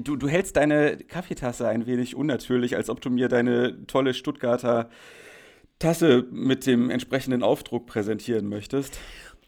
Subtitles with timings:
[0.00, 4.88] du, du hältst deine Kaffeetasse ein wenig unnatürlich, als ob du mir deine tolle Stuttgarter
[5.78, 8.98] Tasse mit dem entsprechenden Aufdruck präsentieren möchtest.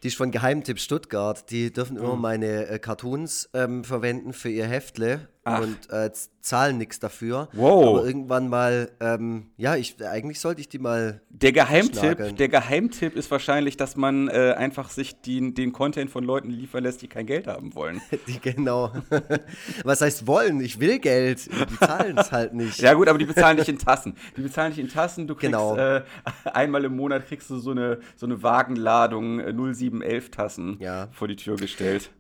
[0.03, 1.51] Die ist von Geheimtipp Stuttgart.
[1.51, 2.21] Die dürfen immer Mhm.
[2.21, 5.61] meine äh, Cartoons ähm, verwenden für ihr Heftle Ach.
[5.61, 7.49] und äh, zahlen nichts dafür.
[7.53, 7.99] Wow.
[7.99, 11.21] Aber irgendwann mal, ähm, ja, ich, eigentlich sollte ich die mal.
[11.31, 16.25] Der Geheimtipp, der Geheimtipp ist wahrscheinlich, dass man äh, einfach sich den, den Content von
[16.25, 18.01] Leuten liefern lässt, die kein Geld haben wollen.
[18.27, 18.93] Die genau.
[19.85, 20.61] Was heißt wollen?
[20.61, 21.47] Ich will Geld.
[21.47, 22.81] Die zahlen es halt nicht.
[22.81, 24.17] Ja gut, aber die bezahlen dich in Tassen.
[24.37, 25.27] Die bezahlen dich in Tassen.
[25.27, 25.77] Du kriegst Genau.
[25.77, 26.03] äh,
[26.45, 31.09] einmal im Monat kriegst du so eine, so eine Wagenladung äh, 0711 Tassen Ja.
[31.13, 32.11] vor die Tür gestellt.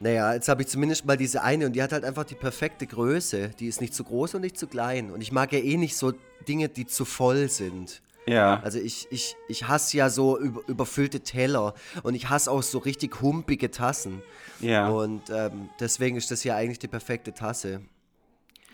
[0.00, 2.86] Naja, jetzt habe ich zumindest mal diese eine und die hat halt einfach die perfekte
[2.86, 3.50] Größe.
[3.58, 5.10] Die ist nicht zu groß und nicht zu klein.
[5.10, 6.12] Und ich mag ja eh nicht so
[6.46, 8.02] Dinge, die zu voll sind.
[8.26, 8.60] Ja.
[8.62, 12.78] Also ich, ich, ich hasse ja so über, überfüllte Teller und ich hasse auch so
[12.78, 14.22] richtig humpige Tassen.
[14.60, 14.88] ja.
[14.88, 17.80] Und ähm, deswegen ist das ja eigentlich die perfekte Tasse.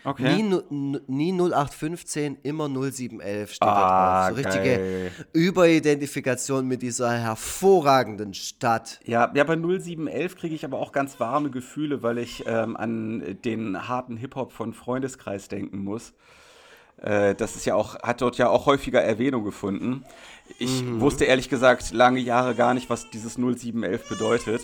[0.03, 0.41] Okay.
[0.41, 0.59] Nie,
[1.07, 4.37] nie 0815, immer 0711 steht Ah, da drauf.
[4.43, 5.11] So richtige geil.
[5.33, 8.99] Überidentifikation mit dieser hervorragenden Stadt.
[9.05, 13.37] Ja, ja, bei 0711 kriege ich aber auch ganz warme Gefühle, weil ich ähm, an
[13.43, 16.13] den harten Hip-Hop von Freundeskreis denken muss.
[17.01, 20.03] Äh, das ist ja auch, hat dort ja auch häufiger Erwähnung gefunden.
[20.59, 24.61] Ich wusste ehrlich gesagt lange Jahre gar nicht, was dieses 0711 bedeutet,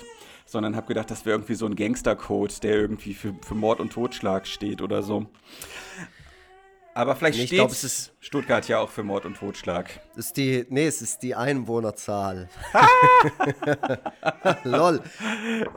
[0.48, 3.92] sondern habe gedacht, das wäre irgendwie so ein Gangstercode, der irgendwie für, für Mord und
[3.92, 5.28] Totschlag steht oder so.
[6.98, 9.88] Aber vielleicht Nee, ich steht glaub, es ist- Stuttgart ja auch für Mord und Totschlag.
[10.16, 12.50] Ist die, nee, es ist die Einwohnerzahl.
[14.64, 15.02] Lol.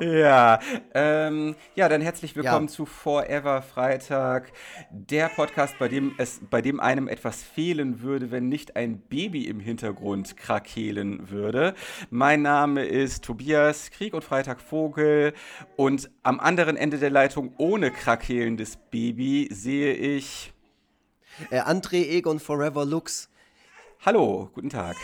[0.01, 0.59] Ja,
[0.95, 2.73] ähm, ja, dann herzlich willkommen Ja.
[2.73, 4.51] zu Forever Freitag,
[4.91, 9.45] der Podcast, bei dem es, bei dem einem etwas fehlen würde, wenn nicht ein Baby
[9.45, 11.75] im Hintergrund krakehlen würde.
[12.09, 15.35] Mein Name ist Tobias Krieg und Freitag Vogel
[15.77, 20.55] und am anderen Ende der Leitung ohne krakehlendes Baby sehe ich.
[21.51, 23.29] Äh, André Egon Forever Lux.
[24.05, 24.97] Hallo, guten Tag.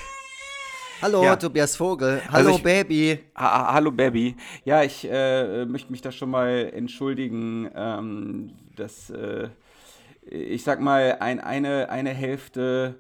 [1.03, 1.37] Hallo, Ja.
[1.37, 2.23] Tobias Vogel.
[2.29, 3.19] Also Hallo, ich- Baby.
[3.37, 4.37] Ha ha- Hallo Baby.
[4.65, 9.49] Ja, ich äh, möchte mich da schon mal entschuldigen, ähm, dass äh,
[10.29, 12.97] ich sag mal, ein, eine, eine Hälfte,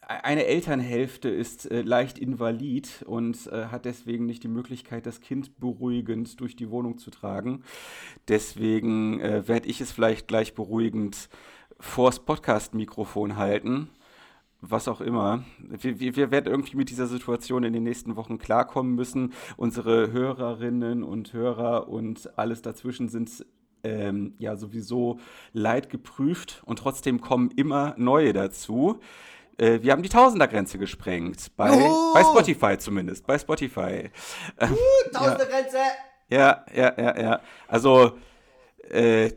[0.00, 5.58] eine Elternhälfte ist äh, leicht invalid und äh, hat deswegen nicht die Möglichkeit, das Kind
[5.58, 7.64] beruhigend durch die Wohnung zu tragen.
[8.28, 11.28] Deswegen äh, werde ich es vielleicht gleich beruhigend
[11.78, 13.90] vors Podcast-Mikrofon halten
[14.70, 15.44] was auch immer.
[15.58, 19.32] Wir, wir, wir werden irgendwie mit dieser Situation in den nächsten Wochen klarkommen müssen.
[19.56, 23.44] Unsere Hörerinnen und Hörer und alles dazwischen sind
[23.82, 25.18] ähm, ja sowieso
[25.52, 29.00] leid geprüft und trotzdem kommen immer neue dazu.
[29.58, 31.52] Äh, wir haben die Tausendergrenze gesprengt.
[31.56, 32.14] Bei, Juhu!
[32.14, 33.26] bei Spotify zumindest.
[33.26, 34.10] Bei Spotify.
[35.12, 35.78] Tausendergrenze.
[36.30, 37.40] Ja, ja, ja, ja.
[37.68, 38.12] Also,
[38.90, 39.32] äh,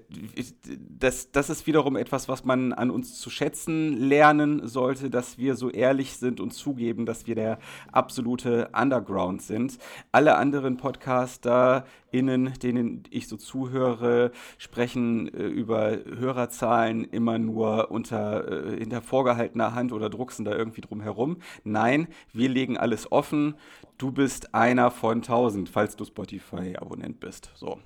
[0.99, 5.55] das, das ist wiederum etwas, was man an uns zu schätzen lernen sollte, dass wir
[5.55, 7.59] so ehrlich sind und zugeben, dass wir der
[7.91, 9.77] absolute Underground sind.
[10.11, 18.77] Alle anderen PodcasterInnen, denen ich so zuhöre, sprechen äh, über Hörerzahlen immer nur unter äh,
[18.77, 21.37] hinter vorgehaltener Hand oder drucksen da irgendwie drum herum.
[21.63, 23.55] Nein, wir legen alles offen.
[23.97, 27.51] Du bist einer von tausend, falls du Spotify-Abonnent bist.
[27.55, 27.79] So.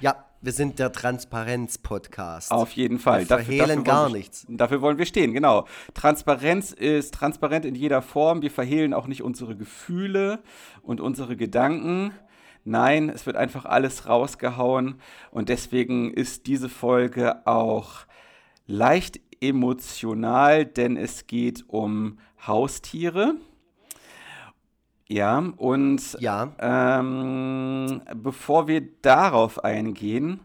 [0.00, 2.50] Ja, wir sind der Transparenz-Podcast.
[2.50, 3.20] Auf jeden Fall.
[3.20, 4.46] Wir verhehlen wollen gar wir, nichts.
[4.48, 5.66] Dafür wollen wir stehen, genau.
[5.92, 8.40] Transparenz ist transparent in jeder Form.
[8.40, 10.40] Wir verhehlen auch nicht unsere Gefühle
[10.82, 12.12] und unsere Gedanken.
[12.64, 15.00] Nein, es wird einfach alles rausgehauen.
[15.30, 18.06] Und deswegen ist diese Folge auch
[18.66, 23.34] leicht emotional, denn es geht um Haustiere.
[25.10, 26.52] Ja, und Ja.
[26.60, 30.38] ähm, bevor wir darauf eingehen,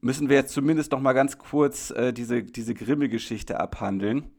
[0.00, 4.30] müssen wir jetzt zumindest noch mal ganz kurz äh, diese, diese Grimme-Geschichte abhandeln.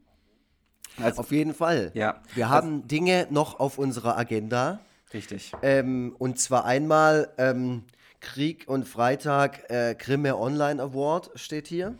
[1.02, 1.92] Also, Auf jeden Fall.
[1.94, 2.20] Ja.
[2.34, 4.80] Wir haben Dinge noch auf unserer Agenda.
[5.14, 5.52] richtig.
[5.62, 7.84] Ähm, und zwar einmal ähm,
[8.20, 11.94] Krieg und Freitag äh, Grimme Online Award steht hier.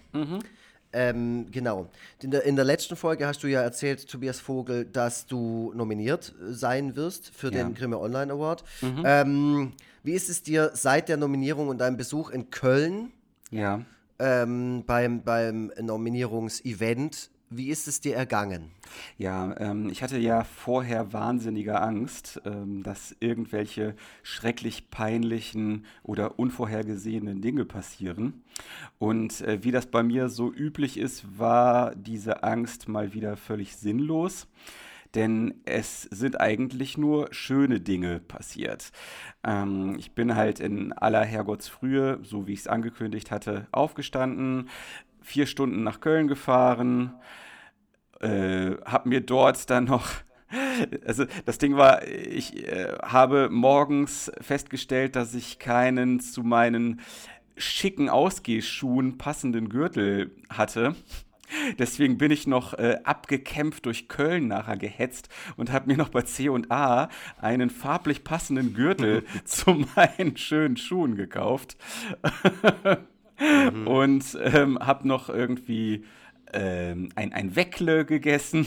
[0.93, 1.89] Ähm, genau.
[2.23, 6.35] In der, in der letzten Folge hast du ja erzählt, Tobias Vogel, dass du nominiert
[6.41, 7.65] äh, sein wirst für Ja.
[7.65, 8.65] den Grimme Online Award.
[8.83, 13.13] Ähm, wie ist es dir seit der Nominierung und deinem Besuch in Köln
[13.51, 13.83] Ja.
[14.19, 18.71] ähm, beim, beim Nominierungsevent, wie ist es dir ergangen?
[19.17, 27.41] Ja, ähm, ich hatte ja vorher wahnsinnige Angst, ähm, dass irgendwelche schrecklich peinlichen oder unvorhergesehenen
[27.41, 28.43] Dinge passieren.
[28.99, 33.77] Und äh, wie das bei mir so üblich ist, war diese Angst mal wieder völlig
[33.77, 34.47] sinnlos.
[35.15, 38.91] denn es sind eigentlich nur schöne Dinge passiert.
[39.45, 44.69] Ähm, ich bin halt in aller Herrgottsfrühe, so wie ich es angekündigt hatte, aufgestanden,
[45.29, 47.15] vier Stunden nach Köln gefahren,
[48.21, 50.09] äh, habe mir dort dann noch
[51.05, 57.03] also das Ding war, ich äh, habe morgens festgestellt, dass ich keinen zu meinen
[57.59, 60.95] schicken Ausgehschuhen passenden Gürtel hatte.
[61.79, 65.29] Deswegen bin ich noch äh, abgekämpft durch Köln nachher gehetzt
[65.59, 67.09] und habe mir noch bei C&A
[67.41, 71.77] einen farblich passenden Gürtel zu meinen schönen Schuhen gekauft.
[73.41, 73.87] mhm.
[73.87, 76.05] Und ähm, habe noch irgendwie
[76.53, 78.67] ähm, ein, ein Weckle gegessen.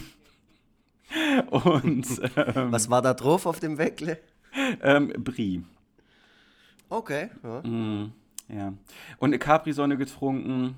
[1.50, 2.08] Und
[2.38, 4.20] ähm, was war da drauf auf dem Weckle?
[4.82, 5.64] Ähm, Brie.
[6.90, 7.30] Okay.
[7.44, 7.62] Ja.
[7.62, 8.12] Mm,
[8.50, 8.74] ja.
[9.18, 10.76] Und eine Capri-Sonne getrunken.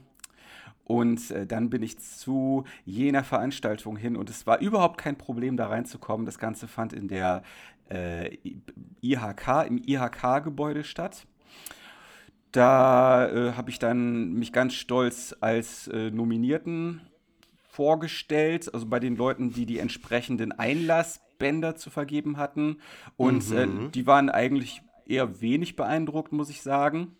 [0.85, 5.55] Und äh, dann bin ich zu jener Veranstaltung hin und es war überhaupt kein Problem,
[5.55, 6.25] da reinzukommen.
[6.25, 7.41] Das Ganze fand in der
[7.89, 8.37] äh,
[9.01, 11.25] IHK, im IHK-Gebäude statt.
[12.53, 17.01] Da äh, habe ich dann mich ganz stolz als äh, Nominierten
[17.67, 22.77] vorgestellt, also bei den Leuten, die die entsprechenden Einlassbänder zu vergeben hatten.
[23.17, 23.87] Und äh, mhm.
[23.87, 27.17] äh, die waren eigentlich eher wenig beeindruckt, muss ich sagen.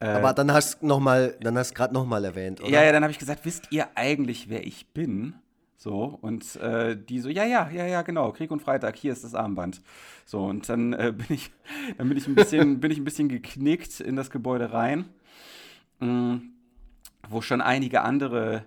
[0.00, 2.68] Äh, Aber dann hast du noch mal, dann hast gerade noch mal erwähnt, oder?
[2.68, 5.34] Ja, ja, dann habe ich gesagt, wisst ihr eigentlich, wer ich bin?
[5.82, 9.24] So, und äh, die so, ja, ja, ja, ja, genau, Krieg und Freitag, hier ist
[9.24, 9.82] das Armband.
[10.24, 11.50] So, und dann äh, bin ich,
[11.98, 15.06] dann bin ich ein bisschen, bin ich ein bisschen geknickt in das Gebäude rein,
[15.98, 16.52] mh, mm,
[17.28, 18.64] wo schon einige andere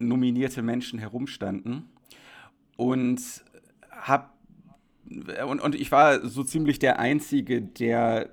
[0.00, 1.88] nominierte Menschen herumstanden
[2.76, 3.20] und
[3.92, 4.34] hab
[5.46, 8.30] und, und ich war so ziemlich der Einzige, der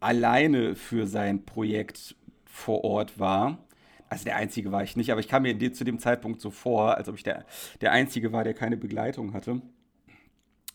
[0.00, 3.58] alleine für sein Projekt vor Ort war.
[4.08, 6.96] Also der Einzige war ich nicht, aber ich kam mir zu dem Zeitpunkt so vor,
[6.96, 7.44] als ob ich der,
[7.80, 9.60] der Einzige war, der keine Begleitung hatte.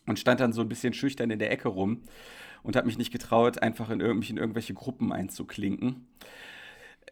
[0.05, 2.01] Und stand dann so ein bisschen schüchtern in der Ecke rum
[2.63, 6.07] und habe mich nicht getraut, einfach in, mich in irgendwelche Gruppen einzuklinken.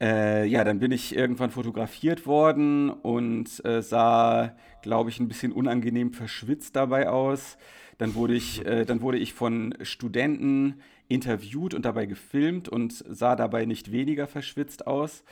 [0.02, 5.52] Äh, ja, dann bin ich irgendwann fotografiert worden und äh, sah, glaube ich, ein bisschen
[5.52, 7.58] unangenehm verschwitzt dabei aus.
[7.98, 13.36] Dann wurde ich, äh, dann wurde ich von Studenten interviewt und dabei gefilmt und sah
[13.36, 15.24] dabei nicht weniger verschwitzt aus.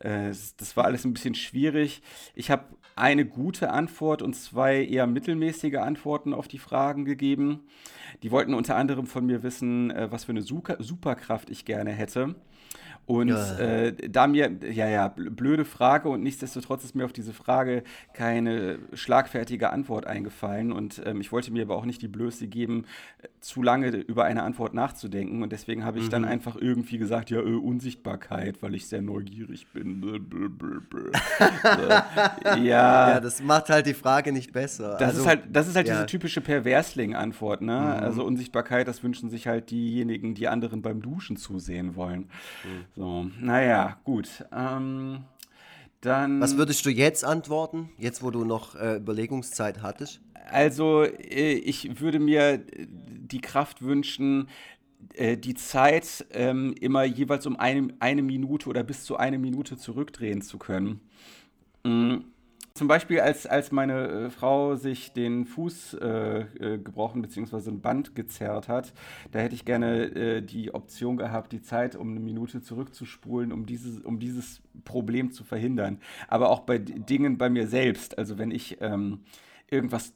[0.00, 2.02] Äh, das war alles ein bisschen schwierig.
[2.34, 2.64] Ich habe
[2.96, 7.66] eine gute Antwort und zwei eher mittelmäßige Antworten auf die Fragen gegeben.
[8.22, 12.34] Die wollten unter anderem von mir wissen, äh, was für eine Superkraft ich gerne hätte.
[13.06, 13.58] Und ja.
[13.58, 18.80] äh, da mir, ja, ja, blöde Frage und nichtsdestotrotz ist mir auf diese Frage keine
[18.94, 20.72] schlagfertige Antwort eingefallen.
[20.72, 22.84] Und ähm, ich wollte mir aber auch nicht die Blöße geben,
[23.22, 25.44] äh, zu lange über eine Antwort nachzudenken.
[25.44, 26.10] Und deswegen habe ich mhm.
[26.10, 30.02] dann einfach irgendwie gesagt, ja, äh, Unsichtbarkeit, weil ich sehr neugierig bin.
[32.44, 32.56] ja.
[32.56, 34.96] ja, das macht halt die Frage nicht besser.
[34.98, 35.94] Das also, ist halt, das ist halt ja.
[35.94, 37.78] diese typische Perversling-Antwort, ne?
[37.78, 38.04] Mhm.
[38.04, 42.22] Also Unsichtbarkeit, das wünschen sich halt diejenigen, die anderen beim Duschen zusehen wollen.
[42.64, 42.95] Mhm.
[42.96, 44.44] So, naja, gut.
[44.52, 45.24] Ähm,
[46.00, 46.40] dann.
[46.40, 50.20] Was würdest du jetzt antworten, jetzt wo du noch äh, Überlegungszeit hattest?
[50.50, 52.58] Also, äh, ich würde mir
[52.88, 54.48] die Kraft wünschen,
[55.14, 59.76] äh, die Zeit ähm, immer jeweils um eine, eine Minute oder bis zu eine Minute
[59.76, 61.00] zurückdrehen zu können.
[61.84, 62.24] Mhm.
[62.76, 67.70] Zum Beispiel, als, als meine äh, Frau sich den Fuß äh, äh, gebrochen bzw.
[67.70, 68.92] ein Band gezerrt hat,
[69.32, 73.64] da hätte ich gerne äh, die Option gehabt, die Zeit um eine Minute zurückzuspulen, um
[73.64, 76.00] dieses, um dieses Problem zu verhindern.
[76.28, 78.18] Aber auch bei Dingen bei mir selbst.
[78.18, 79.20] Also wenn ich ähm,
[79.70, 80.12] irgendwas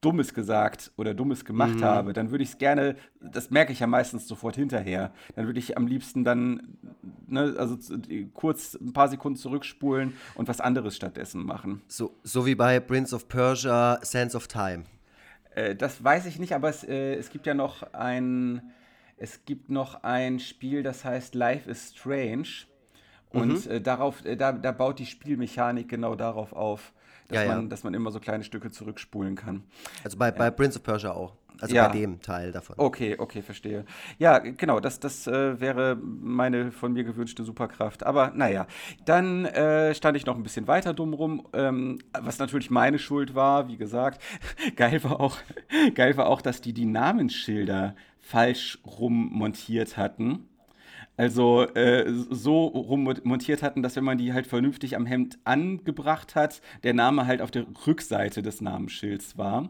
[0.00, 1.84] Dummes gesagt oder Dummes gemacht mhm.
[1.84, 5.58] habe, dann würde ich es gerne, das merke ich ja meistens sofort hinterher, dann würde
[5.58, 6.78] ich am liebsten dann,
[7.26, 7.76] ne, also
[8.32, 11.82] kurz ein paar Sekunden zurückspulen und was anderes stattdessen machen.
[11.88, 14.84] So, so wie bei Prince of Persia, Sense of Time.
[15.54, 18.62] Äh, das weiß ich nicht, aber es, äh, es gibt ja noch ein,
[19.16, 22.48] es gibt noch ein Spiel, das heißt Life is Strange.
[23.30, 23.72] Und mhm.
[23.72, 26.92] äh, darauf, äh, da, da baut die Spielmechanik genau darauf auf
[27.28, 29.64] dass, ja, man, dass man immer so kleine Stücke zurückspulen kann.
[30.04, 31.36] Also bei, bei Prince of Persia auch.
[31.60, 31.88] Also ja.
[31.88, 32.76] bei dem Teil davon.
[32.78, 33.84] Okay, okay, verstehe.
[34.18, 38.04] Ja, genau, das, das äh, wäre meine von mir gewünschte Superkraft.
[38.06, 38.66] Aber naja,
[39.04, 43.34] dann äh, stand ich noch ein bisschen weiter dumm rum, ähm, was natürlich meine Schuld
[43.34, 44.22] war, wie gesagt.
[44.76, 45.36] geil, war auch,
[45.94, 50.48] geil war auch, dass die die Namensschilder falsch rum montiert hatten.
[51.18, 56.62] Also äh, so rummontiert hatten, dass wenn man die halt vernünftig am Hemd angebracht hat,
[56.84, 59.68] der Name halt auf der Rückseite des Namensschilds war.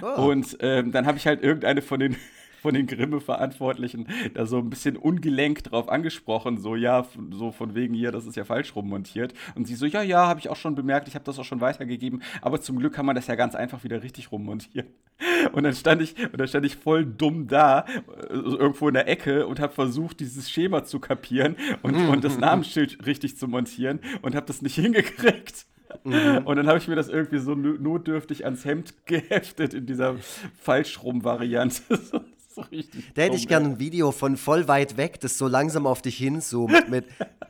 [0.00, 0.28] Oh.
[0.28, 2.16] Und ähm, dann habe ich halt irgendeine von den
[2.60, 7.94] von den Grimme-Verantwortlichen da so ein bisschen ungelenkt drauf angesprochen, so ja, so von wegen
[7.94, 9.34] hier, das ist ja falsch rummontiert.
[9.54, 11.60] Und sie so, ja, ja, habe ich auch schon bemerkt, ich habe das auch schon
[11.60, 14.88] weitergegeben, aber zum Glück kann man das ja ganz einfach wieder richtig rummontieren.
[15.52, 17.84] Und dann stand ich, und dann stand ich voll dumm da,
[18.28, 22.38] äh, irgendwo in der Ecke und habe versucht, dieses Schema zu kapieren und, und das
[22.38, 25.66] Namensschild richtig zu montieren und habe das nicht hingekriegt.
[26.04, 26.42] Mhm.
[26.44, 30.16] Und dann habe ich mir das irgendwie so notdürftig ans Hemd geheftet in dieser
[30.60, 31.82] Falschrum-Variante.
[32.64, 32.82] So
[33.14, 36.16] da hätte ich gerne ein Video von voll weit weg, das so langsam auf dich
[36.18, 37.06] hinzoomt mit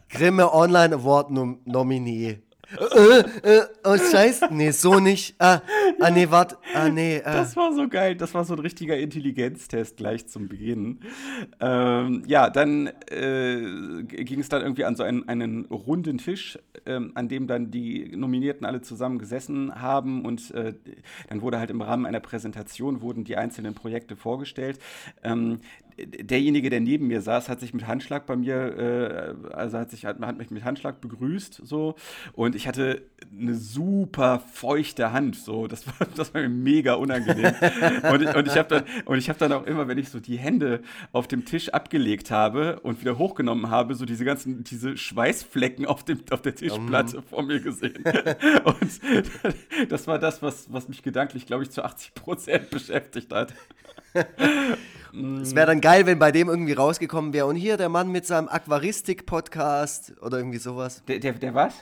[0.09, 1.31] Grimme Online Award
[1.67, 2.41] Nominee
[2.76, 4.48] äh, äh, oh, scheiße.
[4.50, 5.34] Nee, so nicht.
[5.38, 5.60] Ah,
[6.00, 6.58] ah nee, warte.
[6.75, 7.22] Ah, nee.
[7.25, 7.32] Ah.
[7.32, 8.14] Das war so geil.
[8.14, 11.00] Das war so ein richtiger Intelligenztest gleich zum Beginn.
[11.60, 17.12] Ähm, ja, dann äh, ging es dann irgendwie an so einen, einen runden Tisch, ähm,
[17.14, 20.75] an dem dann die Nominierten alle zusammen gesessen haben und äh,
[21.28, 24.78] dann wurde halt im Rahmen einer Präsentation wurden die einzelnen Projekte vorgestellt.
[25.22, 25.60] Ähm,
[26.07, 30.05] derjenige, der neben mir saß, hat sich mit Handschlag bei mir, äh, also hat sich
[30.05, 31.97] hat, hat mich mit Handschlag begrüßt so
[32.33, 33.02] und ich hatte
[33.37, 37.52] eine super feuchte Hand, so das war das war mir mega unangenehm
[38.12, 40.21] und, ich, und ich habe dann und ich habe dann auch immer, wenn ich so
[40.21, 44.97] die Hände auf dem Tisch abgelegt habe und wieder hochgenommen habe, so diese ganzen diese
[44.97, 47.23] Schweißflecken auf dem auf der Tischplatte um.
[47.25, 48.05] vor mir gesehen
[48.64, 53.55] und das war das, was was mich gedanklich, glaube ich, zu 80 Prozent beschäftigt hat.
[55.43, 57.47] Es wäre dann geil, wenn bei dem irgendwie rausgekommen wäre.
[57.47, 61.03] Und hier der Mann mit seinem Aquaristik-Podcast oder irgendwie sowas.
[61.09, 61.75] Der, der, der was?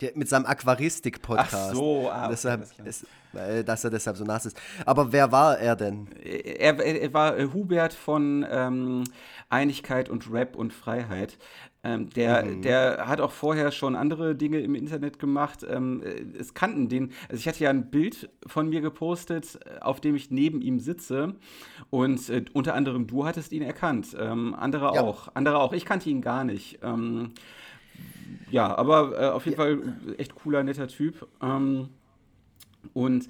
[0.00, 1.70] Der, mit seinem Aquaristik-Podcast.
[1.70, 3.06] Ach so, ah, deshalb, ist,
[3.64, 4.56] dass er deshalb so nass ist.
[4.86, 6.08] Aber wer war er denn?
[6.22, 9.04] Er, er, er war äh, Hubert von ähm,
[9.48, 11.36] Einigkeit und Rap und Freiheit.
[11.88, 12.62] Ähm, der, mhm.
[12.62, 15.64] der hat auch vorher schon andere Dinge im Internet gemacht.
[15.68, 17.12] Ähm, äh, es kannten den.
[17.28, 20.80] Also ich hatte ja ein Bild von mir gepostet, äh, auf dem ich neben ihm
[20.80, 21.36] sitze.
[21.90, 24.16] Und äh, unter anderem du hattest ihn erkannt.
[24.18, 25.00] Ähm, andere ja.
[25.00, 25.28] auch.
[25.34, 25.72] Andere auch.
[25.72, 26.80] Ich kannte ihn gar nicht.
[26.82, 27.32] Ähm,
[28.50, 29.64] ja, aber äh, auf jeden ja.
[29.64, 31.26] Fall echt cooler, netter Typ.
[31.42, 31.88] Ähm,
[32.92, 33.28] und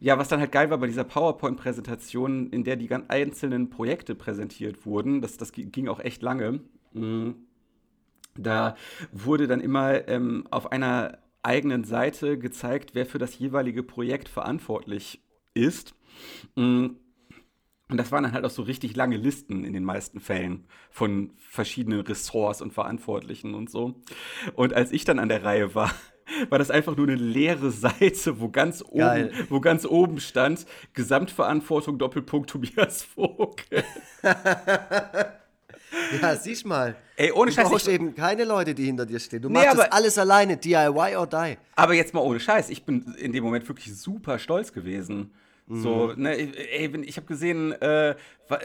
[0.00, 4.14] ja, was dann halt geil war bei dieser PowerPoint-Präsentation, in der die ganz einzelnen Projekte
[4.14, 6.60] präsentiert wurden, das, das ging auch echt lange.
[6.92, 7.36] Mhm
[8.36, 8.76] da
[9.12, 15.20] wurde dann immer ähm, auf einer eigenen Seite gezeigt, wer für das jeweilige Projekt verantwortlich
[15.52, 15.94] ist.
[16.56, 16.86] Mm.
[17.90, 21.32] Und das waren dann halt auch so richtig lange Listen in den meisten Fällen von
[21.36, 24.00] verschiedenen Ressorts und Verantwortlichen und so.
[24.54, 25.92] Und als ich dann an der Reihe war,
[26.48, 30.64] war das einfach nur eine leere Seite, wo ganz oben, wo ganz oben stand
[30.94, 33.84] Gesamtverantwortung Doppelpunkt Tobias Vogel.
[36.22, 36.96] Ja, siehst mal.
[37.16, 37.64] Ey, ohne du Scheiß.
[37.64, 39.42] Du brauchst eben keine Leute, die hinter dir stehen.
[39.42, 41.56] Du nee, machst das alles alleine, DIY or die.
[41.76, 42.70] Aber jetzt mal ohne Scheiß.
[42.70, 45.32] Ich bin in dem Moment wirklich super stolz gewesen.
[45.66, 45.82] Mhm.
[45.82, 48.14] So, ne, ey, ich habe gesehen, äh,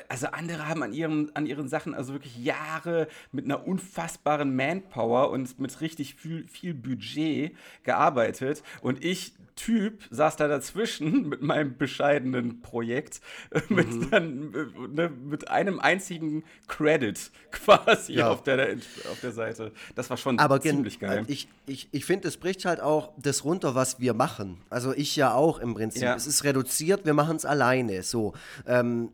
[0.10, 5.30] also andere haben an ihren, an ihren Sachen also wirklich Jahre mit einer unfassbaren Manpower
[5.30, 8.64] und mit richtig viel, viel Budget gearbeitet.
[8.82, 13.20] Und ich Typ saß da dazwischen mit meinem bescheidenen Projekt,
[13.52, 14.10] äh, mit, mhm.
[14.10, 17.20] dann, äh, ne, mit einem einzigen Credit
[17.52, 18.30] quasi ja.
[18.30, 18.78] auf, der,
[19.12, 19.74] auf der Seite.
[19.96, 21.26] Das war schon Aber ziemlich geil.
[21.28, 24.62] Ich, ich, ich finde, es bricht halt auch das runter, was wir machen.
[24.70, 26.04] Also ich ja auch im Prinzip.
[26.04, 26.16] Ja.
[26.16, 28.04] Es ist reduziert, wir machen es alleine.
[28.04, 28.34] So.
[28.66, 29.12] Ähm,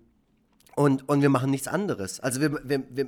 [0.75, 2.19] und, und wir machen nichts anderes.
[2.19, 3.07] Also wir, wir, wir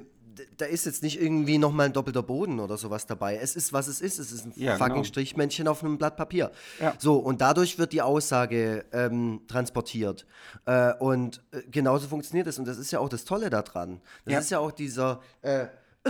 [0.58, 3.38] da ist jetzt nicht irgendwie nochmal ein doppelter Boden oder sowas dabei.
[3.38, 4.20] Es ist, was es ist.
[4.20, 5.04] Es ist ein ja, fucking genau.
[5.04, 6.52] Strichmännchen auf einem Blatt Papier.
[6.80, 6.94] Ja.
[6.98, 10.26] So, und dadurch wird die Aussage ähm, transportiert.
[10.66, 12.60] Äh, und äh, genauso funktioniert es.
[12.60, 14.02] Und das ist ja auch das Tolle daran.
[14.26, 14.40] Das ja.
[14.40, 15.22] ist ja auch dieser.
[15.42, 15.68] Äh,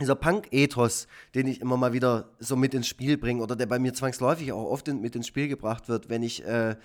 [0.00, 3.78] dieser Punk-Ethos, den ich immer mal wieder so mit ins Spiel bringe oder der bei
[3.78, 6.76] mir zwangsläufig auch oft in, mit ins Spiel gebracht wird, wenn ich, äh,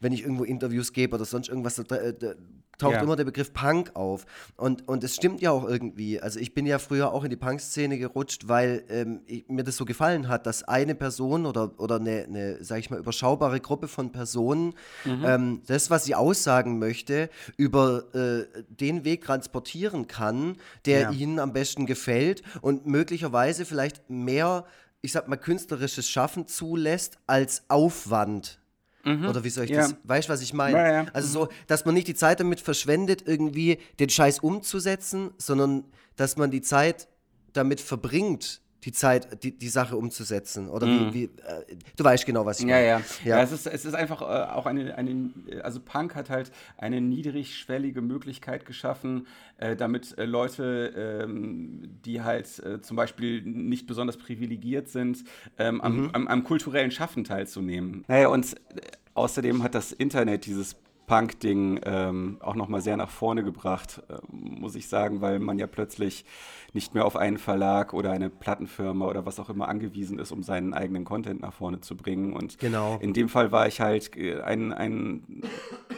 [0.00, 2.34] wenn ich irgendwo Interviews gebe oder sonst irgendwas, da, da,
[2.78, 3.02] taucht ja.
[3.02, 4.26] immer der Begriff Punk auf.
[4.56, 6.20] Und, und es stimmt ja auch irgendwie.
[6.20, 9.76] Also ich bin ja früher auch in die Punk-Szene gerutscht, weil ähm, ich, mir das
[9.76, 13.88] so gefallen hat, dass eine Person oder, oder eine, eine sag ich mal, überschaubare Gruppe
[13.88, 15.24] von Personen mhm.
[15.24, 21.10] ähm, das, was sie aussagen möchte, über äh, den Weg transportieren kann, der ja.
[21.10, 24.64] ihnen am besten gefällt und möglicherweise vielleicht mehr,
[25.00, 28.58] ich sag mal, künstlerisches Schaffen zulässt als Aufwand
[29.06, 29.28] Mhm.
[29.28, 29.82] Oder wie soll ich ja.
[29.82, 29.94] das?
[30.02, 30.76] Weißt du, was ich meine?
[30.76, 31.06] Ja, ja.
[31.12, 35.84] Also so, dass man nicht die Zeit damit verschwendet, irgendwie den Scheiß umzusetzen, sondern
[36.16, 37.08] dass man die Zeit
[37.52, 40.68] damit verbringt, die Zeit, die, die Sache umzusetzen.
[40.70, 41.12] Oder mhm.
[41.12, 42.86] wie, wie äh, du weißt genau, was ich meine.
[42.86, 43.02] Ja, ja.
[43.24, 43.42] ja.
[43.42, 45.30] es, ist, es ist einfach äh, auch eine, eine,
[45.62, 49.26] also Punk hat halt eine niedrigschwellige Möglichkeit geschaffen,
[49.58, 55.24] äh, damit äh, Leute, ähm, die halt äh, zum Beispiel nicht besonders privilegiert sind,
[55.58, 56.10] ähm, am, mhm.
[56.12, 58.04] am, am, kulturellen Schaffen teilzunehmen.
[58.06, 58.82] Naja, und äh,
[59.14, 60.76] außerdem hat das Internet dieses
[61.06, 65.66] Punk-Ding ähm, auch nochmal sehr nach vorne gebracht, äh, muss ich sagen, weil man ja
[65.66, 66.24] plötzlich
[66.72, 70.42] nicht mehr auf einen Verlag oder eine Plattenfirma oder was auch immer angewiesen ist, um
[70.42, 72.32] seinen eigenen Content nach vorne zu bringen.
[72.32, 72.98] Und genau.
[73.00, 75.42] in dem Fall war ich halt äh, ein, ein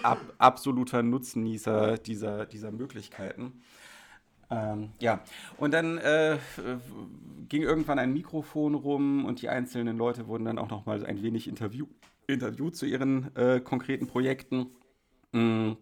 [0.02, 3.62] ab, absoluter Nutznießer dieser, dieser Möglichkeiten.
[4.50, 5.20] Ähm, ja,
[5.58, 6.38] und dann äh,
[7.48, 11.22] ging irgendwann ein Mikrofon rum und die einzelnen Leute wurden dann auch noch mal ein
[11.22, 11.86] wenig interview
[12.26, 14.66] interviewt zu ihren äh, konkreten Projekten.
[15.32, 15.72] Mm.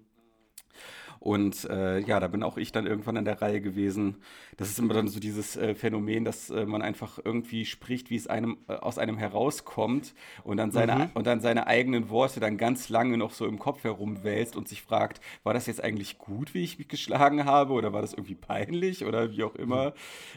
[1.26, 4.18] Und äh, ja, da bin auch ich dann irgendwann an der Reihe gewesen.
[4.58, 8.16] Das ist immer dann so dieses äh, Phänomen, dass äh, man einfach irgendwie spricht, wie
[8.16, 11.10] es einem äh, aus einem herauskommt und dann seine mhm.
[11.14, 14.82] und dann seine eigenen Worte dann ganz lange noch so im Kopf herumwälzt und sich
[14.82, 18.36] fragt, war das jetzt eigentlich gut, wie ich mich geschlagen habe, oder war das irgendwie
[18.36, 19.94] peinlich oder wie auch immer.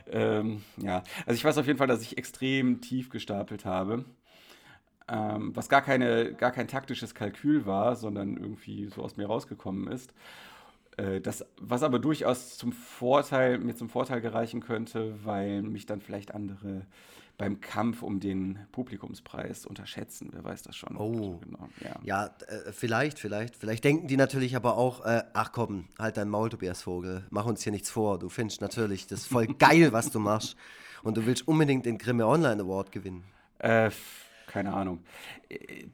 [0.07, 0.11] Mhm.
[0.11, 4.05] Ähm, ja, also ich weiß auf jeden Fall, dass ich extrem tief gestapelt habe
[5.09, 9.87] ähm, was gar, keine, gar kein taktisches Kalkül war, sondern irgendwie so aus mir rausgekommen
[9.87, 10.13] ist.
[10.97, 16.01] Äh, das, was aber durchaus zum Vorteil, mir zum Vorteil gereichen könnte, weil mich dann
[16.01, 16.85] vielleicht andere
[17.39, 20.29] beim Kampf um den Publikumspreis unterschätzen.
[20.33, 20.97] Wer weiß das schon?
[20.97, 21.69] Oh, genau.
[21.79, 23.55] ja, ja äh, vielleicht, vielleicht.
[23.55, 27.45] Vielleicht denken die natürlich aber auch, äh, ach komm, halt dein Maul, Tobias Vogel, mach
[27.45, 28.19] uns hier nichts vor.
[28.19, 30.57] Du findest natürlich das voll geil, was du machst.
[31.01, 33.23] Und du willst unbedingt den Grimme Online Award gewinnen.
[33.59, 33.89] Äh,
[34.49, 34.99] keine Ahnung.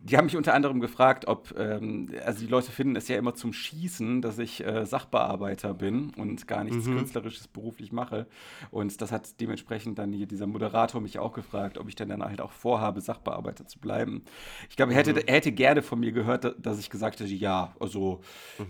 [0.02, 3.36] Die haben mich unter anderem gefragt, ob, ähm, also die Leute finden es ja immer
[3.36, 6.98] zum Schießen, dass ich äh, Sachbearbeiter bin und gar nichts mhm.
[6.98, 8.28] Künstlerisches beruflich mache.
[8.72, 12.24] Und das hat dementsprechend dann hier dieser Moderator mich auch gefragt, ob ich denn dann
[12.24, 14.24] halt auch vorhabe, Sachbearbeiter zu bleiben.
[14.70, 15.28] Ich glaube, er hätte, mhm.
[15.28, 18.22] hätte gerne von mir gehört, dass ich gesagt hätte, ja, also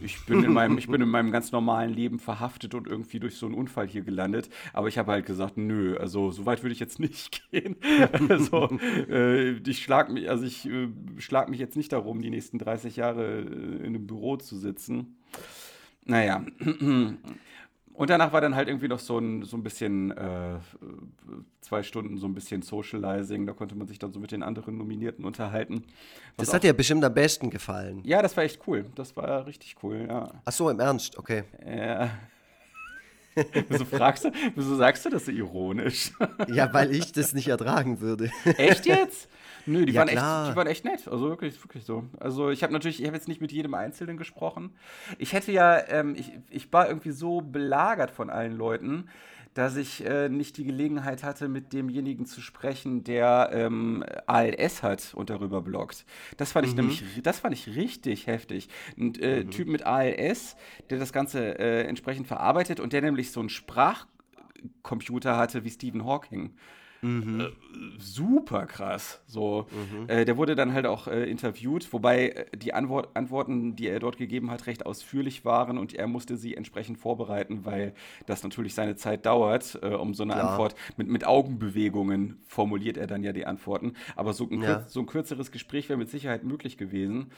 [0.01, 3.37] ich bin in meinem, ich bin in meinem ganz normalen Leben verhaftet und irgendwie durch
[3.37, 4.49] so einen Unfall hier gelandet.
[4.73, 7.75] Aber ich habe halt gesagt, nö, also so weit würde ich jetzt nicht gehen.
[8.29, 8.69] also
[9.09, 12.95] äh, ich schlag mich, also ich äh, schlag mich jetzt nicht darum, die nächsten 30
[12.95, 15.17] Jahre äh, in einem Büro zu sitzen.
[16.05, 16.45] Naja.
[17.95, 20.57] Und danach war dann halt irgendwie noch so ein, so ein bisschen, äh,
[21.61, 23.45] zwei Stunden so ein bisschen Socializing.
[23.45, 25.83] Da konnte man sich dann so mit den anderen Nominierten unterhalten.
[26.37, 28.01] Das hat dir bestimmt am besten gefallen.
[28.03, 28.85] Ja, das war echt cool.
[28.95, 30.29] Das war richtig cool, ja.
[30.43, 31.43] Ach so, im Ernst, okay.
[31.65, 32.11] Ja.
[33.69, 36.11] wieso fragst du, wieso sagst du das so ironisch?
[36.47, 38.29] ja, weil ich das nicht ertragen würde.
[38.57, 39.29] Echt jetzt?
[39.65, 41.07] Nö, die, ja, waren echt, die waren echt nett.
[41.07, 42.03] Also wirklich, wirklich so.
[42.19, 44.75] Also ich habe natürlich, ich habe jetzt nicht mit jedem Einzelnen gesprochen.
[45.17, 49.09] Ich hätte ja, ähm, ich, ich war irgendwie so belagert von allen Leuten,
[49.55, 55.13] dass ich äh, nicht die Gelegenheit hatte, mit demjenigen zu sprechen, der ähm, ALS hat
[55.15, 56.05] und darüber bloggt.
[56.35, 56.81] Das fand ich mhm.
[56.81, 58.67] nämlich, das fand ich richtig heftig.
[58.97, 59.51] Ein äh, mhm.
[59.51, 60.57] Typ mit ALS,
[60.89, 66.03] der das Ganze äh, entsprechend verarbeitet und der nämlich so einen Sprachcomputer hatte wie Stephen
[66.03, 66.53] Hawking.
[67.05, 67.39] Mhm.
[67.39, 67.45] Äh,
[67.99, 69.21] super krass.
[69.27, 70.09] So, mhm.
[70.09, 73.99] äh, der wurde dann halt auch äh, interviewt, wobei äh, die Antwort, Antworten, die er
[73.99, 77.93] dort gegeben hat, recht ausführlich waren und er musste sie entsprechend vorbereiten, weil
[78.25, 80.49] das natürlich seine Zeit dauert, äh, um so eine Klar.
[80.49, 83.93] Antwort mit, mit Augenbewegungen formuliert er dann ja die Antworten.
[84.15, 84.81] Aber so ein, ja.
[84.87, 87.31] so ein kürzeres Gespräch wäre mit Sicherheit möglich gewesen.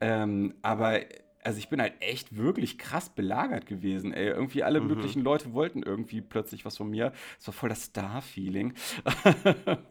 [0.00, 1.00] Ähm, aber
[1.46, 4.26] also ich bin halt echt wirklich krass belagert gewesen, ey.
[4.26, 4.88] Irgendwie alle mhm.
[4.88, 7.12] möglichen Leute wollten irgendwie plötzlich was von mir.
[7.38, 8.74] Es war voll das Star-Feeling.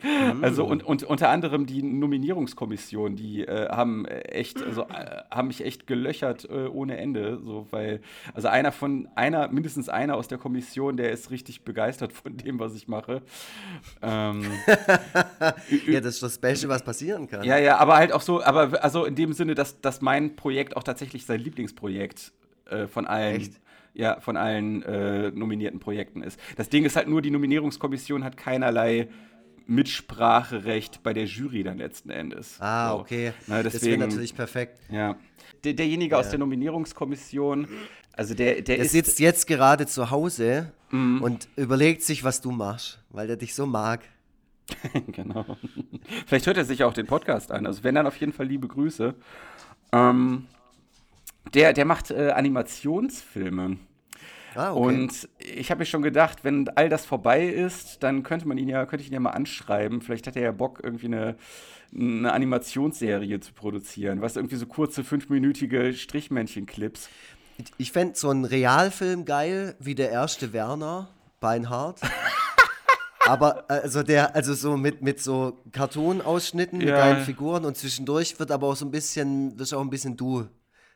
[0.03, 0.43] mhm.
[0.43, 5.63] Also und, und unter anderem die Nominierungskommission, die äh, haben echt, also äh, haben mich
[5.63, 7.39] echt gelöchert äh, ohne Ende.
[7.41, 8.01] So, weil,
[8.33, 12.59] also einer von, einer, mindestens einer aus der Kommission, der ist richtig begeistert von dem,
[12.59, 13.21] was ich mache.
[14.01, 14.43] Ähm,
[15.87, 17.45] ja, das ist das Beste, was passieren kann.
[17.45, 20.75] Ja, ja, aber halt auch so, aber also in dem Sinne, dass, dass mein Projekt
[20.75, 22.33] auch tatsächlich sein Lieblingsprojekt
[22.65, 23.37] äh, von allen.
[23.37, 23.53] Echt?
[23.93, 26.37] Ja, von allen äh, nominierten Projekten ist.
[26.57, 29.07] Das Ding ist halt nur, die Nominierungskommission hat keinerlei
[29.67, 32.57] Mitspracherecht bei der Jury dann letzten Endes.
[32.59, 32.99] Ah, so.
[32.99, 33.31] okay.
[33.47, 34.79] Na, deswegen, das wäre natürlich perfekt.
[34.89, 35.15] Ja.
[35.63, 36.19] Der, derjenige ja.
[36.19, 37.69] aus der Nominierungskommission,
[38.13, 41.21] also der, der, der ist, sitzt jetzt gerade zu Hause mm.
[41.21, 44.01] und überlegt sich, was du machst, weil er dich so mag.
[45.07, 45.45] genau.
[46.25, 47.65] Vielleicht hört er sich auch den Podcast an.
[47.65, 49.15] Also wenn dann auf jeden Fall liebe Grüße.
[49.91, 50.47] Ähm,
[51.53, 53.77] der, der macht äh, Animationsfilme.
[54.55, 54.79] Ah, okay.
[54.79, 58.69] Und ich habe mir schon gedacht, wenn all das vorbei ist, dann könnte man ihn
[58.69, 60.01] ja, könnte ich ihn ja mal anschreiben.
[60.01, 61.35] Vielleicht hat er ja Bock, irgendwie eine,
[61.93, 64.21] eine Animationsserie zu produzieren.
[64.21, 67.09] Was irgendwie so kurze, fünfminütige Strichmännchen-Clips.
[67.77, 71.09] Ich fände so einen Realfilm geil, wie der erste Werner,
[71.41, 71.99] Beinhardt.
[73.25, 76.85] aber also der, also so mit, mit so Cartoon-Ausschnitten, ja.
[76.85, 80.15] mit geilen Figuren und zwischendurch wird aber auch so ein bisschen, wirst auch ein bisschen
[80.15, 80.47] du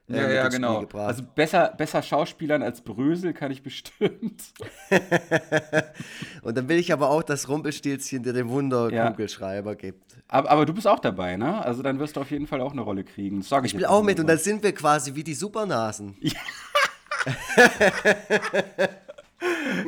[0.09, 0.83] Ja, ja, genau.
[0.93, 4.43] Also besser, besser Schauspielern als Brösel kann ich bestimmt.
[6.41, 10.17] Und dann will ich aber auch, dass Rumpelstilzchen dir den Wunderkugelschreiber gibt.
[10.27, 11.63] Aber, aber du bist auch dabei, ne?
[11.63, 13.39] Also dann wirst du auf jeden Fall auch eine Rolle kriegen.
[13.39, 16.17] Das sag ich Ich will auch mit und dann sind wir quasi wie die Supernasen.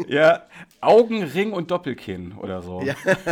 [0.07, 0.43] Ja,
[0.79, 2.81] Augenring und Doppelkinn oder so.
[2.83, 2.95] Ja,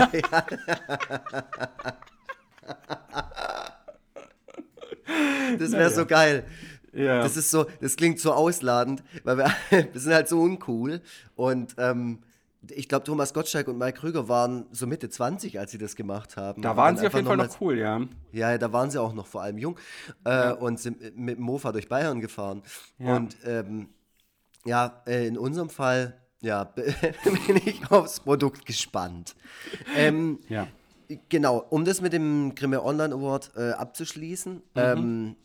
[5.57, 6.45] Das wäre so geil.
[6.93, 7.21] Ja.
[7.21, 9.51] Das ist so, das klingt so ausladend, weil wir,
[9.91, 11.01] wir sind halt so uncool.
[11.35, 12.19] Und ähm,
[12.71, 16.35] ich glaube, Thomas Gottschalk und Mike Krüger waren so Mitte 20, als sie das gemacht
[16.35, 16.61] haben.
[16.61, 18.01] da waren sie auf jeden Fall einfach noch cool, ja.
[18.33, 19.77] Ja, da waren sie auch noch vor allem jung
[20.25, 22.61] äh, und sind mit dem Mofa durch Bayern gefahren.
[22.97, 23.15] Ja.
[23.15, 23.89] Und ähm,
[24.65, 29.35] ja, äh, in unserem Fall, ja, bin ich aufs Produkt gespannt.
[29.95, 30.67] Ähm, Ja.
[31.29, 34.61] Genau, um das mit dem Grimme Online Award äh, abzuschließen, Mhm.
[34.75, 35.35] ähm,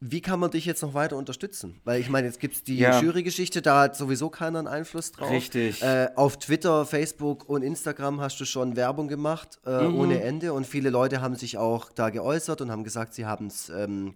[0.00, 1.80] wie kann man dich jetzt noch weiter unterstützen?
[1.84, 3.00] Weil ich meine, jetzt gibt es die Ja.
[3.00, 5.30] Jurygeschichte, da hat sowieso keiner einen Einfluss drauf.
[5.30, 5.82] Richtig.
[5.82, 9.98] Äh, auf Twitter, Facebook und Instagram hast du schon Werbung gemacht, äh, Mhm.
[9.98, 10.52] ohne Ende.
[10.52, 14.14] Und viele Leute haben sich auch da geäußert und haben gesagt, sie haben es ähm,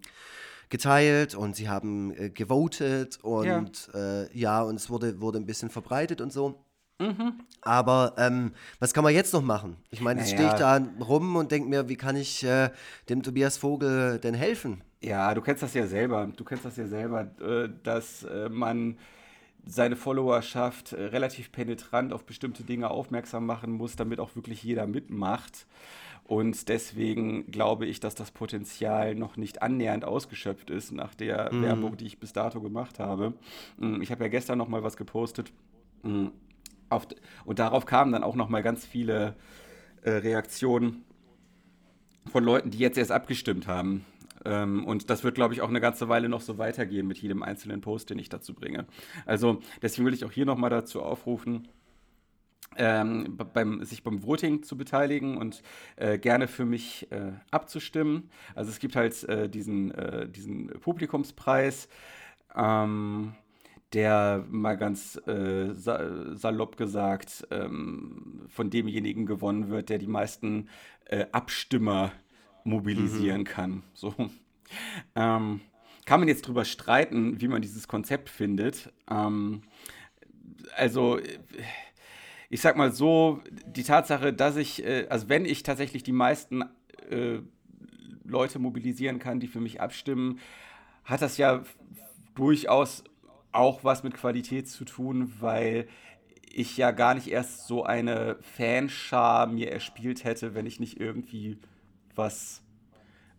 [0.69, 3.45] geteilt und sie haben äh, gewotet und
[3.93, 4.21] ja.
[4.23, 6.63] Äh, ja, und es wurde, wurde ein bisschen verbreitet und so.
[6.99, 7.33] Mhm.
[7.61, 9.77] Aber ähm, was kann man jetzt noch machen?
[9.89, 10.79] Ich meine, jetzt stehe ich Naja.
[10.79, 12.69] da rum und denke mir, wie kann ich äh,
[13.09, 14.83] dem Tobias Vogel denn helfen?
[15.01, 16.27] Ja, du kennst das ja selber.
[16.35, 18.97] Du kennst das ja selber, äh, dass äh, man
[19.65, 24.87] seine Followerschaft äh, relativ penetrant auf bestimmte Dinge aufmerksam machen muss, damit auch wirklich jeder
[24.87, 25.65] mitmacht.
[26.25, 31.97] Und deswegen glaube ich, dass das Potenzial noch nicht annähernd ausgeschöpft ist nach der Werbung,
[31.97, 33.33] die ich bis dato gemacht habe.
[33.77, 35.51] Mm, Ich habe ja gestern noch mal was gepostet.
[36.89, 37.07] Auf,
[37.45, 39.35] und darauf kamen dann auch noch mal ganz viele
[40.03, 41.03] äh, Reaktionen
[42.31, 44.05] von Leuten, die jetzt erst abgestimmt haben.
[44.45, 47.43] Ähm, und das wird, glaube ich, auch eine ganze Weile noch so weitergehen mit jedem
[47.43, 48.85] einzelnen Post, den ich dazu bringe.
[49.25, 51.67] Also deswegen will ich auch hier nochmal dazu aufrufen,
[52.75, 55.61] ähm, beim, sich beim Voting zu beteiligen und
[55.95, 58.29] äh, gerne für mich äh, abzustimmen.
[58.55, 61.87] Also es gibt halt äh, diesen, äh, diesen Publikumspreis,
[62.55, 63.33] ähm,
[63.93, 70.69] der mal ganz äh, sa salopp gesagt ähm, von demjenigen gewonnen wird, der die meisten
[71.05, 72.11] äh, Abstimmer
[72.63, 73.83] mobilisieren kann.
[73.93, 74.13] So.
[75.15, 75.61] Ähm,
[76.05, 78.91] kann man jetzt drüber streiten, wie man dieses Konzept findet.
[79.09, 79.61] Ähm,
[80.75, 81.19] also,
[82.49, 86.63] ich sag mal so, die Tatsache, dass ich, äh, also wenn ich tatsächlich die meisten
[87.09, 87.39] äh,
[88.23, 90.39] Leute mobilisieren kann, die für mich abstimmen,
[91.03, 91.63] hat das ja
[92.35, 93.03] durchaus
[93.53, 95.87] auch was mit Qualität zu tun, weil
[96.51, 101.57] ich ja gar nicht erst so eine Fanschar mir erspielt hätte, wenn ich nicht irgendwie
[102.15, 102.61] was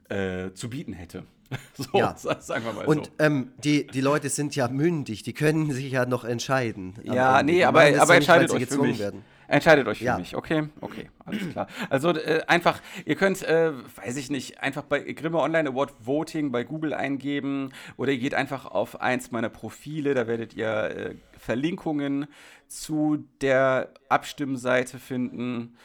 [0.08, 1.24] äh, zu bieten hätte.
[1.76, 2.16] So, Ja.
[2.16, 3.10] sa- sagen wir mal Und so.
[3.20, 6.94] ähm, die, die Leute sind ja mündig, die können sich ja noch entscheiden.
[7.04, 8.98] Ja, nee, aber, aber nicht, entscheidet sie euch für mich.
[8.98, 9.22] werden.
[9.48, 10.18] Entscheidet euch für Ja.
[10.18, 10.68] mich, okay?
[10.80, 11.66] Okay, alles klar.
[11.90, 16.50] Also äh, einfach, ihr könnt, äh, weiß ich nicht, einfach bei Grimme Online Award Voting
[16.52, 21.14] bei Google eingeben oder ihr geht einfach auf eins meiner Profile, da werdet ihr äh,
[21.38, 22.26] Verlinkungen
[22.68, 25.76] zu der Abstimmseite finden.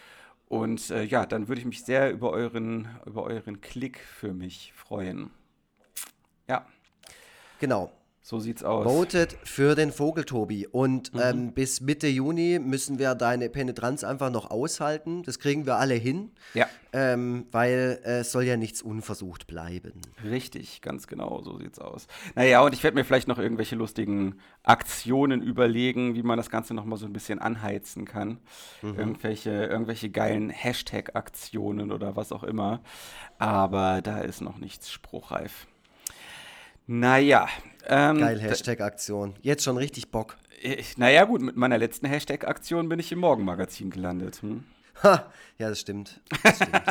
[0.48, 4.74] Und äh, ja, dann würde ich mich sehr über euren, über euren Klick für mich
[4.76, 5.30] freuen.
[6.48, 6.66] Ja,
[7.60, 7.92] Genau.
[8.30, 8.86] So sieht's aus.
[8.86, 10.68] Votet für den Vogel, Tobi.
[10.68, 11.20] Und Mhm.
[11.24, 15.24] ähm, bis Mitte Juni müssen wir deine Penetranz einfach noch aushalten.
[15.24, 16.68] Das kriegen wir alle hin, Ja.
[16.94, 19.94] ähm, weil äh, es soll ja nichts unversucht bleiben.
[20.24, 22.06] Richtig, ganz genau, so sieht's aus.
[22.36, 26.76] Naja, und ich werde mir vielleicht noch irgendwelche lustigen Aktionen überlegen, wie man das Ganze
[26.76, 28.38] nochmal so ein bisschen anheizen kann.
[28.84, 32.82] Irgendwelche, irgendwelche geilen Hashtag-Aktionen oder was auch immer.
[33.40, 35.66] Aber da ist noch nichts spruchreif.
[36.92, 37.48] Naja.
[37.88, 39.36] Ähm, Geil, Hashtag-Aktion.
[39.44, 40.38] Jetzt schon richtig Bock.
[40.60, 44.42] Ich, naja, gut, mit meiner letzten Hashtag-Aktion bin ich im Morgenmagazin gelandet.
[44.42, 44.64] Hm?
[45.04, 46.20] Ha, ja, das stimmt.
[46.42, 46.82] Das stimmt.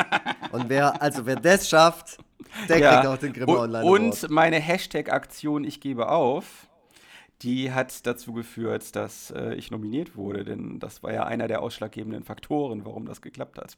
[0.53, 2.17] Und wer, also wer das schafft,
[2.69, 2.93] der Ja.
[2.95, 3.99] kriegt auch den Grimme Online Award.
[4.23, 6.67] Und meine Hashtag-Aktion Ich gebe auf,
[7.41, 11.61] die hat dazu geführt, dass äh, ich nominiert wurde, denn das war ja einer der
[11.61, 13.75] ausschlaggebenden Faktoren, warum das geklappt hat.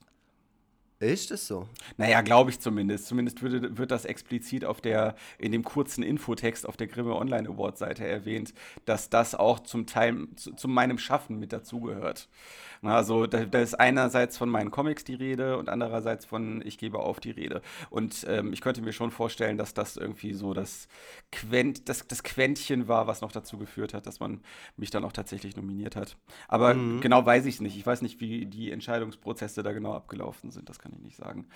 [1.01, 1.67] Ist es so?
[1.97, 3.07] Naja, glaube ich zumindest.
[3.07, 7.49] Zumindest würde, wird das explizit auf der, in dem kurzen Infotext auf der Grimme Online
[7.49, 8.53] Award Seite erwähnt,
[8.85, 12.29] dass das auch zum Teil zu, zu meinem Schaffen mit dazugehört.
[12.83, 16.99] Also da, da ist einerseits von meinen Comics die Rede und andererseits von Ich gebe
[16.99, 17.61] auf die Rede.
[17.91, 20.87] Und ähm, ich könnte mir schon vorstellen, dass das irgendwie so das,
[21.31, 24.41] Quent, das, das Quäntchen war, was noch dazu geführt hat, dass man
[24.77, 26.17] mich dann auch tatsächlich nominiert hat.
[26.47, 27.77] Aber genau weiß ich es nicht.
[27.77, 30.67] Ich weiß nicht, wie die Entscheidungsprozesse da genau abgelaufen sind.
[30.67, 31.47] Das kann ich nicht sagen.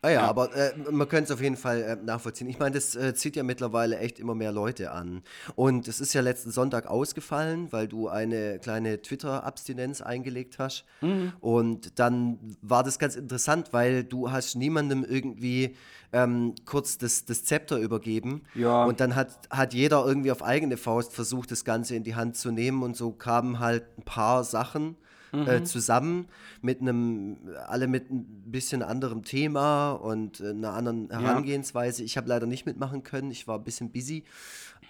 [0.00, 0.28] Ah ja, ja.
[0.28, 2.48] aber äh, man könnte es auf jeden Fall äh, nachvollziehen.
[2.48, 5.22] Ich meine, das äh, zieht ja mittlerweile echt immer mehr Leute an.
[5.56, 10.84] Und es ist ja letzten Sonntag ausgefallen, weil du eine kleine Twitter-Abstinenz eingelegt hast.
[11.00, 11.32] Mhm.
[11.40, 15.76] Und dann war das ganz interessant, weil du hast niemandem irgendwie
[16.12, 18.42] ähm, kurz das, das Zepter übergeben.
[18.54, 18.84] Ja.
[18.84, 22.36] Und dann hat, hat jeder irgendwie auf eigene Faust versucht, das Ganze in die Hand
[22.36, 22.84] zu nehmen.
[22.84, 24.96] Und so kamen halt ein paar Sachen
[25.32, 25.46] mhm.
[25.46, 26.28] äh, zusammen
[26.62, 27.36] mit einem,
[27.66, 32.02] alle mit ein bisschen anderem Thema und äh, einer anderen Herangehensweise.
[32.02, 32.06] Ja.
[32.06, 34.24] Ich habe leider nicht mitmachen können, ich war ein bisschen busy.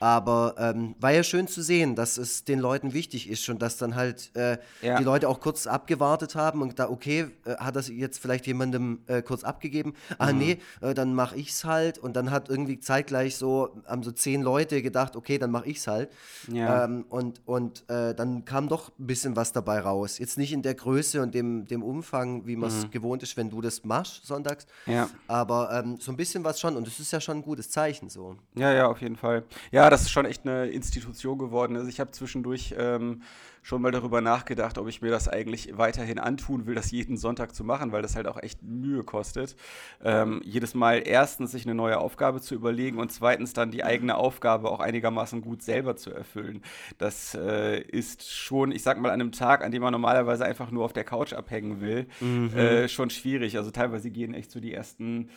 [0.01, 3.77] Aber ähm, war ja schön zu sehen, dass es den Leuten wichtig ist und dass
[3.77, 4.99] dann halt äh, ja.
[4.99, 9.01] die Leute auch kurz abgewartet haben und da, okay, äh, hat das jetzt vielleicht jemandem
[9.07, 9.95] äh, kurz abgegeben?
[10.19, 10.39] Ah, mhm.
[10.39, 11.99] nee, äh, dann mache ich es halt.
[11.99, 15.79] Und dann hat irgendwie zeitgleich so, haben so zehn Leute gedacht, okay, dann mache ich
[15.79, 16.11] es halt.
[16.53, 16.85] Ja.
[16.85, 20.19] Ähm, und und äh, dann kam doch ein bisschen was dabei raus.
[20.19, 22.91] Jetzt nicht in der Größe und dem, dem Umfang, wie man es mhm.
[22.91, 24.67] gewohnt ist, wenn du das machst sonntags.
[24.87, 25.09] Ja.
[25.27, 26.77] Aber ähm, so ein bisschen was schon.
[26.77, 28.37] Und das ist ja schon ein gutes Zeichen so.
[28.55, 29.45] Ja, ja, auf jeden Fall.
[29.71, 31.77] Ja, das ist schon echt eine Institution geworden.
[31.77, 33.23] Also ich habe zwischendurch ähm,
[33.63, 37.55] schon mal darüber nachgedacht, ob ich mir das eigentlich weiterhin antun will, das jeden Sonntag
[37.55, 39.57] zu machen, weil das halt auch echt Mühe kostet.
[40.03, 44.17] Ähm, jedes Mal erstens sich eine neue Aufgabe zu überlegen und zweitens dann die eigene
[44.17, 46.63] Aufgabe auch einigermaßen gut selber zu erfüllen.
[46.99, 50.71] Das äh, ist schon, ich sag mal, an einem Tag, an dem man normalerweise einfach
[50.71, 52.57] nur auf der Couch abhängen will, mhm.
[52.57, 53.57] äh, schon schwierig.
[53.59, 55.29] Also teilweise gehen echt so die ersten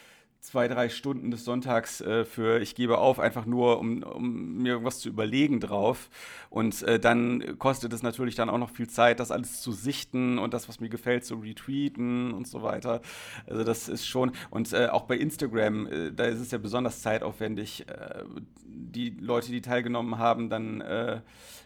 [0.41, 4.73] zwei, drei Stunden des Sonntags äh, für ich gebe auf, einfach nur, um, um mir
[4.73, 6.09] irgendwas zu überlegen drauf.
[6.49, 10.39] Und äh, dann kostet es natürlich dann auch noch viel Zeit, das alles zu sichten
[10.39, 13.01] und das, was mir gefällt, zu retweeten und so weiter.
[13.45, 17.01] Also das ist schon, und äh, auch bei Instagram, äh, da ist es ja besonders
[17.01, 18.23] zeitaufwendig, äh,
[18.65, 21.21] die Leute, die teilgenommen haben, dann äh,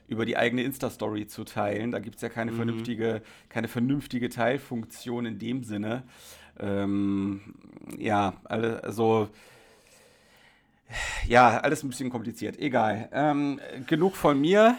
[0.07, 1.91] über die eigene Insta-Story zu teilen.
[1.91, 2.57] Da gibt es ja keine mhm.
[2.57, 6.03] vernünftige, keine vernünftige Teilfunktion in dem Sinne.
[6.59, 7.41] Ähm,
[7.97, 9.29] ja, also
[11.27, 12.57] ja, alles ein bisschen kompliziert.
[12.59, 13.09] Egal.
[13.11, 14.77] Ähm, genug von mir.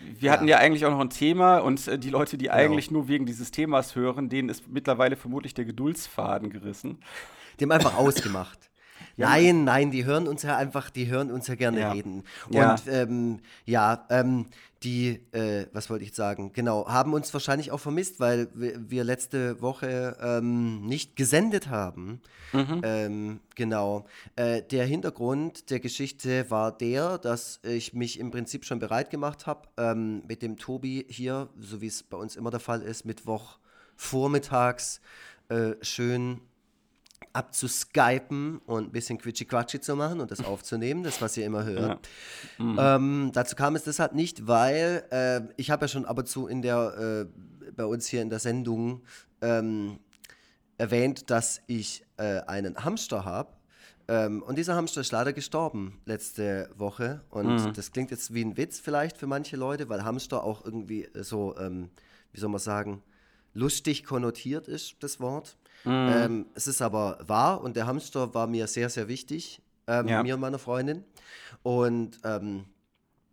[0.00, 0.32] Wir ja.
[0.32, 2.56] hatten ja eigentlich auch noch ein Thema und äh, die Leute, die genau.
[2.56, 6.98] eigentlich nur wegen dieses Themas hören, denen ist mittlerweile vermutlich der Geduldsfaden gerissen.
[7.58, 8.69] Die haben einfach ausgemacht.
[9.20, 11.92] Nein, nein, die hören uns ja einfach, die hören uns ja gerne ja.
[11.92, 12.24] reden.
[12.48, 14.46] Und ja, ähm, ja ähm,
[14.82, 19.60] die, äh, was wollte ich sagen, genau, haben uns wahrscheinlich auch vermisst, weil wir, letzte
[19.60, 22.20] Woche ähm, nicht gesendet haben.
[22.52, 22.80] Mhm.
[22.82, 24.06] Ähm, genau.
[24.36, 29.46] Äh, der Hintergrund der Geschichte war der, dass ich mich im Prinzip schon bereit gemacht
[29.46, 33.04] habe, ähm, mit dem Tobi hier, so wie es bei uns immer der Fall ist,
[33.04, 33.58] Mittwoch
[33.96, 35.00] vormittags
[35.50, 36.40] äh, schön
[37.32, 42.08] abzuskypen und ein bisschen Quitschi-Quatschi zu machen und das aufzunehmen, das, was ihr immer hört.
[42.58, 42.64] Ja.
[42.64, 42.78] Mhm.
[42.80, 46.46] Ähm, dazu kam es deshalb nicht, weil äh, ich habe ja schon ab und zu
[46.46, 49.02] in der, äh, bei uns hier in der Sendung
[49.40, 49.98] ähm,
[50.78, 53.52] erwähnt, dass ich äh, einen Hamster habe.
[54.08, 57.20] Ähm, und dieser Hamster ist leider gestorben letzte Woche.
[57.30, 57.72] Und mhm.
[57.74, 61.56] das klingt jetzt wie ein Witz vielleicht für manche Leute, weil Hamster auch irgendwie so,
[61.58, 61.90] ähm,
[62.32, 63.02] wie soll man sagen,
[63.54, 65.56] lustig konnotiert ist, das Wort.
[65.84, 66.10] Mhm.
[66.12, 70.22] Ähm, es ist aber wahr und der Hamster war mir sehr, sehr wichtig, ähm, ja.
[70.22, 71.04] mir und meiner Freundin.
[71.62, 72.66] Und ähm,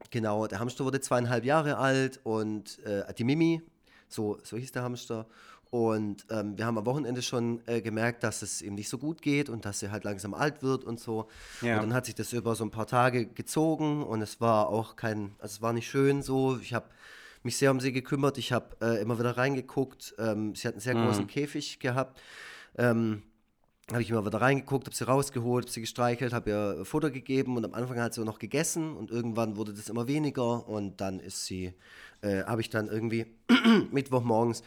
[0.10, 3.62] genau, der Hamster wurde zweieinhalb Jahre alt und äh, die Mimi,
[4.08, 5.28] so, so hieß der Hamster.
[5.70, 9.22] Und ähm, wir haben am Wochenende schon äh, gemerkt, dass es ihm nicht so gut
[9.22, 11.28] geht und dass er halt langsam alt wird und so.
[11.62, 11.76] Ja.
[11.76, 14.96] Und dann hat sich das über so ein paar Tage gezogen und es war auch
[14.96, 16.58] kein, also es war nicht schön so.
[16.62, 16.88] Ich habe
[17.44, 18.38] mich sehr um sie gekümmert.
[18.38, 20.16] Ich habe äh, immer wieder reingeguckt.
[20.18, 21.06] Ähm, sie hat einen sehr mhm.
[21.06, 22.20] großen Käfig gehabt.
[22.78, 23.24] Ähm,
[23.92, 27.56] habe ich immer wieder reingeguckt, habe sie rausgeholt, habe sie gestreichelt, habe ihr Futter gegeben
[27.56, 31.22] und am Anfang hat sie noch gegessen und irgendwann wurde das immer weniger und dann
[31.22, 31.74] ist sie,
[32.22, 33.28] äh, habe ich dann irgendwie
[33.92, 34.62] Mittwochmorgens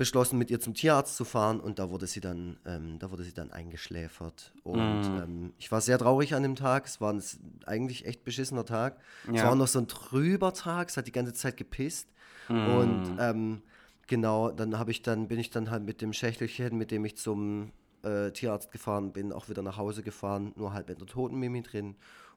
[0.00, 3.22] beschlossen, mit ihr zum Tierarzt zu fahren und da wurde sie dann, ähm, da wurde
[3.22, 4.50] sie dann eingeschläfert.
[4.62, 5.22] Und mm.
[5.22, 6.86] ähm, ich war sehr traurig an dem Tag.
[6.86, 7.22] Es war ein,
[7.66, 8.98] eigentlich echt beschissener Tag.
[9.26, 9.34] Ja.
[9.34, 12.08] Es war noch so ein trüber Tag, es hat die ganze Zeit gepisst.
[12.48, 12.66] Mm.
[12.68, 13.62] Und ähm,
[14.06, 17.18] genau, dann habe ich dann, bin ich dann halt mit dem Schächtelchen, mit dem ich
[17.18, 17.70] zum
[18.02, 21.60] äh, Tierarzt gefahren bin, auch wieder nach Hause gefahren, nur halt mit einer toten Mimi
[21.60, 21.94] drin.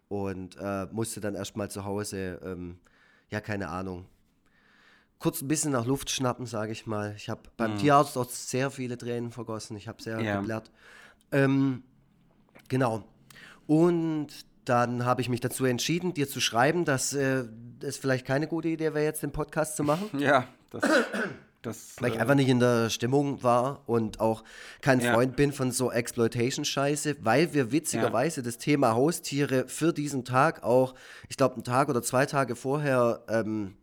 [0.10, 2.80] Und äh, musste dann erstmal zu Hause, ähm,
[3.30, 4.06] ja, keine Ahnung,
[5.23, 7.13] kurz ein bisschen nach Luft schnappen, sage ich mal.
[7.15, 7.77] Ich habe beim mhm.
[7.77, 9.77] Tierarzt auch sehr viele Tränen vergossen.
[9.77, 10.41] Ich habe sehr ja.
[10.41, 10.69] geblärt.
[11.31, 11.83] Ähm,
[12.67, 13.05] genau.
[13.65, 14.27] Und
[14.65, 17.45] dann habe ich mich dazu entschieden, dir zu schreiben, dass äh,
[17.81, 20.09] es vielleicht keine gute Idee wäre, jetzt den Podcast zu machen.
[20.19, 20.83] Ja, das.
[21.62, 24.43] Das, Weil ich äh, einfach nicht in der Stimmung war und auch
[24.81, 25.13] kein ja.
[25.13, 28.45] Freund bin von so Exploitation-Scheiße, weil wir witzigerweise ja.
[28.45, 30.93] das Thema Haustiere für diesen Tag auch,
[31.29, 33.77] ich glaube, einen Tag oder zwei Tage vorher ähm,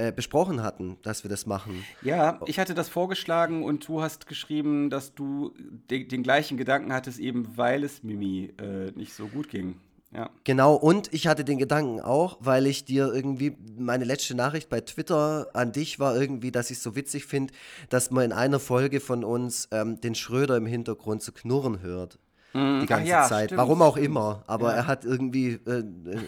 [0.00, 1.84] äh, besprochen hatten, dass wir das machen.
[2.02, 5.52] Ja, ich hatte das vorgeschlagen und du hast geschrieben, dass du
[5.90, 9.76] de den gleichen Gedanken hattest, eben weil es Mimi äh, nicht so gut ging.
[10.12, 10.30] Ja.
[10.44, 14.80] Genau, und ich hatte den Gedanken auch, weil ich dir irgendwie, meine letzte Nachricht bei
[14.80, 17.52] Twitter an dich war irgendwie, dass ich es so witzig finde,
[17.90, 22.18] dass man in einer Folge von uns ähm, den Schröder im Hintergrund zu knurren hört.
[22.52, 22.80] Mhm.
[22.80, 23.46] Die ganze ja, Zeit.
[23.50, 24.42] stimmt, Warum auch immer.
[24.46, 24.76] Aber Ja.
[24.78, 25.82] er hat irgendwie äh, äh,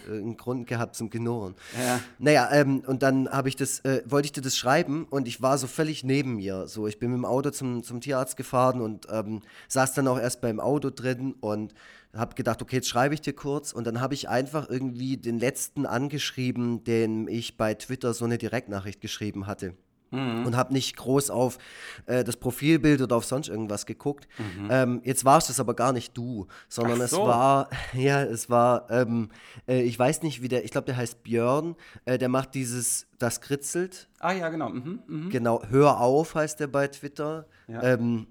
[0.09, 1.55] einen Grund gehabt zum Knurren.
[1.79, 2.01] Ja.
[2.19, 5.43] Naja, ähm, und dann habe ich das, äh, wollte ich dir das schreiben und ich
[5.43, 6.69] war so völlig neben mir.
[6.69, 10.19] So, ich bin mit dem Auto zum, zum Tierarzt gefahren und ähm, saß dann auch
[10.19, 11.75] erst beim Auto drin und
[12.15, 15.39] habe gedacht, okay, jetzt schreibe ich dir kurz und dann habe ich einfach irgendwie den
[15.39, 19.75] letzten angeschrieben, den ich bei Twitter so eine Direktnachricht geschrieben hatte.
[20.12, 21.59] Und habe nicht groß auf
[22.07, 24.29] äh, das Profilbild oder auf sonst irgendwas geguckt.
[24.70, 27.27] Ähm, jetzt warst es aber gar nicht du, sondern Ach es so.
[27.27, 29.31] war, ja, es war, ähm,
[29.66, 33.07] äh, ich weiß nicht, wie der, ich glaube, der heißt Björn, äh, der macht dieses,
[33.18, 34.68] das kritzelt, Ah ja, genau.
[34.68, 35.31] Mhm, mhm.
[35.31, 37.46] genau, hör auf heißt der bei Twitter.
[37.66, 37.83] Ja.
[37.83, 38.29] Ähm,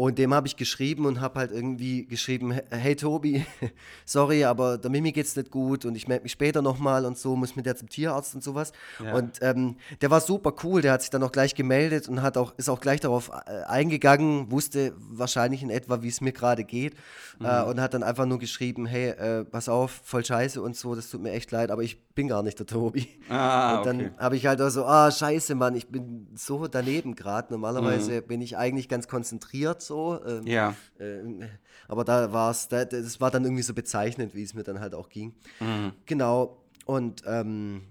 [0.00, 3.44] und dem habe ich geschrieben und habe halt irgendwie geschrieben, hey Tobi,
[4.04, 7.34] sorry, aber der Mimi geht's nicht gut und ich melde mich später nochmal und so,
[7.34, 8.70] muss mit der zum Tierarzt und sowas.
[9.04, 9.14] Ja.
[9.16, 12.36] Und ähm, der war super cool, der hat sich dann auch gleich gemeldet und hat
[12.36, 16.62] auch, ist auch gleich darauf äh, eingegangen, wusste wahrscheinlich in etwa, wie es mir gerade
[16.62, 17.68] geht äh, Mhm.
[17.70, 21.10] und hat dann einfach nur geschrieben, hey, äh, pass auf, voll scheiße und so, das
[21.10, 23.08] tut mir echt leid, aber ich bin gar nicht der Tobi.
[23.28, 24.10] Ah, Und dann okay.
[24.18, 27.52] habe ich halt auch so, ah, scheiße, Mann, ich bin so daneben gerade.
[27.52, 28.26] Normalerweise Mhm.
[28.28, 30.20] bin ich eigentlich ganz konzentriert so.
[30.24, 30.76] Ähm, Ja.
[31.00, 31.42] ähm,
[31.88, 34.78] aber da war es, da, das war dann irgendwie so bezeichnend, wie es mir dann
[34.78, 35.34] halt auch ging.
[35.58, 35.92] Mhm.
[36.06, 36.62] Genau.
[36.86, 37.82] Und ähm,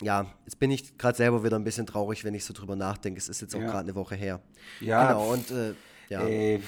[0.00, 3.18] ja, jetzt bin ich gerade selber wieder ein bisschen traurig, wenn ich so drüber nachdenke.
[3.18, 3.66] Es ist jetzt auch Ja.
[3.66, 4.40] gerade eine Woche her.
[4.80, 5.74] Ja, Genau, und äh,
[6.08, 6.26] ja.
[6.26, 6.60] Ey,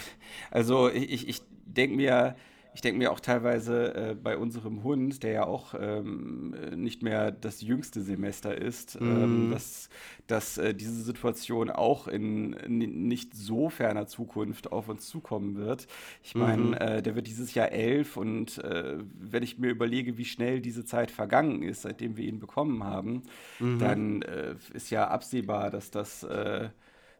[0.51, 2.37] also ich, ich, ich denke mir,
[2.77, 7.03] ich denke mir auch teilweise äh, bei unserem Hund, der ja auch ähm, äh, nicht
[7.03, 9.89] mehr das jüngste Semester ist, ähm, dass,
[10.27, 15.87] dass äh, diese Situation auch in, in nicht so ferner Zukunft auf uns zukommen wird.
[16.23, 20.27] Ich meine, äh, der wird dieses Jahr elf und äh, wenn ich mir überlege, wie
[20.27, 23.23] schnell diese Zeit vergangen ist, seitdem wir ihn bekommen haben,
[23.59, 26.27] dann äh, ist ja absehbar, dass das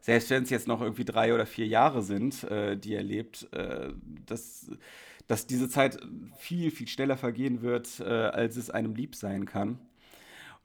[0.01, 3.51] selbst wenn es jetzt noch irgendwie drei oder vier Jahre sind, äh, die er lebt,
[3.51, 3.89] äh,
[4.25, 4.71] dass,
[5.27, 5.99] dass diese Zeit
[6.37, 9.79] viel, viel schneller vergehen wird, äh, als es einem lieb sein kann.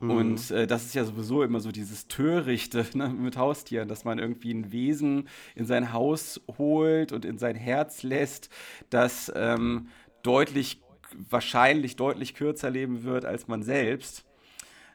[0.02, 4.18] Und äh, das ist ja sowieso immer so dieses Törichte ne, mit Haustieren, dass man
[4.18, 8.50] irgendwie ein Wesen in sein Haus holt und in sein Herz lässt,
[8.90, 9.88] das ähm,
[10.24, 10.82] deutlich,
[11.30, 14.24] wahrscheinlich deutlich kürzer leben wird als man selbst,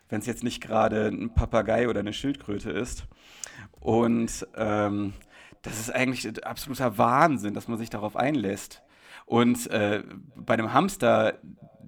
[0.09, 3.05] wenn es jetzt nicht gerade ein Papagei oder eine Schildkröte ist.
[3.79, 5.13] Und ähm,
[5.61, 8.81] das ist eigentlich absoluter Wahnsinn, dass man sich darauf einlässt.
[9.27, 10.03] Und äh,
[10.35, 11.37] bei einem Hamster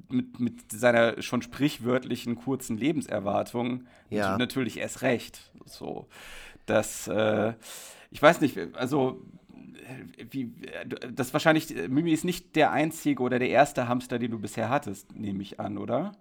[0.09, 4.37] mit, mit seiner schon sprichwörtlichen kurzen Lebenserwartung Ja.
[4.37, 5.51] natürlich erst recht.
[5.65, 6.07] So,
[6.65, 7.53] dass, äh,
[8.11, 9.21] ich weiß nicht, also
[10.17, 14.19] äh, wie, äh, das wahrscheinlich, äh, Mimi ist nicht der einzige oder der erste Hamster,
[14.19, 16.11] den du bisher hattest, nehme ich an, oder?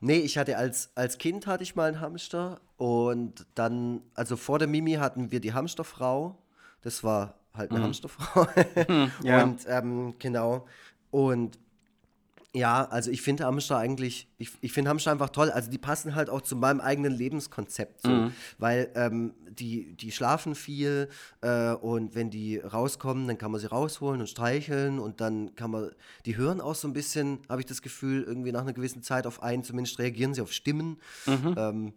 [0.00, 4.58] Nee, ich hatte als, als Kind hatte ich mal einen Hamster und dann, also vor
[4.58, 6.38] der Mimi hatten wir die Hamsterfrau.
[6.80, 8.46] Das war halt eine Hamsterfrau.
[9.22, 9.42] ja.
[9.44, 10.66] Und ähm, genau.
[11.10, 11.58] Und
[12.54, 15.50] ja, also ich finde Hamster eigentlich, ich, ich finde Hamster einfach toll.
[15.50, 18.08] Also die passen halt auch zu meinem eigenen Lebenskonzept so.
[18.58, 21.08] Weil ähm, die, die schlafen viel
[21.40, 25.72] äh, und wenn die rauskommen, dann kann man sie rausholen und streicheln und dann kann
[25.72, 25.90] man,
[26.26, 29.26] die hören auch so ein bisschen, habe ich das Gefühl, irgendwie nach einer gewissen Zeit
[29.26, 30.98] auf einen, zumindest reagieren sie auf Stimmen.
[31.56, 31.92] Ähm,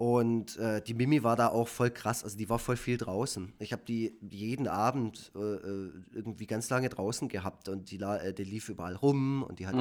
[0.00, 3.52] und äh, die Mimi war da auch voll krass, also die war voll viel draußen.
[3.58, 8.32] Ich habe die jeden Abend äh, äh, irgendwie ganz lange draußen gehabt und die, äh,
[8.32, 9.74] die lief überall rum und die hat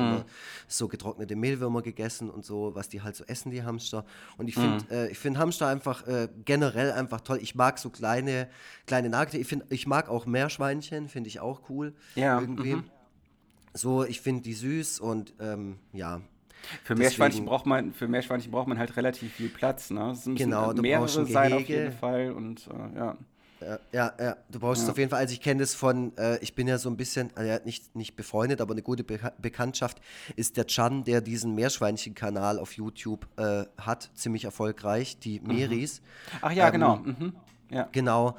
[0.67, 4.05] so getrocknete Mehlwürmer gegessen und so, was die halt so essen, die Hamster.
[4.37, 7.39] Und ich finde äh, ich find Hamster einfach äh, generell einfach toll.
[7.41, 8.47] Ich mag so kleine,
[8.87, 9.41] kleine Nagetiere.
[9.41, 11.93] Ich, find, ich mag auch Meerschweinchen, finde ich auch cool.
[12.15, 12.77] Ja, Irgendwie.
[13.73, 16.21] So, ich finde die süß und ähm, ja.
[16.83, 19.91] Für Meerschweinchen, braucht man, für Meerschweinchen braucht man halt relativ viel Platz.
[19.91, 20.11] Ne?
[20.11, 21.83] Es müssen Genau, mehrere sein auf Gehege.
[21.83, 22.31] jeden Fall.
[22.31, 23.17] Und äh, ja.
[23.61, 24.91] Ja, ja, ja, du brauchst es Ja.
[24.91, 25.19] auf jeden Fall.
[25.19, 28.15] Also ich kenne das von, äh, ich bin ja so ein bisschen, ja, nicht, nicht
[28.15, 29.99] befreundet, aber eine gute Beka Bekanntschaft
[30.35, 36.01] ist der Chan, der diesen Meerschweinchen-Kanal auf YouTube äh, hat, ziemlich erfolgreich, die Meris.
[36.41, 36.95] Ach ja, Ähm, genau.
[36.97, 37.33] Mhm.
[37.71, 37.87] Ja.
[37.91, 38.37] Genau.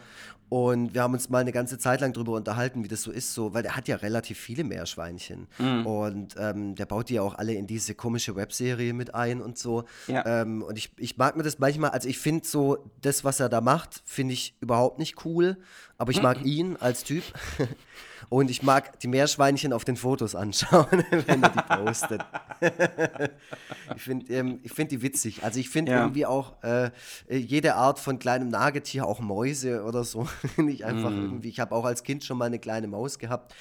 [0.50, 3.34] Und wir haben uns mal eine ganze Zeit lang darüber unterhalten, wie das so ist,
[3.34, 5.46] so, weil der hat ja relativ viele Meerschweinchen.
[5.58, 5.86] Mhm.
[5.86, 9.58] Und ähm, der baut die ja auch alle in diese komische Webserie mit ein und
[9.58, 9.84] so.
[10.08, 10.42] Ja.
[10.42, 13.48] Ähm, und ich, ich mag mir das manchmal, also ich finde so, das, was er
[13.48, 15.56] da macht, finde ich überhaupt nicht cool.
[15.98, 17.22] Aber ich mag ihn als Typ.
[18.30, 22.24] Und ich mag die Meerschweinchen auf den Fotos anschauen, wenn er die postet.
[23.96, 25.42] ich finde ähm, find die witzig.
[25.42, 25.98] Also ich finde ja.
[25.98, 26.92] irgendwie auch äh,
[27.28, 30.24] jede Art von kleinem Nagetier, auch Mäuse oder so,
[30.54, 31.22] finde ich einfach mm.
[31.22, 31.48] irgendwie.
[31.48, 33.52] Ich habe auch als Kind schon mal eine kleine Maus gehabt.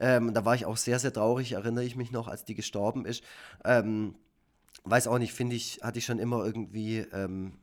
[0.00, 3.04] Ähm, da war ich auch sehr, sehr traurig, erinnere ich mich noch, als die gestorben
[3.04, 3.22] ist.
[3.62, 4.14] Ähm,
[4.84, 7.58] weiß auch nicht, finde ich, hatte ich schon immer irgendwie ähm,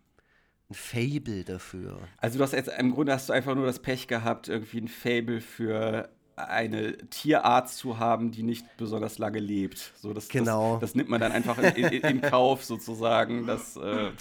[0.70, 1.97] ein Fable dafür.
[2.18, 4.88] Also du hast jetzt im Grunde hast du einfach nur das Pech gehabt, irgendwie ein
[4.88, 9.94] Fable für eine Tierart zu haben, die nicht besonders lange lebt.
[9.96, 10.74] So, das, genau.
[10.74, 13.46] das, das nimmt man dann einfach in, in, in Kauf sozusagen.
[13.46, 14.12] Das, äh,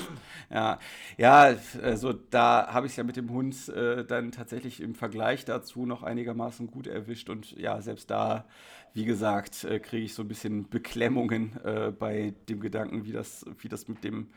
[0.52, 0.78] ja,
[1.16, 5.44] ja, also da habe ich es ja mit dem Hund äh, dann tatsächlich im Vergleich
[5.44, 8.44] dazu noch einigermaßen gut erwischt und ja, selbst da,
[8.92, 13.44] wie gesagt, äh, kriege ich so ein bisschen Beklemmungen äh, bei dem Gedanken, wie das,
[13.58, 14.28] wie das mit dem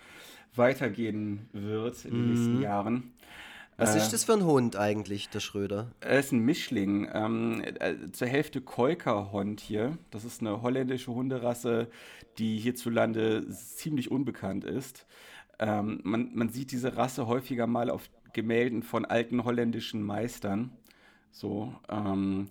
[0.55, 2.33] weitergehen wird in den mhm.
[2.33, 3.13] nächsten Jahren.
[3.77, 5.91] Was äh, ist das für ein Hund eigentlich, der Schröder?
[5.99, 7.09] Er ist ein Mischling.
[7.13, 9.97] Ähm, äh, zur Hälfte Kolkerhond hier.
[10.11, 11.89] Das ist eine holländische Hunderasse,
[12.37, 15.05] die hierzulande ziemlich unbekannt ist.
[15.59, 20.71] Ähm, man, man sieht diese Rasse häufiger mal auf Gemälden von alten holländischen Meistern.
[21.31, 22.49] So, ähm,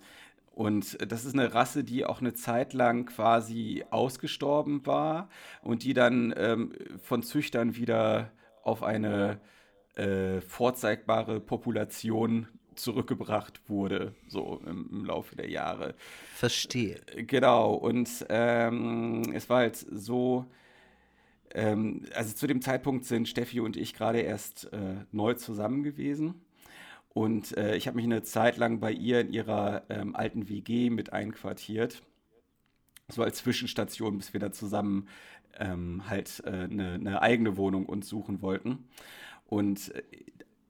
[0.55, 5.29] und das ist eine Rasse, die auch eine Zeit lang quasi ausgestorben war
[5.62, 8.31] und die dann ähm, von Züchtern wieder
[8.62, 9.41] auf eine
[9.97, 15.95] äh, vorzeigbare Population zurückgebracht wurde, so im, im, Laufe der Jahre.
[16.34, 17.01] Verstehe.
[17.14, 20.47] Äh, genau, und ähm, es war halt so,
[21.55, 26.34] ähm, also zu dem Zeitpunkt sind Steffi und ich gerade erst äh, neu zusammen gewesen.
[27.14, 30.88] Und äh, ich habe mich eine Zeit lang bei ihr in ihrer ähm, alten WG
[30.88, 32.03] mit einquartiert.
[33.09, 35.09] So als Zwischenstation, bis wir da zusammen
[35.59, 38.88] ähm, halt äh, eine, eine, eigene Wohnung uns suchen wollten.
[39.53, 40.03] Und äh,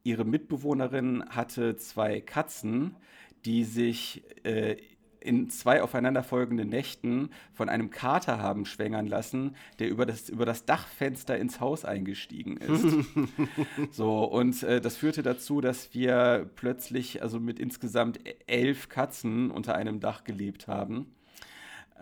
[0.02, 2.96] ihre Mitbewohnerin hatte zwei Katzen,
[3.44, 4.76] die sich äh,
[5.20, 10.64] in zwei aufeinanderfolgenden Nächten von einem Kater haben schwängern lassen, der über das, über das
[10.64, 13.06] Dachfenster ins Haus eingestiegen ist.
[13.92, 18.18] so, und äh, das führte dazu, dass wir plötzlich, also mit insgesamt
[18.48, 21.14] elf Katzen unter einem Dach gelebt haben.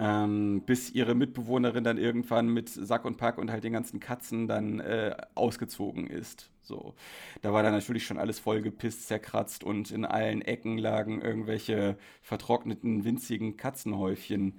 [0.03, 4.49] Ähm, bis ihre Mitbewohnerin dann irgendwann mit Sack und Pack und halt den ganzen Katzen
[4.49, 6.51] dann äh, ausgezogen ist.
[6.63, 6.95] So,
[7.43, 13.05] da war dann natürlich schon alles vollgepisst, zerkratzt und in allen Ecken lagen irgendwelche vertrockneten,
[13.05, 14.59] winzigen Katzenhäufchen,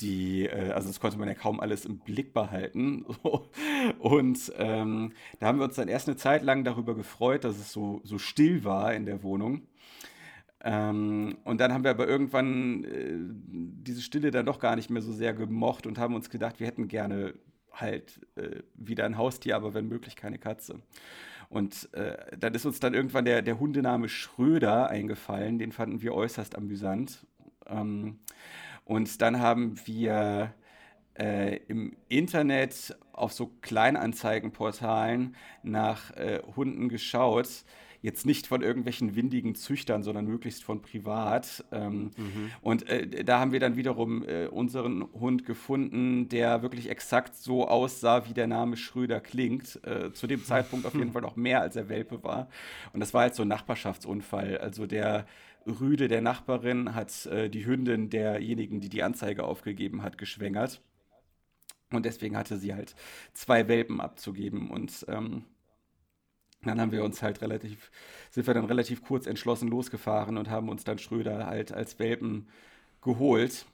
[0.00, 3.04] die, äh, also das konnte man ja kaum alles im Blick behalten.
[3.98, 7.72] Und ähm, da haben wir uns dann erst eine Zeit lang darüber gefreut, dass es
[7.72, 9.66] so, so still war in der Wohnung.
[10.70, 15.00] Ähm, und dann haben wir aber irgendwann äh, diese Stille dann doch gar nicht mehr
[15.00, 17.32] so sehr gemocht und haben uns gedacht, wir hätten gerne
[17.72, 20.82] halt äh, wieder ein Haustier, aber wenn möglich keine Katze.
[21.48, 26.12] Und äh, dann ist uns dann irgendwann der, der Hundename Schröder eingefallen, den fanden wir
[26.12, 27.26] äußerst amüsant.
[27.66, 28.18] Ähm,
[28.84, 30.52] und dann haben wir
[31.18, 37.64] äh, im Internet auf so Kleinanzeigenportalen nach äh, Hunden geschaut,
[38.00, 41.64] jetzt nicht von irgendwelchen windigen Züchtern, sondern möglichst von privat.
[41.72, 42.50] Ähm, mhm.
[42.60, 47.66] Und äh, da haben wir dann wiederum äh, unseren Hund gefunden, der wirklich exakt so
[47.66, 49.80] aussah, wie der Name Schröder klingt.
[49.84, 52.48] Äh, zu dem Zeitpunkt auf jeden Fall noch mehr, als er Welpe war.
[52.92, 54.58] Und das war halt so ein Nachbarschaftsunfall.
[54.58, 55.26] Also der
[55.66, 60.80] Rüde der Nachbarin hat äh, die Hündin derjenigen, die die Anzeige aufgegeben hat, geschwängert.
[61.90, 62.94] Und deswegen hatte sie halt
[63.34, 64.70] zwei Welpen abzugeben.
[64.70, 65.44] Und ähm,
[66.62, 67.90] dann haben wir uns halt relativ,
[68.30, 72.48] sind wir dann relativ kurz entschlossen losgefahren und haben uns dann Schröder halt als Welpen
[73.02, 73.66] geholt.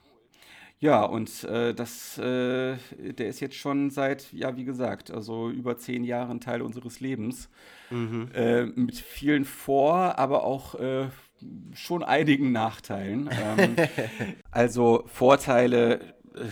[0.79, 5.77] Ja, und äh, das, äh, der ist jetzt schon seit, ja, wie gesagt, also über
[5.77, 7.49] zehn Jahren Teil unseres Lebens.
[7.89, 8.29] Mhm.
[8.33, 11.07] Äh, mit vielen Vor-, aber auch äh,
[11.73, 13.29] schon einigen Nachteilen.
[13.31, 13.75] Ähm,
[14.51, 16.01] also Vorteile
[16.35, 16.49] äh,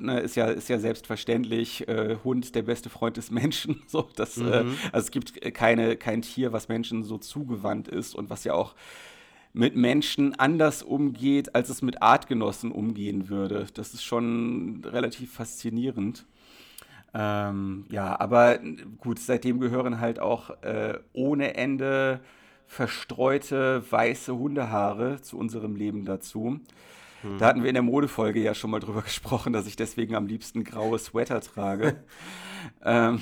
[0.00, 3.82] ne, ist ja, ist ja selbstverständlich, äh, Hund der beste Freund des Menschen.
[3.86, 4.72] So, das, äh, mhm.
[4.72, 8.54] äh, also es gibt keine, kein Tier, was Menschen so zugewandt ist und was ja
[8.54, 8.74] auch
[9.52, 13.66] mit Menschen anders umgeht, als es mit Artgenossen umgehen würde.
[13.74, 16.24] Das ist schon relativ faszinierend.
[17.12, 18.60] Ähm, ja, aber
[18.98, 22.20] gut, seitdem gehören halt auch äh, ohne Ende
[22.66, 26.60] verstreute weiße Hundehaare zu unserem Leben dazu.
[27.38, 30.26] Da hatten wir in der Modefolge ja schon mal drüber gesprochen, dass ich deswegen am
[30.26, 32.02] liebsten graue Sweater trage.
[32.84, 33.20] ähm,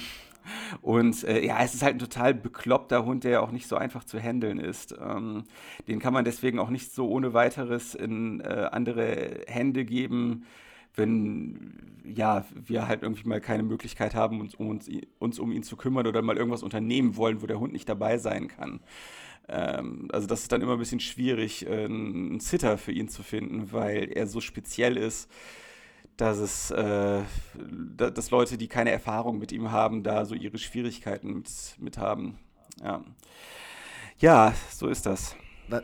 [0.81, 3.77] und äh, ja, es ist halt ein total bekloppter Hund, der ja auch nicht so
[3.77, 4.95] einfach zu handeln ist.
[4.99, 5.45] Ähm,
[5.87, 10.47] den kann man deswegen auch nicht so ohne weiteres in äh, andere Hände geben,
[10.95, 15.63] wenn ja, wir halt irgendwie mal keine Möglichkeit haben, uns um, uns, uns um ihn
[15.63, 18.81] zu kümmern oder mal irgendwas unternehmen wollen, wo der Hund nicht dabei sein kann.
[19.49, 23.23] Ähm, also das ist dann immer ein bisschen schwierig, äh, einen Sitter für ihn zu
[23.23, 25.31] finden, weil er so speziell ist,
[26.17, 27.23] dass es, äh,
[27.97, 32.39] dass Leute, die keine Erfahrung mit ihm haben, da so ihre Schwierigkeiten mit, mit haben.
[32.83, 33.05] Ja.
[34.19, 35.37] ja, so ist das.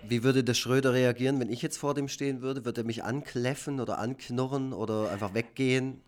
[0.09, 2.65] Wie würde der Schröder reagieren, wenn ich jetzt vor dem stehen würde?
[2.65, 6.01] Würde er mich ankläffen oder anknurren oder einfach weggehen?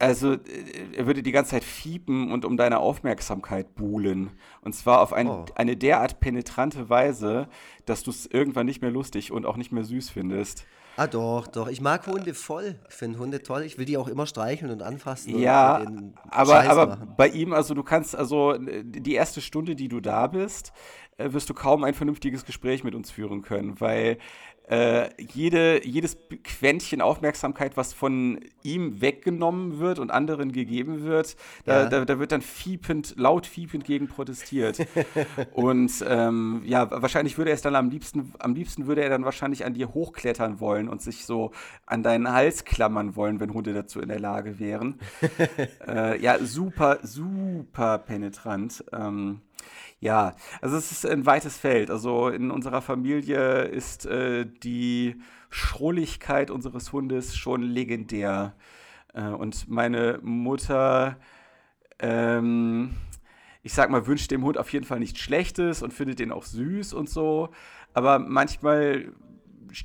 [0.00, 0.38] Also, äh,
[0.96, 4.30] er würde die ganze Zeit fiepen und um deine Aufmerksamkeit buhlen.
[4.62, 5.44] Und zwar auf ein, oh.
[5.54, 7.48] eine derart penetrante Weise,
[7.84, 10.66] dass du es irgendwann nicht mehr lustig und auch nicht mehr süß findest.
[10.96, 11.68] Ah, doch, doch.
[11.68, 12.76] Ich mag Hunde voll.
[12.88, 13.62] Ich finde Hunde toll.
[13.62, 15.38] Ich will die auch immer streicheln und anfassen.
[15.38, 20.00] Ja, und aber, aber bei ihm, also du kannst, also die erste Stunde, die du
[20.00, 20.72] da bist,
[21.28, 24.18] wirst du kaum ein vernünftiges Gespräch mit uns führen können, weil
[24.70, 31.82] äh, jede, jedes Quäntchen Aufmerksamkeit, was von ihm weggenommen wird und anderen gegeben wird, da,
[31.82, 31.88] ja.
[31.88, 34.86] da, da wird dann fiepend, laut fiepend gegen protestiert.
[35.52, 39.24] und ähm, ja, wahrscheinlich würde er es dann am liebsten, am liebsten würde er dann
[39.24, 41.50] wahrscheinlich an dir hochklettern wollen und sich so
[41.84, 45.00] an deinen Hals klammern wollen, wenn Hunde dazu in der Lage wären.
[45.88, 48.84] äh, ja, super, super penetrant.
[48.92, 49.40] Ähm,
[50.00, 51.90] ja, also es ist ein weites Feld.
[51.90, 55.20] Also in unserer Familie ist äh, die
[55.50, 58.54] Schrulligkeit unseres Hundes schon legendär.
[59.12, 61.18] Äh, und meine Mutter,
[61.98, 62.94] ähm,
[63.62, 66.44] ich sag mal, wünscht dem Hund auf jeden Fall nichts Schlechtes und findet den auch
[66.44, 67.50] süß und so.
[67.92, 69.12] Aber manchmal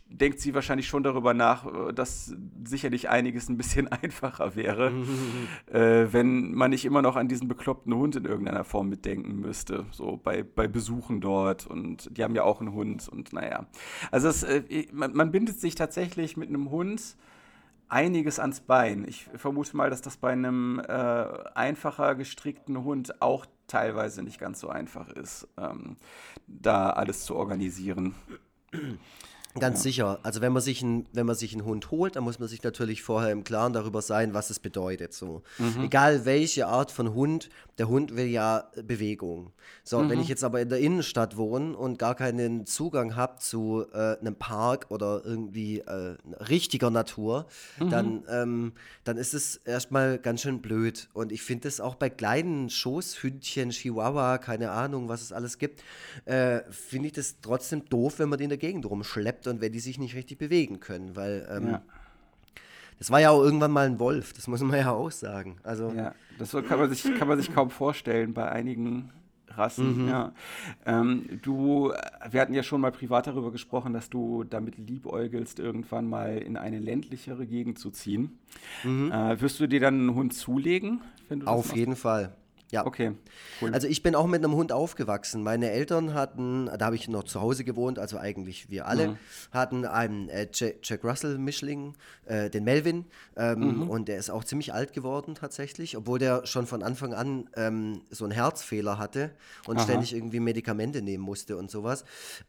[0.08, 2.34] denkt sie wahrscheinlich schon darüber nach, äh, dass
[2.64, 4.92] sicherlich einiges ein bisschen einfacher wäre,
[5.72, 9.86] äh, wenn man nicht immer noch an diesen bekloppten Hund in irgendeiner Form mitdenken müsste.
[9.92, 13.68] So bei, bei Besuchen dort und die haben ja auch einen Hund und naja.
[14.12, 17.16] Also es, äh, man, man bindet sich tatsächlich mit einem Hund
[17.88, 19.06] einiges ans Bein.
[19.08, 20.92] Ich vermute mal, dass das bei einem äh,
[21.54, 25.98] einfacher gestrickten Hund auch teilweise nicht ganz so einfach ist, ähm,
[26.48, 28.16] da alles zu organisieren.
[29.60, 29.84] Ganz ja.
[29.84, 30.20] sicher.
[30.24, 32.62] Also wenn man sich ein, wenn man sich einen Hund holt, dann muss man sich
[32.64, 35.14] natürlich vorher im Klaren darüber sein, was es bedeutet.
[35.14, 35.44] So.
[35.58, 35.86] Mhm.
[35.86, 39.52] Egal welche Art von Hund, der Hund will ja Bewegung.
[39.84, 40.10] So, mhm.
[40.10, 44.18] wenn ich jetzt aber in der Innenstadt wohne und gar keinen Zugang habe zu äh,
[44.20, 46.16] einem Park oder irgendwie äh,
[46.50, 47.48] richtiger Natur,
[47.80, 47.90] mhm.
[47.90, 51.10] dann, ähm, dann ist es erstmal ganz schön blöd.
[51.14, 55.82] Und ich finde es auch bei kleinen Schoßhündchen, Chihuahua, keine Ahnung, was es alles gibt,
[56.26, 59.72] äh, finde ich das trotzdem doof, wenn man die in der Gegend rumschleppt und wenn
[59.72, 61.82] die sich nicht richtig bewegen können, weil ähm, ja.
[62.98, 65.58] das war ja auch irgendwann mal ein Wolf, das muss man ja auch sagen.
[65.64, 69.12] Also, ja, das kann man sich, kann man sich kaum vorstellen bei einigen
[69.58, 70.10] Rassen, mhm.
[70.10, 70.34] ja.
[70.86, 71.94] Ähm, du,
[72.30, 76.58] wir hatten ja schon mal privat darüber gesprochen, dass du damit liebäugelst, irgendwann mal in
[76.58, 78.40] eine ländlichere Gegend zu ziehen.
[78.84, 79.12] Mhm.
[79.12, 81.02] Äh, wirst du dir dann einen Hund zulegen?
[81.46, 82.36] Auf jeden Fall.
[82.76, 82.86] Ja.
[82.86, 83.14] Okay.
[83.62, 83.74] Cool.
[83.74, 85.44] Also ich bin auch mit einem Hund aufgewachsen.
[85.44, 89.18] Meine Eltern hatten, da habe ich noch zu Hause gewohnt, also eigentlich wir alle, mhm.
[89.52, 91.94] hatten einen äh, Jack Russell Mischling,
[92.26, 93.06] äh, den Melvin.
[93.38, 93.90] Ähm, mhm.
[93.90, 98.02] Und der ist auch ziemlich alt geworden tatsächlich, obwohl der schon von Anfang an ähm,
[98.10, 99.32] so einen Herzfehler hatte
[99.68, 99.86] und Aha.
[99.86, 102.04] ständig irgendwie Medikamente nehmen musste und sowas.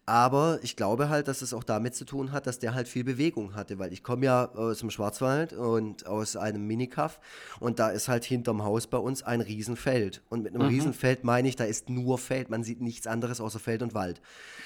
[0.06, 3.04] Aber ich glaube halt, dass es auch damit zu tun hat, dass der halt viel
[3.04, 7.20] Bewegung hatte, weil ich komme ja aus dem Schwarzwald und aus einem Minikaff
[7.60, 10.15] und da ist halt hinterm Haus bei uns ein Riesenfeld.
[10.28, 10.74] Und mit einem mhm.
[10.74, 12.50] Riesenfeld meine ich, da ist nur Feld.
[12.50, 14.20] Man sieht nichts anderes außer Feld und Wald.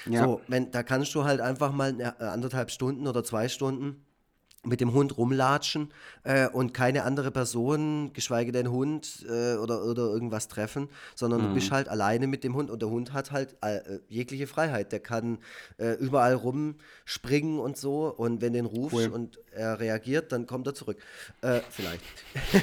[0.05, 0.23] Ja.
[0.23, 4.03] So, wenn, da kannst du halt einfach mal eine, äh, anderthalb Stunden oder zwei Stunden
[4.63, 5.91] mit dem Hund rumlatschen
[6.23, 11.47] äh, und keine andere Person, geschweige denn Hund äh, oder, oder irgendwas treffen, sondern mhm.
[11.47, 14.91] du bist halt alleine mit dem Hund und der Hund hat halt äh, jegliche Freiheit.
[14.91, 15.39] Der kann
[15.77, 19.07] äh, überall rumspringen und so und wenn den rufst cool.
[19.07, 20.97] und er reagiert, dann kommt er zurück.
[21.41, 22.03] Äh, vielleicht.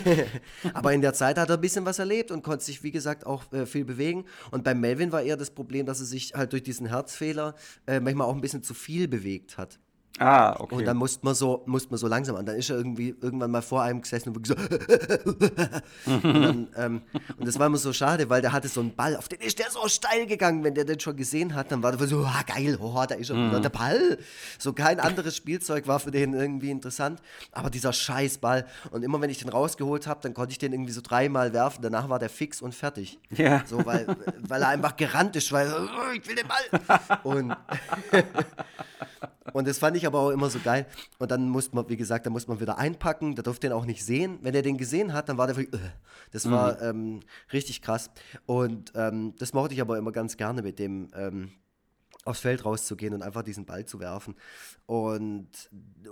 [0.74, 3.26] Aber in der Zeit hat er ein bisschen was erlebt und konnte sich, wie gesagt,
[3.26, 4.24] auch äh, viel bewegen.
[4.53, 7.55] Und beim Melvin war eher das Problem, dass er sich halt durch diesen Herzfehler
[7.86, 9.78] manchmal auch ein bisschen zu viel bewegt hat.
[10.19, 10.75] Ah, okay.
[10.77, 12.47] Und dann musste man so, musste man so langsam an.
[12.47, 14.55] Dann ist er irgendwie irgendwann mal vor einem gesessen und so.
[16.07, 17.03] und, dann, ähm,
[17.37, 19.59] und, das war immer so schade, weil der hatte so einen Ball, auf den ist
[19.59, 21.71] der so steil gegangen, wenn der den schon gesehen hat.
[21.71, 23.37] Dann war der so, ah, geil, oh, da ist er.
[23.37, 23.62] Mhm.
[23.62, 24.19] Der Ball.
[24.59, 27.21] So kein anderes Spielzeug war für den irgendwie interessant.
[27.53, 28.66] Aber dieser scheiß Ball.
[28.91, 31.83] Und immer wenn ich den rausgeholt habe, dann konnte ich den irgendwie so dreimal werfen.
[31.83, 33.19] Danach war der fix und fertig.
[33.31, 33.62] Ja.
[33.66, 34.07] So, weil,
[34.41, 37.19] weil er einfach gerannt ist, weil oh, ich will den Ball.
[37.23, 37.57] Und
[39.53, 40.86] Und das fand ich aber auch immer so geil.
[41.18, 43.34] Und dann musste man, wie gesagt, da musste man wieder einpacken.
[43.34, 44.38] Der durfte den auch nicht sehen.
[44.42, 45.86] Wenn er den gesehen hat, dann war der wirklich, uh,
[46.32, 47.16] das war mhm.
[47.16, 47.20] ähm,
[47.53, 48.11] richtig krass.
[48.46, 51.11] Und ähm, das mochte ich aber immer ganz gerne mit dem.
[51.14, 51.53] Ähm,
[52.24, 54.34] aufs Feld rauszugehen und einfach diesen Ball zu werfen.
[54.84, 55.49] Und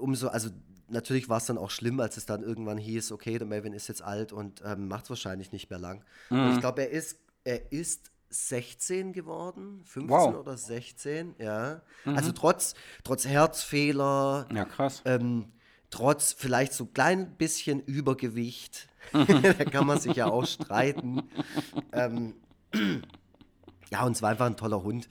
[0.01, 0.49] umso, also
[0.89, 3.89] natürlich war es dann auch schlimm, als es dann irgendwann hieß, okay, der Melvin ist
[3.89, 6.05] jetzt alt und ähm, macht es wahrscheinlich nicht mehr lang.
[6.31, 6.41] Mhm.
[6.41, 10.37] Und ich glaube, er ist, er ist 16 geworden, 15 wow.
[10.37, 11.83] oder 16, ja.
[12.05, 12.17] Mhm.
[12.17, 12.75] Also trotz,
[13.05, 14.47] trotz Herzfehler.
[14.53, 15.03] Ja, krass.
[15.05, 15.53] Ähm,
[15.91, 21.23] trotz vielleicht so klein bisschen Übergewicht, da kann man sich ja auch streiten.
[21.93, 22.35] Ähm,
[23.91, 25.09] ja, und es war einfach ein toller Hund.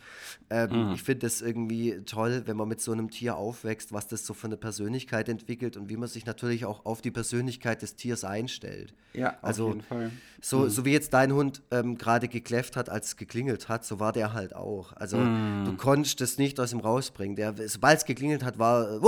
[0.50, 0.92] Ähm, mhm.
[0.94, 4.34] Ich finde es irgendwie toll, wenn man mit so einem Tier aufwächst, was das so
[4.34, 8.26] für eine Persönlichkeit entwickelt und wie man sich natürlich auch auf die Persönlichkeit des Tiers
[8.26, 8.94] einstellt.
[9.14, 10.12] Ja, also, auf jeden Fall.
[10.42, 10.70] So, mhm.
[10.70, 14.12] so wie jetzt dein Hund ähm, gerade gekläfft hat, als es geklingelt hat, so war
[14.12, 14.92] der halt auch.
[14.94, 15.64] Also mhm.
[15.66, 17.38] du konntest es nicht aus ihm rausbringen.
[17.38, 19.00] Der, sobald es geklingelt hat, war,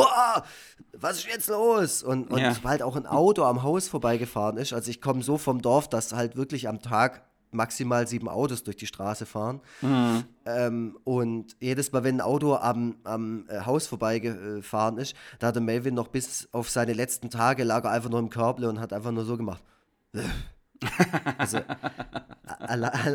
[0.93, 2.03] was ist jetzt los?
[2.03, 2.53] Und, und ja.
[2.53, 6.13] sobald auch ein Auto am Haus vorbeigefahren ist, also ich komme so vom Dorf, dass
[6.13, 9.61] halt wirklich am Tag maximal sieben Autos durch die Straße fahren.
[9.81, 10.23] Mhm.
[10.45, 15.55] Ähm, und jedes Mal, wenn ein Auto am, am äh, Haus vorbeigefahren ist, da hat
[15.55, 18.79] der Melvin noch bis auf seine letzten Tage lag er einfach nur im Körble und
[18.79, 19.63] hat einfach nur so gemacht.
[21.37, 21.59] also,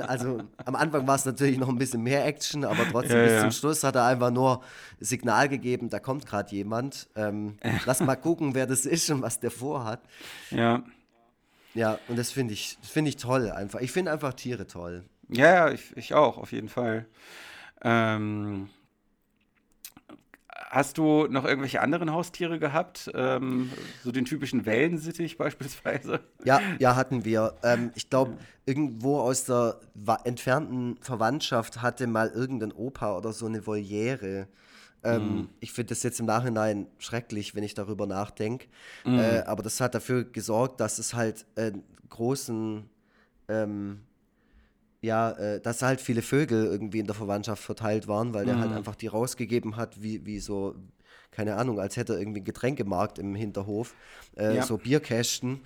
[0.06, 3.32] also am Anfang war es natürlich noch ein bisschen mehr Action, aber trotzdem ja, bis
[3.32, 3.40] ja.
[3.42, 4.62] zum Schluss hat er einfach nur
[5.00, 7.08] Signal gegeben, da kommt gerade jemand.
[7.16, 7.56] Ähm,
[7.86, 10.00] lass mal gucken, wer das ist und was der vorhat.
[10.50, 10.82] Ja.
[11.74, 13.80] Ja, und das finde ich, find ich toll einfach.
[13.80, 15.04] Ich finde einfach Tiere toll.
[15.28, 17.06] Ja, ja, ich, ich auch, auf jeden Fall.
[17.82, 18.68] Ähm,
[20.72, 23.10] hast du noch irgendwelche anderen Haustiere gehabt?
[23.14, 23.70] Ähm,
[24.02, 26.20] so den typischen Wellensittich beispielsweise?
[26.44, 27.54] Ja, ja, hatten wir.
[27.62, 29.80] Ähm, ich glaube, irgendwo aus der
[30.24, 34.48] entfernten Verwandtschaft hatte mal irgendein Opa oder so eine Voliere.
[35.04, 35.48] Ähm, mm.
[35.60, 38.66] Ich finde das jetzt im Nachhinein schrecklich, wenn ich darüber nachdenke.
[39.04, 39.18] Mm.
[39.18, 41.72] Äh, aber das hat dafür gesorgt, dass es halt äh,
[42.08, 42.88] großen,
[43.48, 44.00] ähm,
[45.00, 48.70] ja, äh, dass halt viele Vögel irgendwie in der Verwandtschaft verteilt waren, weil der halt
[48.70, 48.76] mhm.
[48.76, 50.76] einfach die rausgegeben hat, wie, wie so
[51.32, 53.94] keine Ahnung, als hätte er irgendwie einen Getränkemarkt im Hinterhof,
[54.36, 54.62] äh, ja.
[54.62, 55.60] so Bierkästen,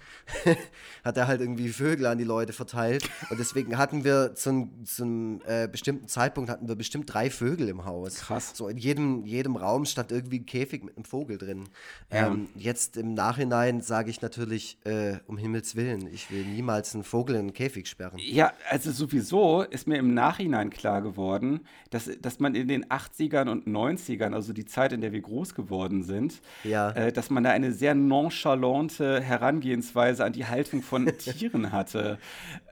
[1.05, 3.09] hat er halt irgendwie Vögel an die Leute verteilt.
[3.31, 7.69] Und deswegen hatten wir zu, zu einem äh, bestimmten Zeitpunkt hatten wir bestimmt drei Vögel
[7.69, 8.21] im Haus.
[8.21, 8.53] Krass.
[8.55, 11.65] So in jedem, jedem Raum stand irgendwie ein Käfig mit einem Vogel drin.
[12.13, 12.29] Ja.
[12.29, 17.03] Ähm, jetzt im Nachhinein sage ich natürlich, äh, um Himmels Willen, ich will niemals einen
[17.03, 18.19] Vogel in einen Käfig sperren.
[18.19, 23.51] Ja, also sowieso ist mir im Nachhinein klar geworden, dass, dass man in den 80ern
[23.51, 26.91] und 90ern, also die Zeit, in der wir groß geworden sind, ja.
[26.93, 32.19] äh, dass man da eine sehr nonchalante Herangehensweise an die Haltung von Tieren hatte.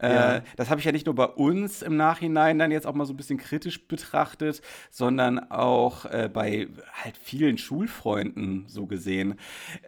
[0.00, 0.40] Äh, ja.
[0.56, 3.12] Das habe ich ja nicht nur bei uns im Nachhinein dann jetzt auch mal so
[3.12, 9.34] ein bisschen kritisch betrachtet, sondern auch äh, bei halt vielen Schulfreunden so gesehen.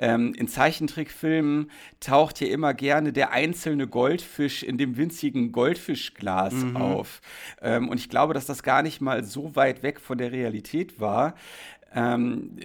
[0.01, 1.71] Ähm, in Zeichentrickfilmen
[2.01, 6.77] taucht hier immer gerne der einzelne Goldfisch in dem winzigen Goldfischglas mhm.
[6.77, 7.21] auf.
[7.61, 10.99] Ähm, und ich glaube, dass das gar nicht mal so weit weg von der Realität
[10.99, 11.35] war.
[11.95, 12.57] Ähm,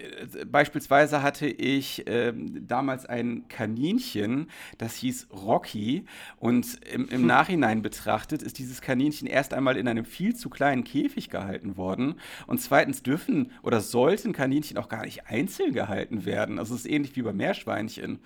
[0.51, 4.47] beispielsweise hatte ich ähm, damals ein Kaninchen,
[4.77, 6.05] das hieß Rocky.
[6.37, 10.83] Und im, im Nachhinein betrachtet ist dieses Kaninchen erst einmal in einem viel zu kleinen
[10.83, 12.15] Käfig gehalten worden.
[12.47, 16.59] Und zweitens dürfen oder sollten Kaninchen auch gar nicht einzeln gehalten werden.
[16.59, 18.19] Also es ist ähnlich wie bei Meerschweinchen.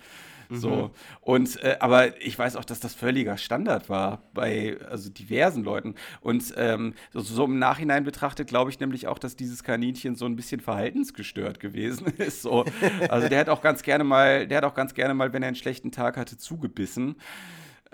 [0.50, 0.70] So.
[0.70, 0.90] Mhm.
[1.20, 5.94] Und äh, aber ich weiß auch, dass das völliger Standard war bei also diversen Leuten.
[6.20, 10.26] Und ähm, so, so, im Nachhinein betrachtet, glaube ich nämlich auch, dass dieses Kaninchen so
[10.26, 12.42] ein bisschen verhaltensgestört gewesen ist.
[12.42, 12.64] So.
[13.08, 15.48] Also der hat auch ganz gerne mal, der hat auch ganz gerne mal, wenn er
[15.48, 17.16] einen schlechten Tag hatte, zugebissen.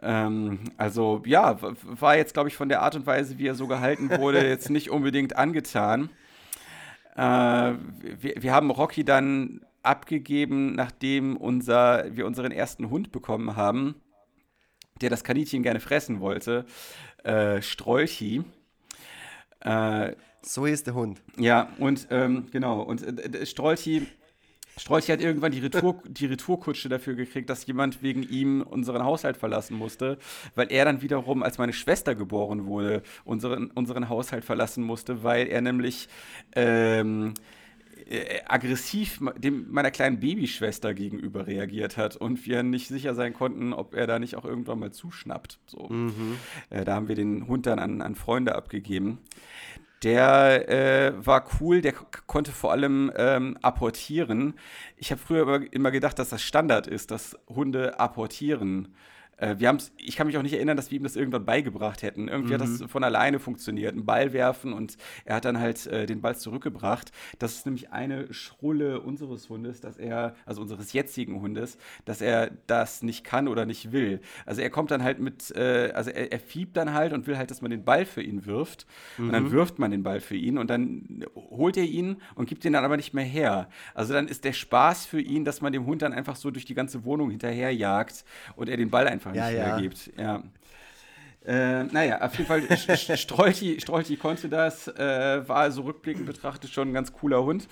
[0.02, 3.66] Ähm, also ja, war jetzt, glaube ich, von der Art und Weise, wie er so
[3.66, 6.10] gehalten wurde, jetzt nicht unbedingt angetan.
[7.14, 13.96] Äh, wir, wir, haben Rocky dann abgegeben, nachdem unser, wir unseren ersten Hund bekommen haben,
[15.00, 16.64] der das Kaninchen gerne fressen wollte,
[17.24, 18.44] äh, Strolchi.
[19.60, 20.12] Äh,
[20.42, 21.20] so ist der Hund.
[21.36, 24.06] Ja, und ähm, genau, und äh, Strolchi,
[24.76, 29.36] Strolchi hat irgendwann die, Retour, die Retourkutsche dafür gekriegt, dass jemand wegen ihm unseren Haushalt
[29.36, 30.18] verlassen musste,
[30.54, 35.46] weil er dann wiederum, als meine Schwester geboren wurde, unseren, unseren Haushalt verlassen musste, weil
[35.48, 36.08] er nämlich
[36.54, 37.34] ähm,
[38.08, 43.72] äh, aggressiv dem, meiner kleinen Babyschwester gegenüber reagiert hat und wir nicht sicher sein konnten,
[43.72, 45.58] ob er da nicht auch irgendwann mal zuschnappt.
[45.66, 45.88] So.
[45.88, 46.36] Mhm.
[46.70, 49.18] Äh, da haben wir den Hund dann an, an Freunde abgegeben.
[50.02, 54.54] Der äh, war cool, der konnte vor allem ähm, apportieren.
[54.96, 58.94] Ich habe früher immer, immer gedacht, dass das Standard ist, dass Hunde apportieren.
[59.42, 62.02] Äh, wir haben's, ich kann mich auch nicht erinnern, dass wir ihm das irgendwann beigebracht
[62.02, 62.28] hätten.
[62.28, 62.60] Irgendwie mhm.
[62.60, 62.88] hat das mhm.
[62.88, 63.94] von alleine funktioniert.
[63.94, 67.10] Ein Ball werfen und er hat dann halt äh, den Ball zurückgebracht.
[67.40, 72.50] Das ist nämlich eine Schrulle unseres Hundes, dass er, also unseres jetzigen Hundes, dass er
[72.68, 74.20] das nicht kann oder nicht will.
[74.46, 77.36] Also er kommt dann halt mit, äh, also er, er, fiebt dann halt und will
[77.36, 78.86] halt, dass man den Ball für ihn wirft.
[79.18, 79.26] Mhm.
[79.26, 79.50] Und dann mhm.
[79.50, 82.84] wirft man den Ball für ihn und dann holt er ihn und gibt ihn dann
[82.84, 83.68] aber nicht mehr her.
[83.94, 86.64] Also dann ist der Spaß für ihn, dass man dem Hund dann einfach so durch
[86.64, 88.24] die ganze Wohnung hinterherjagt
[88.54, 90.12] und er den Ball einfach einfach nicht ja, hergibt.
[90.16, 90.42] Ja.
[91.44, 92.62] Äh, naja, auf jeden Fall,
[93.16, 97.66] Strolchi, Strolchi konnte das, äh, war also rückblickend betrachtet schon ein ganz cooler Hund.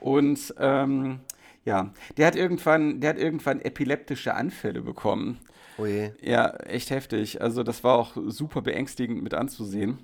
[0.00, 1.20] Und ähm,
[1.66, 5.40] Ja, der hat irgendwann, der hat irgendwann epileptische Anfälle bekommen.
[5.78, 6.12] Oh je.
[6.22, 7.42] Ja, echt heftig.
[7.42, 9.98] Also das war auch super beängstigend mit anzusehen.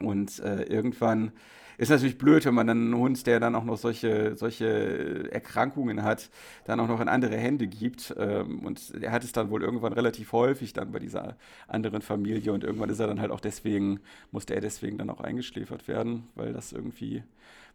[0.00, 1.32] Und äh, irgendwann
[1.78, 6.02] ist natürlich blöd, wenn man dann einen Hund, der dann auch noch solche, solche Erkrankungen
[6.02, 6.28] hat,
[6.64, 8.14] dann auch noch in andere Hände gibt.
[8.18, 11.36] Ähm, und er hat es dann wohl irgendwann relativ häufig dann bei dieser
[11.68, 14.00] anderen Familie und irgendwann ist er dann halt auch deswegen,
[14.32, 17.22] musste er deswegen dann auch eingeschläfert werden, weil das irgendwie,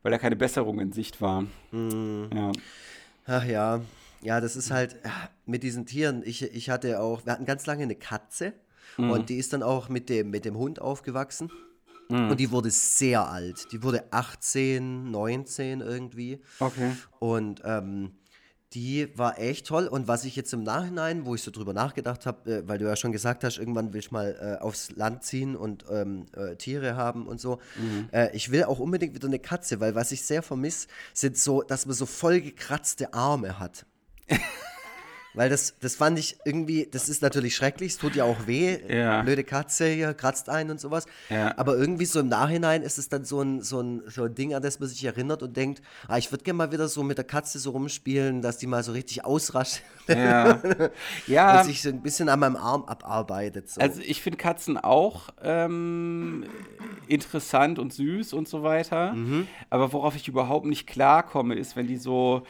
[0.03, 1.45] weil da keine Besserung in Sicht war.
[1.71, 2.29] Mhm.
[2.35, 2.51] Ja.
[3.25, 3.79] Ach ja,
[4.21, 4.97] ja, das ist halt
[5.45, 6.23] mit diesen Tieren.
[6.25, 8.51] Ich, ich hatte auch, wir hatten ganz lange eine Katze
[8.97, 11.49] und die ist dann auch mit dem, mit dem Hund aufgewachsen.
[12.09, 13.71] Und die wurde sehr alt.
[13.71, 16.41] Die wurde 18, 19 irgendwie.
[16.59, 16.91] Okay.
[17.19, 18.11] Und ähm,
[18.73, 19.87] die war echt toll.
[19.87, 22.85] Und was ich jetzt im Nachhinein, wo ich so drüber nachgedacht habe, äh, weil du
[22.85, 26.55] ja schon gesagt hast, irgendwann will ich mal äh, aufs Land ziehen und ähm, äh,
[26.55, 27.59] Tiere haben und so.
[28.11, 31.61] Äh, ich will auch unbedingt wieder eine Katze, weil was ich sehr vermisse, sind so,
[31.61, 33.85] dass man so vollgekratzte Arme hat.
[35.35, 38.77] Weil das, das fand ich irgendwie, das ist natürlich schrecklich, es tut ja auch weh,
[38.87, 39.21] Ja.
[39.23, 41.05] blöde Katze hier, kratzt ein und sowas.
[41.29, 41.57] Ja.
[41.57, 44.53] Aber irgendwie so im Nachhinein ist es dann so ein, so ein, so ein Ding,
[44.53, 47.17] an das man sich erinnert und denkt, ah, ich würde gerne mal wieder so mit
[47.17, 50.61] der Katze so rumspielen, dass die mal so richtig ausrascht Ja.
[51.27, 51.59] ja.
[51.59, 53.69] und sich so ein bisschen an meinem Arm abarbeitet.
[53.69, 53.81] So.
[53.81, 56.45] Also ich finde Katzen auch ähm,
[57.07, 59.15] interessant und süß und so weiter.
[59.69, 62.43] Aber worauf ich überhaupt nicht klarkomme, ist, wenn die so,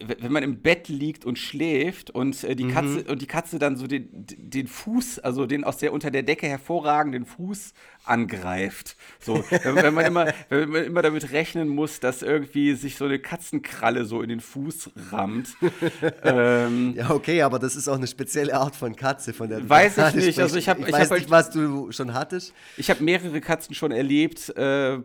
[0.00, 3.76] wenn man im Bett liegt und schläft und äh, die Katze und die Katze dann
[3.76, 7.74] so den, den Fuß, also den aus der unter der Decke hervorragenden Fuß
[8.04, 8.96] angreift.
[9.20, 13.04] So, wenn, wenn man immer, wenn man immer damit rechnen muss, dass irgendwie sich so
[13.04, 15.56] eine Katzenkralle so in den Fuß rammt.
[16.24, 19.98] ähm, ja, okay, aber das ist auch eine spezielle Art von Katze, von der Weiß
[19.98, 20.40] ich nicht, sprichst.
[20.40, 22.52] also ich hab- ich ich weiß hab nicht, halt- was du schon hattest.
[22.76, 24.48] Ich habe mehrere Katzen schon erlebt.
[24.56, 24.98] Äh,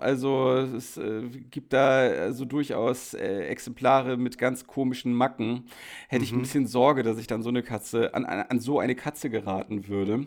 [0.00, 5.64] also es äh, gibt da also durchaus äh, Exemplare mit ganz komischen Macken.
[6.08, 8.78] Hätte ich ein bisschen Sorge, dass ich dann so eine Katze an, an, an so
[8.80, 10.26] eine Katze geraten würde.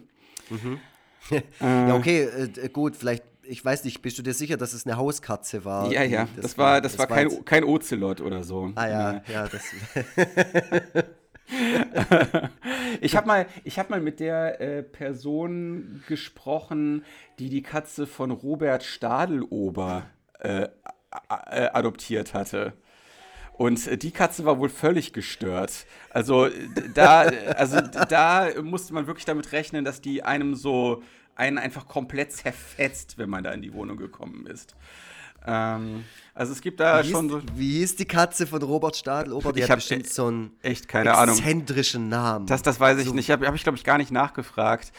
[1.61, 4.97] Ja, okay, äh, gut, vielleicht, ich weiß nicht, bist du dir sicher, dass es eine
[4.97, 5.91] Hauskatze war?
[5.91, 8.71] Ja, ja, das, war, das war kein, jetzt- kein Ozelot oder so.
[8.75, 9.21] Ah ja, Nee.
[9.33, 9.63] ja, das.
[13.01, 17.03] Ich habe mal, ich hab mal mit der äh, Person gesprochen,
[17.39, 20.03] die die Katze von Robert Stadelober
[20.39, 20.69] äh, äh,
[21.73, 22.73] adoptiert hatte.
[23.61, 25.85] Und äh, die Katze war wohl völlig gestört.
[26.09, 26.49] Also
[26.95, 27.21] da,
[27.55, 31.03] also da musste man wirklich damit rechnen, dass die einem so
[31.35, 34.75] einen einfach komplett zerfetzt, wenn man da in die Wohnung gekommen ist.
[35.45, 38.95] Ähm, also es gibt da Wie schon hieß, so wie hieß die Katze von Robert
[38.95, 39.53] Stadelober?
[39.53, 41.37] Die Ich hat bestimmt äh, so einen echt keine Ahnung.
[41.37, 42.47] exzentrischen Namen.
[42.47, 43.29] Das, das weiß ich nicht.
[43.29, 44.91] Habe hab ich, glaube ich, gar nicht nachgefragt.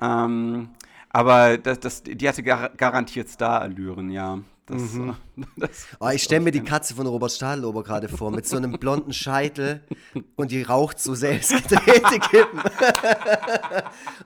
[0.00, 0.70] Ähm,
[1.10, 4.40] aber das, das, die hatte gar, garantiert Star-Allüren, ja.
[4.70, 5.10] Das, Mhm.
[5.36, 8.56] äh, das, Oh, ich stelle mir die Katze von Robert Stadelober gerade vor, mit so
[8.56, 9.82] einem blonden Scheitel
[10.36, 12.60] und die raucht so selbstgedrehte Kippen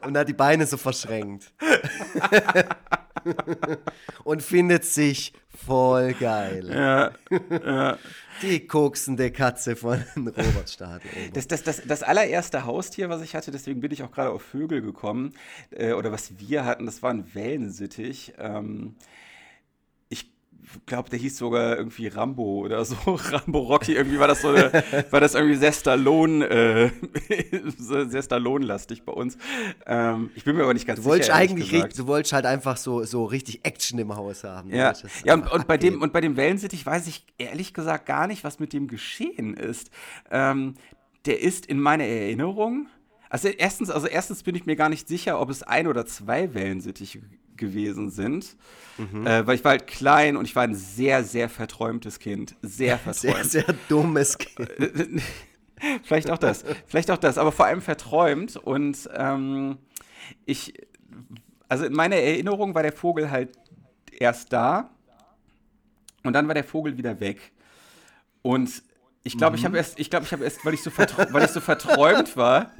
[0.03, 1.53] und hat die Beine so verschränkt.
[4.25, 5.33] und findet sich
[5.67, 6.69] voll geil.
[6.71, 7.13] ja,
[8.43, 11.31] Die koksende Katze von Robert Stadelober.
[11.33, 14.43] das, das, das, das allererste Haustier, was ich hatte, deswegen bin ich auch gerade auf
[14.43, 15.35] Vögel gekommen,
[15.71, 18.35] äh, oder was wir hatten, das war ein Wellensittich.
[18.39, 18.97] Ähm,
[20.87, 22.97] glaube, der hieß sogar irgendwie Rambo oder so.
[23.07, 24.73] Rambo Rocky, irgendwie war das so eine,
[25.11, 26.91] war das irgendwie sehr Stallone, äh,
[27.79, 29.37] sehr Stallone-lastig bei uns.
[29.87, 31.35] Ähm, ich bin mir aber nicht ganz Du sicher.
[31.35, 31.99] eigentlich gesagt.
[31.99, 34.71] du wolltest halt einfach so, so richtig Action im Haus haben.
[34.71, 34.93] Du Ja,
[35.25, 38.45] ja und, und, bei dem, und bei dem Wellensittich weiß ich ehrlich gesagt gar nicht,
[38.45, 39.91] was mit dem geschehen ist.
[40.31, 40.75] Ähm,
[41.27, 42.89] der ist in meiner Erinnerung.
[43.31, 46.55] Also erstens, also erstens bin ich mir gar nicht sicher, ob es ein oder zwei
[46.55, 47.23] Wellensittiche
[47.57, 48.57] gewesen sind.
[48.99, 49.27] Mhm.
[49.27, 52.57] Äh, weil ich war halt klein und ich war ein sehr, sehr verträumtes Kind.
[52.63, 53.51] Sehr sehr, verträumt.
[53.51, 55.23] sehr dummes Kind.
[56.03, 56.65] Vielleicht auch das.
[56.87, 58.57] Vielleicht auch das, aber vor allem verträumt.
[58.57, 59.79] Und ähm,
[60.47, 60.75] ich,
[61.69, 63.51] also in meiner Erinnerung war der Vogel halt
[64.13, 64.91] erst da
[66.23, 67.53] und dann war der Vogel wieder weg.
[68.43, 68.83] Und
[69.23, 71.51] ich glaube, ich habe erst, ich glaube, ich habe erst, weil ich so, weil ich
[71.51, 72.71] so verträumt war,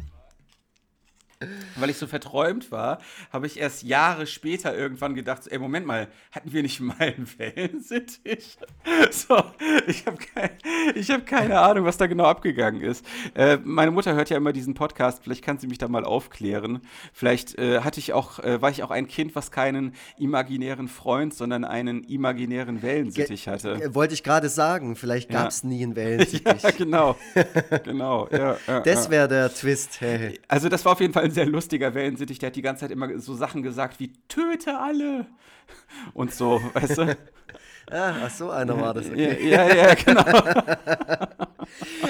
[1.77, 2.99] weil ich so verträumt war,
[3.33, 7.29] habe ich erst Jahre später irgendwann gedacht, ey, Moment mal, hatten wir nicht mal einen
[7.39, 8.57] Wellensittich?
[9.11, 9.43] So,
[9.87, 10.51] ich habe kein,
[10.95, 13.05] ich hab keine Ahnung, was da genau abgegangen ist.
[13.35, 16.81] Äh, meine Mutter hört ja immer diesen Podcast, vielleicht kann sie mich da mal aufklären.
[17.13, 21.33] Vielleicht äh, hatte ich auch, äh, war ich auch ein Kind, was keinen imaginären Freund,
[21.35, 23.75] sondern einen imaginären Wellensittich hatte.
[23.75, 25.41] Äh, Wollte ich gerade sagen, vielleicht Ja.
[25.43, 26.63] gab es nie einen Wellensittich.
[26.63, 27.17] Ja, genau.
[27.85, 28.29] genau.
[28.31, 29.11] Ja, ja, Das ja.
[29.11, 30.01] wäre der Twist.
[30.01, 30.39] Hey.
[30.49, 32.91] Also das war auf jeden Fall ein sehr lustiger Wellensittich, der hat die ganze Zeit
[32.91, 35.27] immer so Sachen gesagt wie töte alle
[36.15, 37.17] und so, weißt du?
[37.91, 39.11] Ah, ach so, einer war das.
[39.11, 39.47] Okay.
[39.47, 40.25] Ja, ja, ja, genau.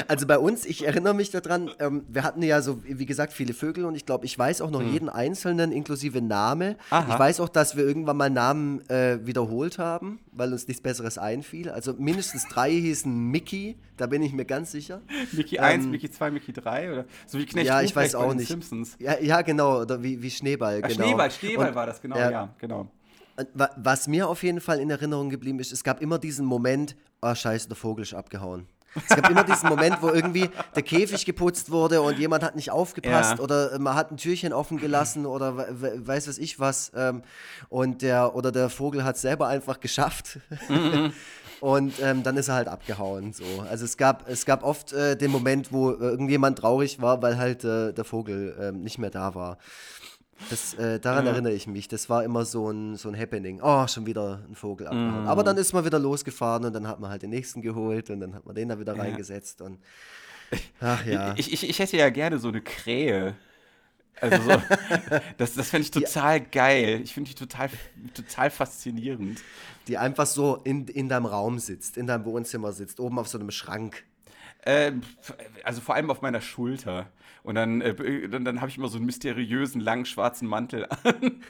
[0.08, 3.54] Also bei uns, ich erinnere mich daran, ähm, wir hatten ja so, wie gesagt, viele
[3.54, 4.92] Vögel und ich glaube, ich weiß auch noch hm.
[4.92, 6.76] jeden einzelnen inklusive Name.
[6.90, 7.12] Aha.
[7.12, 11.18] Ich weiß auch, dass wir irgendwann mal Namen äh, wiederholt haben, weil uns nichts Besseres
[11.18, 11.70] einfiel.
[11.70, 15.00] Also mindestens drei hießen Mickey, da bin ich mir ganz sicher.
[15.32, 18.34] Mickey 1, ähm, Mickey 2, Mickey 3 oder so wie Knecht Ja, ich weiß auch
[18.34, 18.48] nicht.
[18.48, 18.96] Simpsons.
[18.98, 21.04] Ja, ja, genau, oder wie, wie Schneeball, Ach, genau.
[21.04, 22.90] Schneeball, Schneeball und, war das, genau, ja, ja genau.
[23.54, 27.34] Was mir auf jeden Fall in Erinnerung geblieben ist, es gab immer diesen Moment, oh
[27.34, 28.68] scheiße, der Vogel ist abgehauen.
[28.96, 32.70] Es gab immer diesen Moment, wo irgendwie der Käfig geputzt wurde und jemand hat nicht
[32.70, 33.44] aufgepasst ja.
[33.44, 36.92] oder man hat ein Türchen offen gelassen oder weiß was ich was.
[36.94, 37.22] Ähm,
[37.68, 40.38] und der oder der Vogel hat es selber einfach geschafft.
[40.68, 41.12] Mhm.
[41.60, 43.32] Und ähm, dann ist er halt abgehauen.
[43.32, 43.44] So.
[43.70, 47.64] Also es gab, es gab oft äh, den Moment, wo irgendjemand traurig war, weil halt
[47.64, 49.56] äh, der Vogel äh, nicht mehr da war.
[50.50, 51.32] Das, äh, daran ja.
[51.32, 51.88] erinnere ich mich.
[51.88, 53.60] Das war immer so ein, so ein Happening.
[53.62, 55.24] Oh, schon wieder ein Vogel abgehauen.
[55.24, 55.28] Mm.
[55.28, 58.20] Aber dann ist man wieder losgefahren und dann hat man halt den nächsten geholt und
[58.20, 59.02] dann hat man den da wieder ja.
[59.02, 59.60] reingesetzt.
[59.60, 59.78] Und,
[60.80, 61.34] ach ja.
[61.36, 63.34] Ich, ich, ich hätte ja gerne so eine Krähe.
[64.20, 64.62] Also so,
[65.38, 67.00] das, das fände ich total die, geil.
[67.02, 67.68] Ich finde die total,
[68.14, 69.40] total faszinierend.
[69.88, 73.38] Die einfach so in, in deinem Raum sitzt, in deinem Wohnzimmer sitzt, oben auf so
[73.38, 74.04] einem Schrank.
[74.64, 74.92] Äh,
[75.62, 77.10] also vor allem auf meiner Schulter.
[77.42, 81.40] Und dann, äh, dann, dann habe ich immer so einen mysteriösen, langen, schwarzen Mantel an.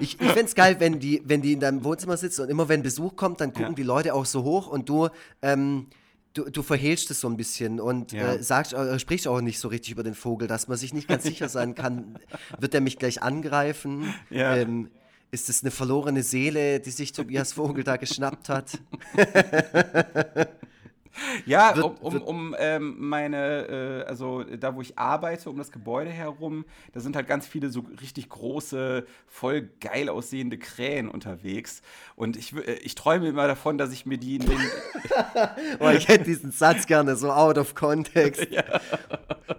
[0.00, 2.68] Ich, ich fände es geil, wenn die, wenn die in deinem Wohnzimmer sitzt und immer
[2.68, 3.76] wenn Besuch kommt, dann gucken ja.
[3.76, 5.08] die Leute auch so hoch und du,
[5.42, 5.88] ähm,
[6.34, 8.34] du, du verhehlst es so ein bisschen und ja.
[8.34, 11.08] äh, sagst, äh, sprichst auch nicht so richtig über den Vogel, dass man sich nicht
[11.08, 12.18] ganz sicher sein kann,
[12.58, 14.14] wird er mich gleich angreifen?
[14.30, 14.56] Ja.
[14.56, 14.90] Ähm,
[15.32, 18.78] ist es eine verlorene Seele, die sich Tobias Vogel da geschnappt hat?
[21.44, 26.10] Ja, um, um, um ähm, meine, äh, also da, wo ich arbeite, um das Gebäude
[26.10, 31.82] herum, da sind halt ganz viele so richtig große, voll geil aussehende Krähen unterwegs.
[32.16, 34.58] Und ich, äh, ich träume immer davon, dass ich mir die in den.
[35.80, 38.46] oh, ich hätte diesen Satz gerne so out of context.
[38.50, 38.64] ja.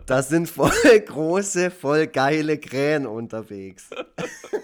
[0.05, 0.71] Da sind voll
[1.05, 3.89] große, voll geile Krähen unterwegs.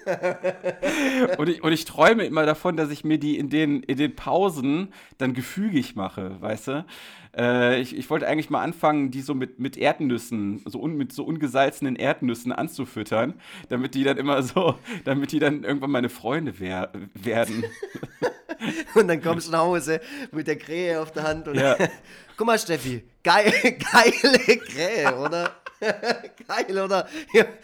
[1.38, 4.16] und, ich, und ich träume immer davon, dass ich mir die in den, in den
[4.16, 6.77] Pausen dann gefügig mache, weißt du?
[7.38, 11.14] Äh, ich, ich wollte eigentlich mal anfangen, die so mit, mit Erdnüssen, so un, mit
[11.14, 13.36] so ungesalzenen Erdnüssen anzufüttern,
[13.70, 14.76] damit die dann immer so,
[15.06, 17.64] damit die dann irgendwann meine Freunde wer werden.
[18.96, 20.02] und dann kommst du nach Hause
[20.32, 21.78] mit der Krähe auf der Hand und ja.
[22.38, 23.54] guck mal, Steffi, geil,
[23.94, 25.52] geile Krähe, oder?
[26.48, 27.08] Geil, oder?
[27.34, 27.46] Ja.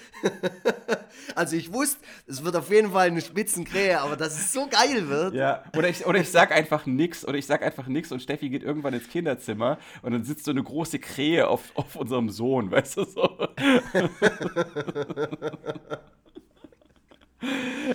[1.36, 5.08] Also ich wusste, es wird auf jeden Fall eine Spitzenkrähe, aber dass es so geil
[5.08, 5.34] wird.
[5.34, 8.50] Ja, oder ich, oder ich sag einfach nix, oder ich sag einfach nix und Steffi
[8.50, 12.70] geht irgendwann ins Kinderzimmer und dann sitzt so eine große Krähe auf, auf unserem Sohn,
[12.72, 13.48] weißt du so.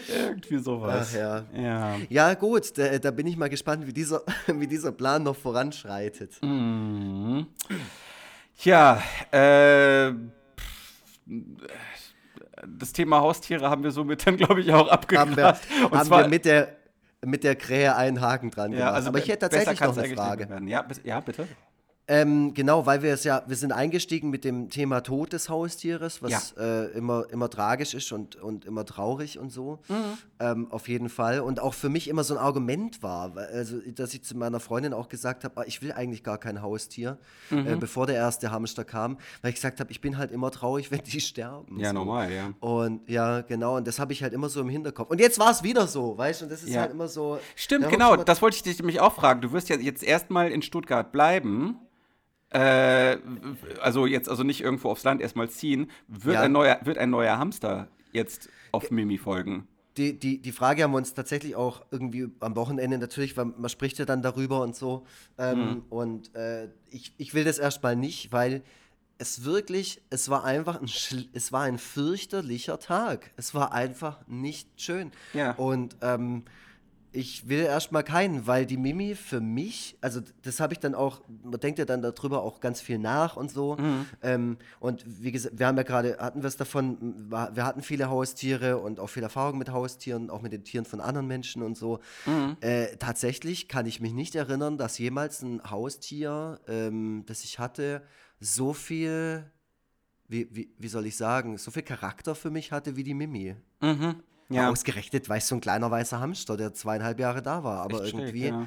[0.08, 1.10] Irgendwie sowas.
[1.10, 1.44] Ach ja.
[1.54, 5.36] Ja, ja gut, da, da, bin ich mal gespannt, wie dieser, wie dieser Plan noch
[5.36, 6.42] voranschreitet.
[6.42, 7.46] Mhm.
[8.59, 10.12] Ja, äh,
[12.66, 15.28] das Thema Haustiere haben wir somit dann, glaube ich, auch abgegrast.
[15.28, 16.76] Haben wir, haben wir mit, der,
[17.24, 20.48] mit der Krähe einen Haken dran ja, Also Aber ich hätte tatsächlich noch eine Frage.
[20.66, 21.46] Ja, ja, bitte.
[22.11, 26.22] Ähm, genau, weil wir es ja, wir sind eingestiegen mit dem Thema Tod des Haustieres,
[26.22, 26.62] was ja.
[26.62, 29.78] äh, immer, immer tragisch ist und, und immer traurig und so.
[29.88, 30.18] Mhm.
[30.40, 31.40] Ähm, auf jeden Fall.
[31.40, 34.94] Und auch für mich immer so ein Argument war, also dass ich zu meiner Freundin
[34.94, 37.18] auch gesagt habe, ah, ich will eigentlich gar kein Haustier,
[37.50, 37.66] äh, mhm.
[37.66, 40.90] äh, bevor der erste Hamster kam, weil ich gesagt habe, ich bin halt immer traurig,
[40.90, 41.78] wenn die sterben.
[41.78, 41.94] Ja, so.
[41.94, 42.54] normal, ja.
[42.61, 45.11] Und ja, genau, und das habe ich halt immer so im Hinterkopf.
[45.11, 46.80] Und jetzt war es wieder so, weißt du, und das ist ja.
[46.80, 47.38] halt immer so.
[47.54, 49.42] Stimmt, genau, das wollte ich dich nämlich auch fragen.
[49.42, 51.76] Du wirst ja jetzt erstmal in Stuttgart bleiben.
[52.51, 53.18] Äh,
[53.80, 55.90] also jetzt also nicht irgendwo aufs Land erstmal ziehen.
[56.07, 56.42] Wird, ja.
[56.42, 59.68] ein, neuer, wird ein neuer Hamster jetzt auf Mimi folgen?
[59.96, 63.68] Die, die, die Frage haben wir uns tatsächlich auch irgendwie am Wochenende natürlich, weil man
[63.68, 65.05] spricht ja dann darüber und so.
[65.38, 65.82] Ähm, mhm.
[65.90, 68.62] Und äh, ich, ich will das erstmal nicht, weil
[69.18, 70.88] es wirklich, es war einfach ein,
[71.32, 73.32] es war ein fürchterlicher Tag.
[73.36, 75.11] Es war einfach nicht schön.
[75.34, 75.53] Ja.
[75.53, 76.44] Und ähm,
[77.12, 81.22] ich will erstmal keinen, weil die Mimi für mich, also das habe ich dann auch,
[81.42, 83.76] man denkt ja dann darüber auch ganz viel nach und so.
[83.76, 84.06] Mhm.
[84.22, 88.11] Ähm, und wie gesagt, wir haben ja gerade, hatten wir es davon, wir hatten viele
[88.11, 91.76] Haustiere und auch viel Erfahrung mit Haustieren, auch mit den Tieren von anderen Menschen und
[91.76, 92.00] so.
[92.26, 92.56] Mhm.
[92.61, 98.02] Äh, tatsächlich kann ich mich nicht erinnern, dass jemals ein Haustier, ähm, das ich hatte,
[98.40, 99.50] so viel,
[100.28, 103.56] wie, wie, wie soll ich sagen, so viel Charakter für mich hatte wie die Mimi.
[103.80, 104.22] Mhm.
[104.51, 104.70] Ja.
[104.70, 107.82] Ausgerechnet, weil so ein kleiner weißer Hamster, der zweieinhalb Jahre da war.
[107.82, 108.66] Aber Echt irgendwie, ja.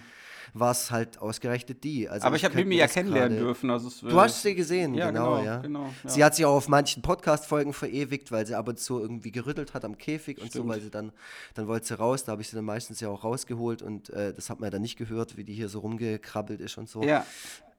[0.54, 2.08] war es halt ausgerechnet die.
[2.08, 3.70] Also Aber ich, habe Mimi ja kennenlernen grade, dürfen.
[3.72, 5.58] Also du hast sie gesehen, ja, genau, genau, ja.
[5.58, 6.10] genau, ja.
[6.10, 9.74] Sie hat sich auch auf manchen Podcast-Folgen verewigt, weil sie ab und zu irgendwie gerüttelt
[9.74, 10.70] hat am Käfig und so, Stimmt.
[10.70, 11.14] weil sie dann,
[11.56, 14.34] dann wollte sie raus, da habe ich sie dann meistens ja auch rausgeholt und äh,
[14.36, 17.02] das hat man ja dann nicht gehört, wie die hier so rumgekrabbelt ist und so.
[17.04, 17.26] Ja,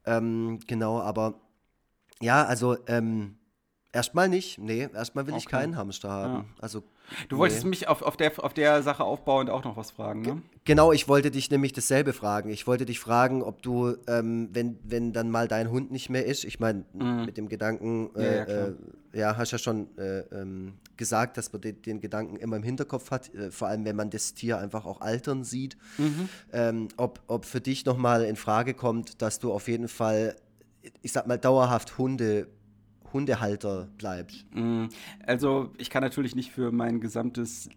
[0.05, 1.35] Ähm, genau, aber
[2.19, 3.37] ja, also ähm,
[3.93, 4.57] erstmal nicht.
[4.57, 5.57] Nee, erstmal will ich Okay.
[5.57, 6.33] keinen Hamster haben.
[6.33, 6.45] Ja.
[6.59, 6.83] Also
[7.29, 7.69] du wolltest nee.
[7.69, 10.41] mich auf, auf, der, auf der Sache aufbauend auch noch was fragen, ne?
[10.65, 12.49] Genau, ich wollte dich nämlich dasselbe fragen.
[12.49, 16.25] Ich wollte dich fragen, ob du, ähm, wenn, wenn dann mal dein Hund nicht mehr
[16.25, 18.09] ist, ich meine, mit dem Gedanken, Mhm.
[18.15, 18.73] Ja, ja, äh, äh,
[19.13, 23.11] ja, hast ja schon äh, ähm, gesagt, dass man den, den Gedanken immer im Hinterkopf
[23.11, 26.29] hat, äh, vor allem wenn man das Tier einfach auch altern sieht, Mhm.
[26.51, 30.35] ähm, ob, ob für dich nochmal in Frage kommt, dass du auf jeden Fall,
[31.01, 32.47] ich sag mal, dauerhaft Hunde,
[33.13, 34.45] Hundehalter bleibst.
[34.53, 34.85] Mm,
[35.25, 37.69] Also, ich kann natürlich nicht für mein gesamtes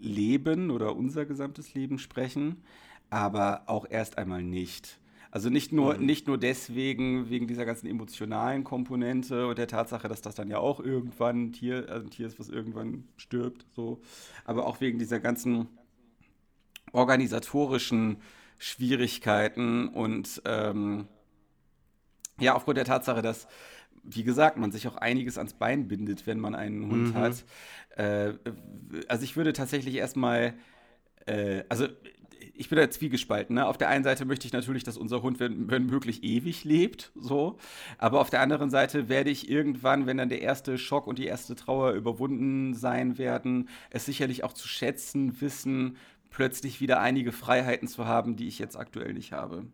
[0.00, 2.62] Leben oder unser gesamtes Leben sprechen,
[3.10, 4.98] aber auch erst einmal nicht.
[5.30, 10.22] Also nicht nur, nicht nur deswegen, wegen dieser ganzen emotionalen Komponente und der Tatsache, dass
[10.22, 14.00] das dann ja auch irgendwann ein Tier, also ein Tier ist, was irgendwann stirbt, so,
[14.44, 15.66] aber auch wegen dieser ganzen
[16.92, 18.18] organisatorischen
[18.58, 21.08] Schwierigkeiten und ähm,
[22.40, 23.46] ja, aufgrund der Tatsache, dass,
[24.04, 27.44] wie gesagt, man sich auch einiges ans Bein bindet, wenn man einen Hund hat.
[27.96, 28.34] Äh,
[29.08, 30.54] also ich würde tatsächlich erstmal,
[31.26, 31.86] äh, also
[32.56, 33.56] ich bin da zwiegespalten.
[33.56, 33.66] Ne?
[33.66, 37.12] Auf der einen Seite möchte ich natürlich, dass unser Hund, wenn, wenn möglich, ewig lebt,
[37.16, 37.58] so.
[37.98, 41.26] Aber auf der anderen Seite werde ich irgendwann, wenn dann der erste Schock und die
[41.26, 45.96] erste Trauer überwunden sein werden, es sicherlich auch zu schätzen wissen,
[46.30, 49.64] plötzlich wieder einige Freiheiten zu haben, die ich jetzt aktuell nicht habe.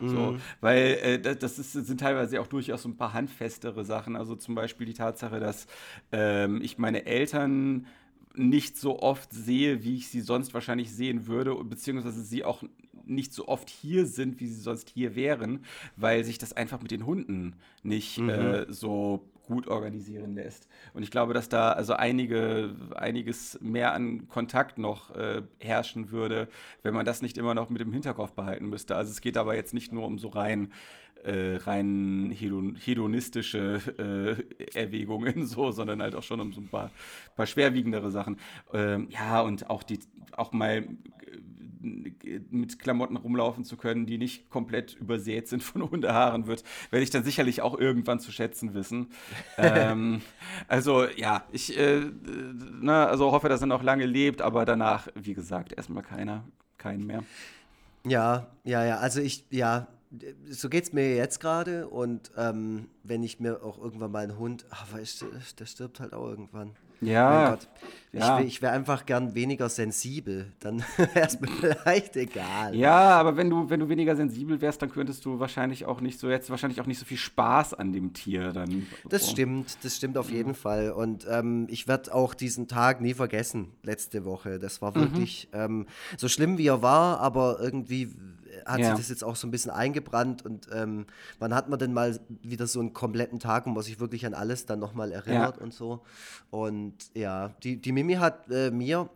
[0.00, 4.16] So, weil äh, das, das ist, sind teilweise auch durchaus so ein paar handfestere Sachen.
[4.16, 5.66] Also zum Beispiel die Tatsache, dass
[6.12, 7.86] ähm, ich meine Eltern
[8.34, 12.62] nicht so oft sehe, wie ich sie sonst wahrscheinlich sehen würde, beziehungsweise sie auch
[13.06, 15.64] nicht so oft hier sind, wie sie sonst hier wären,
[15.96, 20.68] weil sich das einfach mit den Hunden nicht äh, so gut organisieren lässt.
[20.92, 26.48] Und ich glaube, dass da also einige, einiges mehr an Kontakt noch äh, herrschen würde,
[26.82, 28.96] wenn man das nicht immer noch mit im Hinterkopf behalten müsste.
[28.96, 30.72] Also es geht aber jetzt nicht nur um so rein
[31.24, 36.90] äh, rein hedon hedonistische äh, Erwägungen, so, sondern halt auch schon um so ein paar,
[37.34, 38.38] paar schwerwiegendere Sachen.
[38.72, 39.98] Ähm, ja, und auch die,
[40.32, 40.86] auch mal äh,
[41.80, 47.10] mit Klamotten rumlaufen zu können, die nicht komplett übersät sind von Hundehaaren, wird, werde ich
[47.10, 49.08] dann sicherlich auch irgendwann zu schätzen wissen.
[49.58, 50.22] ähm,
[50.68, 52.02] also ja, ich äh,
[52.80, 56.44] na, also hoffe, dass er noch lange lebt, aber danach, wie gesagt, erstmal keiner,
[56.78, 57.22] keinen mehr.
[58.06, 58.98] Ja, ja, ja.
[58.98, 59.88] Also ich, ja,
[60.48, 61.88] so geht es mir jetzt gerade.
[61.88, 65.26] Und ähm, wenn ich mir auch irgendwann mal einen Hund, weißt du,
[65.58, 66.76] der stirbt halt auch irgendwann.
[67.00, 67.58] Ja.
[68.12, 68.40] Ich, ja.
[68.40, 70.50] ich wäre einfach gern weniger sensibel.
[70.60, 72.74] Dann wäre es mir vielleicht egal.
[72.74, 76.18] Ja, aber wenn du, wenn du weniger sensibel wärst, dann könntest du wahrscheinlich auch nicht
[76.18, 78.86] so, jetzt wahrscheinlich auch nicht so viel Spaß an dem Tier dann.
[79.10, 79.32] Das so.
[79.32, 80.92] stimmt, das stimmt auf jeden Fall.
[80.92, 84.58] Und ähm, ich werde auch diesen Tag nie vergessen, letzte Woche.
[84.58, 84.84] Das Mhm.
[84.86, 85.86] war wirklich ähm,
[86.16, 88.14] so schlimm, wie er war, aber irgendwie
[88.66, 88.88] hat Ja.
[88.90, 90.44] sich das jetzt auch so ein bisschen eingebrannt.
[90.44, 91.06] Und ähm,
[91.38, 94.34] wann hat man denn mal wieder so einen kompletten Tag, wo man sich wirklich an
[94.34, 96.02] alles dann nochmal erinnert und so.
[96.50, 99.08] Und ja, die, die Mimi hat äh, mir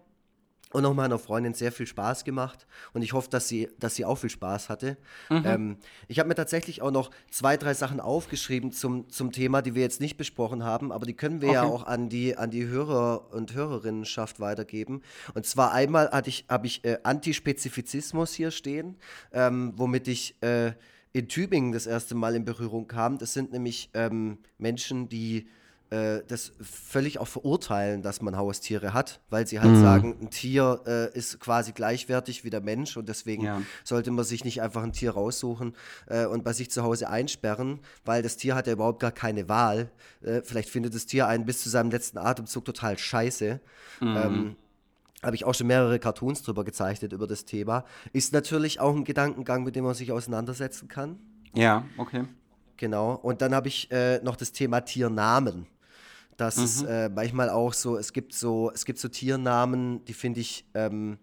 [0.72, 4.04] und auch meiner Freundin sehr viel Spaß gemacht und ich hoffe, dass sie, dass sie
[4.04, 4.96] auch viel Spaß hatte.
[5.44, 9.74] Ähm, ich habe mir tatsächlich auch noch zwei, drei Sachen aufgeschrieben zum, zum Thema, die
[9.74, 11.72] wir jetzt nicht besprochen haben, aber die können wir ja Okay.
[11.74, 15.02] auch an die, an die Hörer und Hörerinnenschaft weitergeben.
[15.34, 18.96] Und zwar einmal hatte ich, habe ich äh, Antispezifizismus hier stehen,
[19.32, 20.72] ähm, womit ich äh,
[21.12, 23.18] in Tübingen das erste Mal in Berührung kam.
[23.18, 25.48] Das sind nämlich ähm, Menschen, die
[25.90, 30.80] äh, das völlig auch verurteilen, dass man Haustiere hat, weil sie halt sagen, ein Tier
[30.86, 33.60] äh, ist quasi gleichwertig wie der Mensch und deswegen Ja.
[33.84, 35.74] sollte man sich nicht einfach ein Tier raussuchen
[36.06, 39.48] äh, und bei sich zu Hause einsperren, weil das Tier hat ja überhaupt gar keine
[39.48, 39.90] Wahl.
[40.22, 43.60] Äh, vielleicht findet das Tier einen bis zu seinem letzten Atemzug total scheiße.
[44.00, 44.56] Ähm,
[45.22, 47.84] habe ich auch schon mehrere Cartoons drüber gezeichnet über das Thema.
[48.14, 51.18] Ist natürlich auch ein Gedankengang, mit dem man sich auseinandersetzen kann.
[51.52, 52.24] Ja, okay.
[52.78, 53.12] Genau.
[53.16, 55.66] Und dann habe ich äh, noch das Thema Tiernamen.
[56.40, 60.40] Das ist äh, manchmal auch so, es gibt so, es gibt so Tiernamen, die finde
[60.40, 61.18] ich, ähm,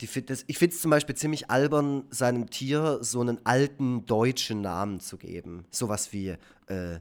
[0.00, 4.06] die find, das, ich finde es zum Beispiel ziemlich albern, seinem Tier so einen alten
[4.06, 5.66] deutschen Namen zu geben.
[5.70, 6.36] Sowas wie,
[6.68, 7.00] äh,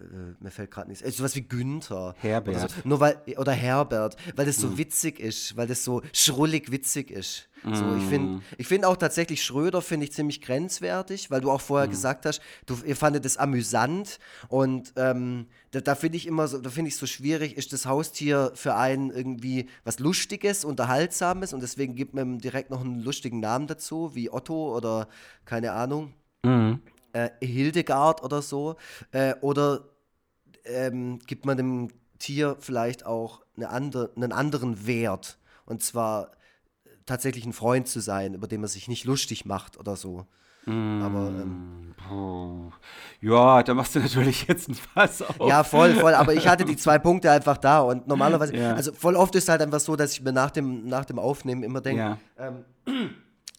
[0.00, 1.02] äh, mir fällt gerade nichts.
[1.02, 2.14] Äh, sowas wie Günther.
[2.18, 2.56] Herbert.
[2.56, 2.74] Oder, so.
[2.84, 4.78] Nur weil, oder Herbert, weil das so mhm.
[4.78, 7.50] witzig ist, weil das so schrullig witzig ist.
[7.62, 8.42] So, ich finde mhm.
[8.56, 11.90] ich find auch tatsächlich Schröder finde ich ziemlich grenzwertig, weil du auch vorher mhm.
[11.90, 16.58] gesagt hast, du, ihr fandet das amüsant und ähm, da, da finde ich immer so,
[16.58, 21.60] da finde ich so schwierig, ist das Haustier für einen irgendwie was Lustiges, Unterhaltsames und
[21.60, 25.08] deswegen gibt man direkt noch einen lustigen Namen dazu, wie Otto oder
[25.44, 26.80] keine Ahnung, mhm.
[27.12, 28.76] Äh, Hildegard oder so.
[29.12, 29.84] Äh, oder
[30.64, 31.88] ähm, gibt man dem
[32.18, 36.32] Tier vielleicht auch eine andere, einen anderen Wert und zwar
[37.06, 40.26] tatsächlich ein Freund zu sein, über den man sich nicht lustig macht oder so.
[40.66, 41.02] Mm.
[41.02, 42.72] Aber ähm,
[43.20, 45.48] ja, da machst du natürlich jetzt ein Fass auf.
[45.48, 46.14] Ja, voll, voll.
[46.14, 48.74] Aber ich hatte die zwei Punkte einfach da und normalerweise, ja.
[48.74, 51.62] also voll oft ist halt einfach so, dass ich mir nach dem, nach dem Aufnehmen
[51.62, 52.18] immer denke, ja.
[52.38, 52.64] ähm,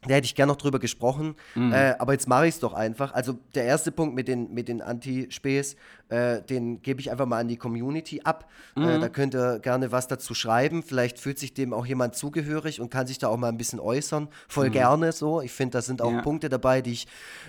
[0.07, 1.73] da hätte ich gerne noch drüber gesprochen, mhm.
[1.73, 3.13] äh, aber jetzt mache ich es doch einfach.
[3.13, 5.75] Also der erste Punkt mit den, mit den Anti-Späß,
[6.09, 8.49] äh, den gebe ich einfach mal an die Community ab.
[8.75, 8.89] Äh, mhm.
[8.89, 10.81] Äh, da könnt ihr gerne was dazu schreiben.
[10.81, 13.79] Vielleicht fühlt sich dem auch jemand zugehörig und kann sich da auch mal ein bisschen
[13.79, 14.27] äußern.
[14.47, 14.73] Voll mhm.
[14.73, 15.39] gerne so.
[15.39, 16.21] Ich finde, da sind auch ja.
[16.23, 17.07] Punkte dabei, die ich,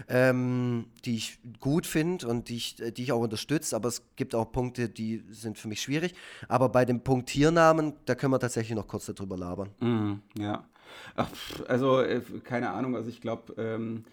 [0.09, 3.75] ähm, die ich gut finde und die ich, die ich auch unterstütze.
[3.75, 6.15] Aber es gibt auch Punkte, die sind für mich schwierig.
[6.49, 9.71] Aber bei dem Punkt Tiernamen, da können wir tatsächlich noch kurz darüber labern.
[9.81, 10.21] Mhm.
[10.37, 10.67] Ja.
[11.15, 11.29] Ach,
[11.69, 14.05] also, äh, keine Ahnung, also ich glaube, ähm,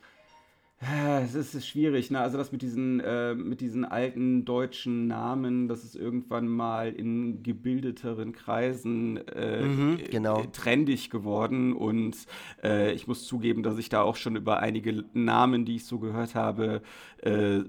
[1.21, 2.21] es ist schwierig, ne?
[2.21, 7.43] Also das mit diesen, äh, mit diesen alten deutschen Namen, das ist irgendwann mal in
[7.43, 10.43] gebildeteren Kreisen äh, mhm, genau.
[10.53, 11.73] trendig geworden.
[11.73, 12.15] Und
[12.63, 15.99] äh, ich muss zugeben, dass ich da auch schon über einige Namen, die ich so
[15.99, 16.81] gehört habe,
[17.23, 17.59] äh,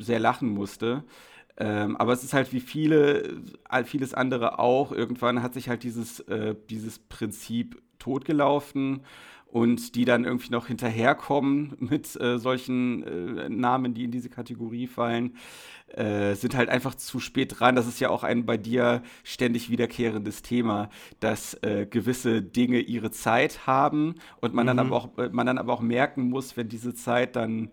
[0.00, 1.04] sehr lachen musste.
[1.58, 3.42] Ähm, aber es ist halt wie viele,
[3.84, 4.92] vieles andere auch.
[4.92, 9.02] Irgendwann hat sich halt dieses, äh, dieses Prinzip totgelaufen
[9.50, 14.86] und die dann irgendwie noch hinterherkommen mit äh, solchen äh, Namen, die in diese Kategorie
[14.86, 15.36] fallen,
[15.88, 17.74] äh, sind halt einfach zu spät dran.
[17.74, 23.10] Das ist ja auch ein bei dir ständig wiederkehrendes Thema, dass äh, gewisse Dinge ihre
[23.10, 24.68] Zeit haben und man, mhm.
[24.68, 27.70] dann aber auch, äh, man dann aber auch merken muss, wenn diese Zeit dann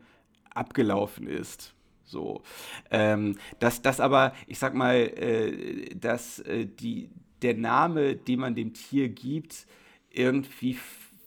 [0.53, 1.74] abgelaufen ist.
[2.05, 2.43] So,
[2.91, 7.09] ähm, dass das aber, ich sag mal, äh, dass die,
[7.41, 9.65] der Name, den man dem Tier gibt,
[10.11, 10.77] irgendwie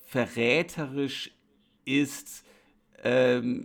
[0.07, 1.33] verräterisch
[1.85, 2.45] ist,
[3.05, 3.65] ähm,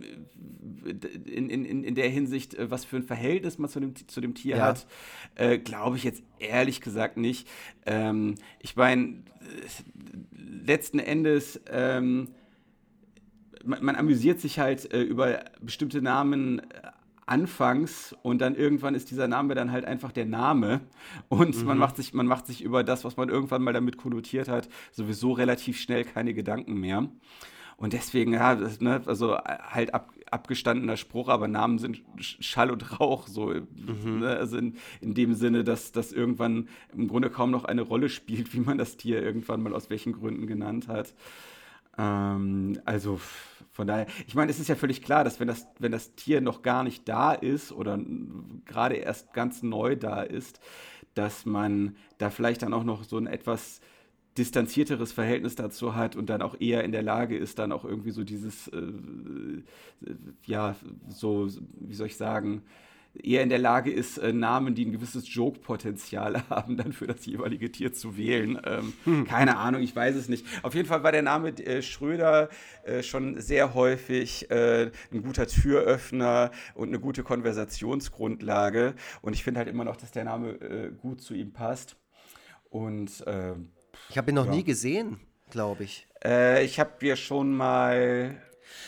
[1.26, 4.34] in, in, in der Hinsicht, äh, was für ein Verhältnis man zu dem, zu dem
[4.34, 4.66] Tier ja.
[4.66, 4.86] hat,
[5.34, 7.48] äh, glaube ich jetzt ehrlich gesagt nicht.
[7.86, 9.24] Ähm, ich meine,
[10.32, 12.28] letzten Endes, ähm,
[13.64, 16.62] man, man, amüsiert sich halt äh, über bestimmte Namen
[17.26, 20.80] anfangs und dann irgendwann ist dieser Name dann halt einfach der Name
[21.28, 21.66] und mhm.
[21.66, 24.68] man, macht sich, man macht sich über das, was man irgendwann mal damit konnotiert hat,
[24.92, 27.08] sowieso relativ schnell keine Gedanken mehr.
[27.76, 33.00] Und deswegen, ja, das, ne, also halt ab, abgestandener Spruch, aber Namen sind Schall und
[33.00, 34.20] Rauch, so, mhm.
[34.20, 38.08] ne, also in, in dem Sinne, dass das irgendwann im Grunde kaum noch eine Rolle
[38.08, 41.14] spielt, wie man das Tier irgendwann mal aus welchen Gründen genannt hat.
[41.98, 43.20] Ähm, also
[43.74, 46.40] von daher, ich meine, es ist ja völlig klar, dass wenn das, wenn das Tier
[46.40, 47.98] noch gar nicht da ist oder
[48.66, 50.60] gerade erst ganz neu da ist,
[51.14, 53.80] dass man da vielleicht dann auch noch so ein etwas
[54.38, 58.12] distanzierteres Verhältnis dazu hat und dann auch eher in der Lage ist, dann auch irgendwie
[58.12, 58.92] so dieses, äh,
[60.46, 60.76] ja,
[61.08, 61.48] so,
[61.80, 62.62] wie soll ich sagen,
[63.22, 67.24] eher in der Lage ist, äh, Namen, die ein gewisses Joke-Potenzial haben, dann für das
[67.26, 68.60] jeweilige Tier zu wählen.
[68.64, 69.26] Ähm, hm.
[69.26, 70.46] Keine Ahnung, ich weiß es nicht.
[70.62, 72.48] Auf jeden Fall war der Name äh, Schröder
[72.84, 78.94] äh, schon sehr häufig äh, ein guter Türöffner und eine gute Konversationsgrundlage.
[79.22, 81.96] Und ich finde halt immer noch, dass der Name äh, gut zu ihm passt.
[82.70, 83.70] Und ähm,
[84.08, 84.52] ich habe ihn noch ja.
[84.52, 86.08] nie gesehen, glaube ich.
[86.24, 88.42] Äh, ich habe dir schon mal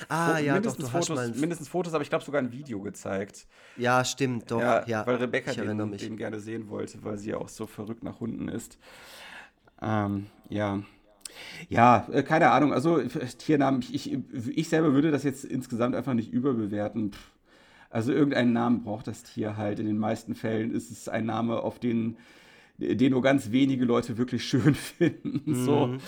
[0.08, 3.46] Ah, ja, mindestens doch, Fotos, hast mindestens Fotos, aber ich glaube sogar ein Video gezeigt.
[3.76, 4.60] Ja, stimmt, doch.
[4.60, 8.02] Ja, ja weil Rebecca den, den, gerne sehen wollte, weil sie ja auch so verrückt
[8.02, 8.78] nach Hunden ist.
[9.80, 10.82] Ähm, ja.
[11.68, 12.72] Ja, äh, keine Ahnung.
[12.72, 13.00] Also
[13.38, 17.12] Tiernamen, ich, ich selber würde das jetzt insgesamt einfach nicht überbewerten.
[17.90, 19.78] Also irgendeinen Namen braucht das Tier halt.
[19.78, 22.16] In den meisten Fällen ist es ein Name, auf den
[22.78, 25.54] den nur ganz wenige Leute wirklich schön finden.
[25.54, 25.86] So.
[25.86, 25.98] Mhm.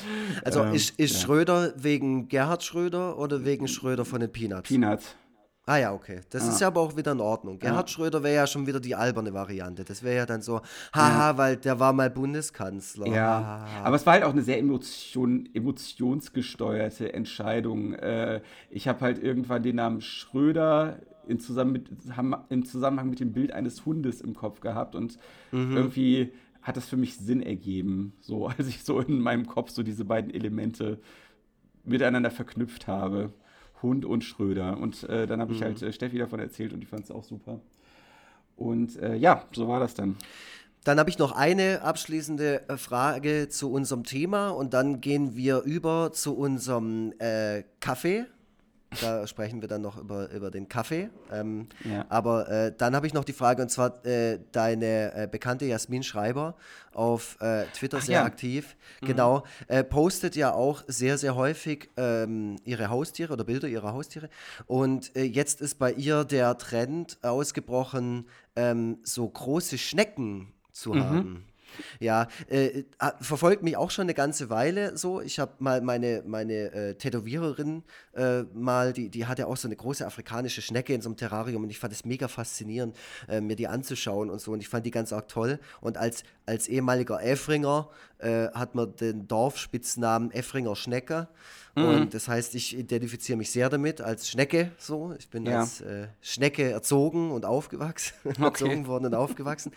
[0.44, 1.20] Also ähm, ist, ist ja.
[1.20, 4.68] Schröder wegen Gerhard Schröder oder wegen Schröder von den Peanuts?
[4.68, 5.16] Peanuts.
[5.68, 6.20] Ah ja, okay.
[6.30, 6.48] Das ah.
[6.48, 7.58] ist ja aber auch wieder in Ordnung.
[7.58, 7.94] Gerhard ja.
[7.94, 9.84] Schröder wäre ja schon wieder die alberne Variante.
[9.84, 10.62] Das wäre ja dann so,
[10.94, 11.36] haha, ja.
[11.36, 13.06] weil der war mal Bundeskanzler.
[13.06, 17.92] Ja, aber es war halt auch eine sehr emotion, emotionsgesteuerte Entscheidung.
[17.92, 18.40] Äh,
[18.70, 21.90] ich habe halt irgendwann den Namen Schröder in zusammen mit,
[22.48, 25.18] im Zusammenhang mit dem Bild eines Hundes im Kopf gehabt und
[25.52, 25.76] mhm.
[25.76, 26.32] irgendwie
[26.68, 30.04] hat das für mich Sinn ergeben, so als ich so in meinem Kopf so diese
[30.04, 30.98] beiden Elemente
[31.84, 33.32] miteinander verknüpft habe.
[33.82, 34.76] Hund und Schröder.
[34.78, 35.88] Und äh, dann habe ich halt mhm.
[35.88, 37.60] äh, Steffi davon erzählt und die fand es auch super.
[38.56, 40.16] Und äh, ja, so war das dann.
[40.84, 45.62] Dann habe ich noch eine abschließende äh, Frage zu unserem Thema und dann gehen wir
[45.62, 48.26] über zu unserem äh, Kaffee.
[49.02, 51.10] Da sprechen wir dann noch über, über den Kaffee.
[51.30, 52.06] Ähm, ja.
[52.08, 56.02] Aber äh, dann habe ich noch die Frage, und zwar äh, deine äh, bekannte Jasmin
[56.02, 56.54] Schreiber
[56.94, 58.24] auf äh, Twitter Ach, sehr ja.
[58.24, 58.76] aktiv.
[59.02, 59.06] Mhm.
[59.06, 59.44] Genau.
[59.66, 64.30] Äh, postet ja auch sehr, sehr häufig ähm, ihre Haustiere oder Bilder ihrer Haustiere.
[64.66, 71.04] Und äh, jetzt ist bei ihr der Trend ausgebrochen, ähm, so große Schnecken zu mhm.
[71.04, 71.44] haben.
[72.00, 72.84] Ja, äh,
[73.20, 75.20] verfolgt mich auch schon eine ganze Weile so.
[75.20, 77.82] Ich habe mal meine, meine äh, Tätowiererin
[78.14, 81.62] äh, mal, die, die hatte auch so eine große afrikanische Schnecke in so einem Terrarium
[81.62, 82.96] und ich fand es mega faszinierend,
[83.28, 84.52] äh, mir die anzuschauen und so.
[84.52, 85.58] Und ich fand die ganz arg toll.
[85.80, 87.88] Und als, als ehemaliger Effringer
[88.18, 91.28] äh, hat man den Dorfspitznamen Effringer Schnecke.
[91.74, 91.84] Mhm.
[91.84, 94.72] Und das heißt, ich identifiziere mich sehr damit als Schnecke.
[94.78, 95.60] So, ich bin ja.
[95.60, 98.42] als äh, Schnecke erzogen und aufgewachsen, okay.
[98.42, 99.72] erzogen worden und aufgewachsen.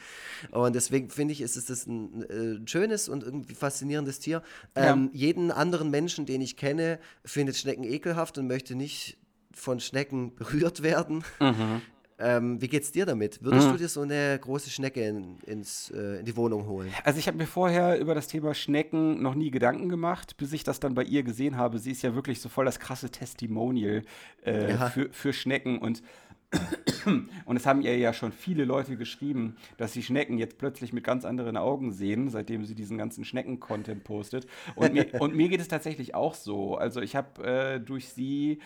[0.51, 4.41] Und deswegen finde ich, ist es das ein, ein, äh, schönes und irgendwie faszinierendes Tier.
[4.75, 5.19] Ähm, ja.
[5.27, 9.17] Jeden anderen Menschen, den ich kenne, findet Schnecken ekelhaft und möchte nicht
[9.53, 11.23] von Schnecken berührt werden.
[11.39, 11.81] Mhm.
[12.21, 13.43] Ähm, wie geht's dir damit?
[13.43, 13.71] Würdest mhm.
[13.71, 16.91] du dir so eine große Schnecke in, ins, äh, in die Wohnung holen?
[17.03, 20.63] Also ich habe mir vorher über das Thema Schnecken noch nie Gedanken gemacht, bis ich
[20.63, 21.79] das dann bei ihr gesehen habe.
[21.79, 24.03] Sie ist ja wirklich so voll das krasse Testimonial
[24.45, 24.89] äh, ja.
[24.89, 26.03] für, für Schnecken und
[27.45, 31.03] und es haben ihr ja schon viele Leute geschrieben, dass sie Schnecken jetzt plötzlich mit
[31.03, 34.47] ganz anderen Augen sehen, seitdem sie diesen ganzen Schnecken-Content postet.
[34.75, 36.75] Und mir, und mir geht es tatsächlich auch so.
[36.75, 38.59] Also ich habe äh, durch sie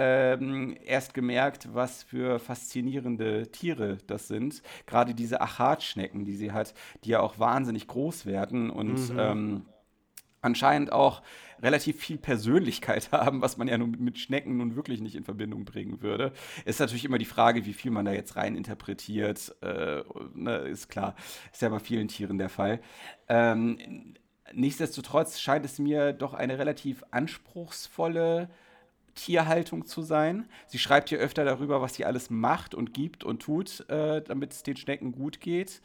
[0.00, 4.62] ähm, erst gemerkt, was für faszinierende Tiere das sind.
[4.86, 6.72] Gerade diese Achatschnecken, die sie hat,
[7.02, 9.18] die ja auch wahnsinnig groß werden und mhm.
[9.18, 9.66] ähm,
[10.40, 11.20] anscheinend auch
[11.60, 15.64] relativ viel Persönlichkeit haben, was man ja nun mit Schnecken nun wirklich nicht in Verbindung
[15.64, 16.32] bringen würde.
[16.64, 19.56] Ist natürlich immer die Frage, wie viel man da jetzt rein interpretiert.
[19.62, 20.02] Äh,
[20.32, 21.16] ne, ist klar,
[21.52, 22.80] ist ja bei vielen Tieren der Fall.
[23.28, 24.14] Ähm,
[24.52, 28.48] nichtsdestotrotz scheint es mir doch eine relativ anspruchsvolle
[29.18, 30.46] Tierhaltung zu sein.
[30.68, 34.52] Sie schreibt hier öfter darüber, was sie alles macht und gibt und tut, äh, damit
[34.52, 35.82] es den Schnecken gut geht.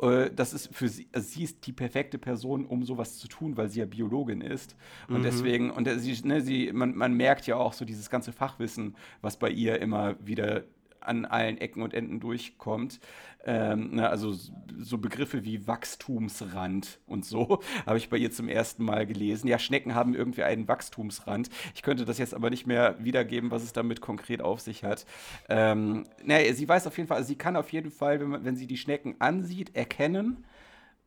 [0.00, 3.56] Äh, das ist für sie, also sie ist die perfekte Person, um sowas zu tun,
[3.56, 4.76] weil sie ja Biologin ist.
[5.08, 5.22] Und mhm.
[5.22, 9.36] deswegen, und sie, ne, sie, man, man merkt ja auch so dieses ganze Fachwissen, was
[9.38, 10.64] bei ihr immer wieder
[11.00, 13.00] an allen Ecken und Enden durchkommt.
[13.44, 14.36] Ähm, ne, also
[14.78, 19.48] so Begriffe wie Wachstumsrand und so habe ich bei ihr zum ersten Mal gelesen.
[19.48, 21.48] Ja, Schnecken haben irgendwie einen Wachstumsrand.
[21.74, 25.06] Ich könnte das jetzt aber nicht mehr wiedergeben, was es damit konkret auf sich hat.
[25.48, 28.44] Ähm, ne, sie weiß auf jeden Fall, also sie kann auf jeden Fall, wenn, man,
[28.44, 30.44] wenn sie die Schnecken ansieht, erkennen,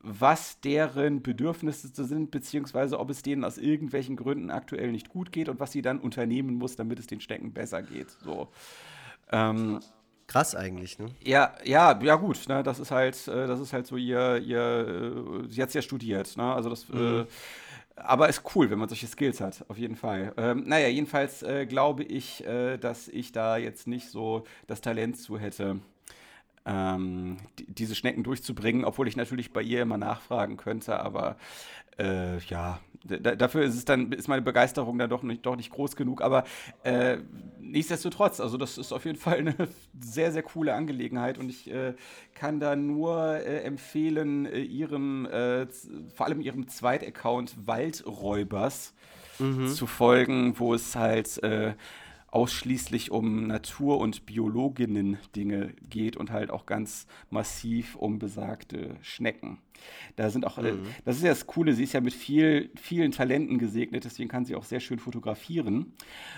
[0.03, 5.47] was deren Bedürfnisse sind, beziehungsweise ob es denen aus irgendwelchen Gründen aktuell nicht gut geht
[5.47, 8.09] und was sie dann unternehmen muss, damit es den Schnecken besser geht.
[8.21, 8.49] So.
[9.33, 9.79] Ähm,
[10.27, 11.07] Krass eigentlich, ne?
[11.23, 15.43] Ja, ja, ja gut, ne, das ist halt, äh, das ist halt so ihr, ihr,
[15.45, 16.53] äh, sie hat es ja studiert, ne?
[16.53, 17.19] Also das, äh, mhm.
[17.21, 17.25] äh,
[17.97, 20.33] aber ist cool, wenn man solche Skills hat, auf jeden Fall.
[20.37, 25.17] Ähm, naja, jedenfalls äh, glaube ich, äh, dass ich da jetzt nicht so das Talent
[25.17, 25.79] zu hätte,
[26.65, 31.35] ähm, die, diese Schnecken durchzubringen, obwohl ich natürlich bei ihr immer nachfragen könnte, aber
[31.97, 32.39] äh,
[33.03, 36.45] dafür ist es dann, ist meine Begeisterung dann doch nicht, doch nicht groß genug, aber
[36.83, 37.17] äh,
[37.59, 39.55] nichtsdestotrotz, also das ist auf jeden Fall eine
[39.99, 41.93] sehr, sehr coole Angelegenheit und ich äh,
[42.33, 45.67] kann da nur äh, empfehlen, äh, ihrem, äh,
[46.15, 48.93] vor allem ihrem Zweitaccount Waldräubers
[49.39, 49.67] mhm.
[49.67, 51.41] zu folgen, wo es halt
[52.33, 59.59] ausschließlich um Natur- und Biologinnen-Dinge geht und halt auch ganz massiv um besagte Schnecken.
[60.15, 60.87] Da sind auch, äh, mhm.
[61.05, 64.45] das ist ja das Coole, sie ist ja mit viel, vielen Talenten gesegnet, deswegen kann
[64.45, 65.93] sie auch sehr schön fotografieren.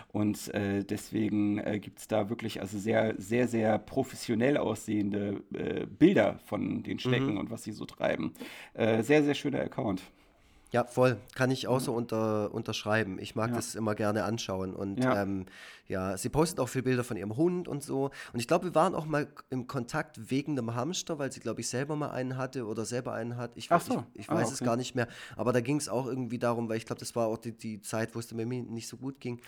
[0.10, 5.86] Und äh, deswegen äh, gibt es da wirklich also sehr, sehr, sehr professionell aussehende äh,
[5.86, 7.38] Bilder von den Schnecken mhm.
[7.38, 8.34] und was sie so treiben.
[8.74, 10.02] Äh, sehr, sehr schöner Account.
[10.76, 11.16] Ja, voll.
[11.36, 13.18] Kann ich auch so unter, unterschreiben.
[13.18, 13.56] Ich mag ja.
[13.56, 14.74] das immer gerne anschauen.
[14.74, 15.22] Und ja.
[15.22, 15.46] Ähm,
[15.88, 18.12] ja, sie postet auch viele Bilder von ihrem Hund und so.
[18.34, 21.62] Und ich glaube, wir waren auch mal im Kontakt wegen einem Hamster, weil sie, glaube
[21.62, 23.52] ich, selber mal einen hatte oder selber einen hat.
[23.56, 24.04] Ich, so.
[24.16, 24.54] ich, ich ah, weiß okay.
[24.56, 25.08] es gar nicht mehr.
[25.38, 27.80] Aber da ging es auch irgendwie darum, weil ich glaube, das war auch die, die
[27.80, 29.40] Zeit, wo es mir nicht so gut ging.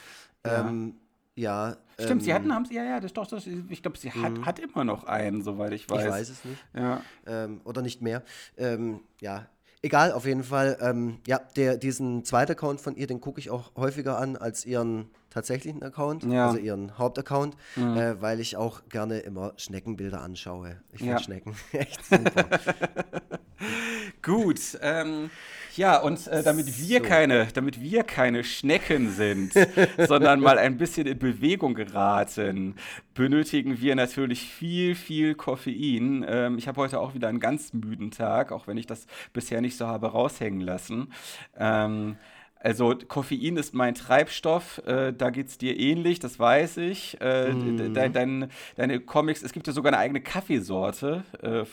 [0.46, 0.66] Ja.
[0.66, 0.96] Ähm,
[1.36, 1.76] ja.
[1.96, 4.32] Stimmt, ähm, sie hatten, haben sie, ja, ja, das doch, das, ich glaube, sie hat,
[4.32, 4.46] mhm.
[4.46, 6.06] hat immer noch einen, soweit ich weiß.
[6.06, 6.66] Ich weiß es nicht.
[6.74, 7.02] Ja.
[7.26, 8.24] Ähm, oder nicht mehr.
[8.56, 9.46] Ähm, ja,
[9.82, 10.78] Egal, auf jeden Fall.
[10.82, 14.66] Ähm, ja, der, diesen zweiten Account von ihr, den gucke ich auch häufiger an als
[14.66, 16.48] ihren tatsächlichen Account, ja.
[16.48, 17.96] also ihren Hauptaccount, mhm.
[17.96, 20.78] äh, weil ich auch gerne immer Schneckenbilder anschaue.
[20.92, 21.20] Ich finde ja.
[21.20, 22.46] Schnecken echt super.
[24.24, 25.30] Gut, ähm,
[25.78, 27.06] Ja, und äh, damit wir so.
[27.06, 29.54] keine, damit wir keine Schnecken sind,
[30.08, 32.76] sondern mal ein bisschen in Bewegung geraten,
[33.14, 36.26] benötigen wir natürlich viel, viel Koffein.
[36.28, 39.62] Ähm, ich habe heute auch wieder einen ganz müden Tag, auch wenn ich das bisher
[39.62, 41.14] nicht so habe raushängen lassen.
[41.58, 42.18] Ähm,
[42.60, 47.22] also Koffein ist mein Treibstoff, äh, da geht es dir ähnlich, das weiß ich.
[47.22, 47.78] Äh, mm.
[47.78, 51.66] de, de, deine Comics, es gibt ja sogar eine eigene Kaffeesorte, äh,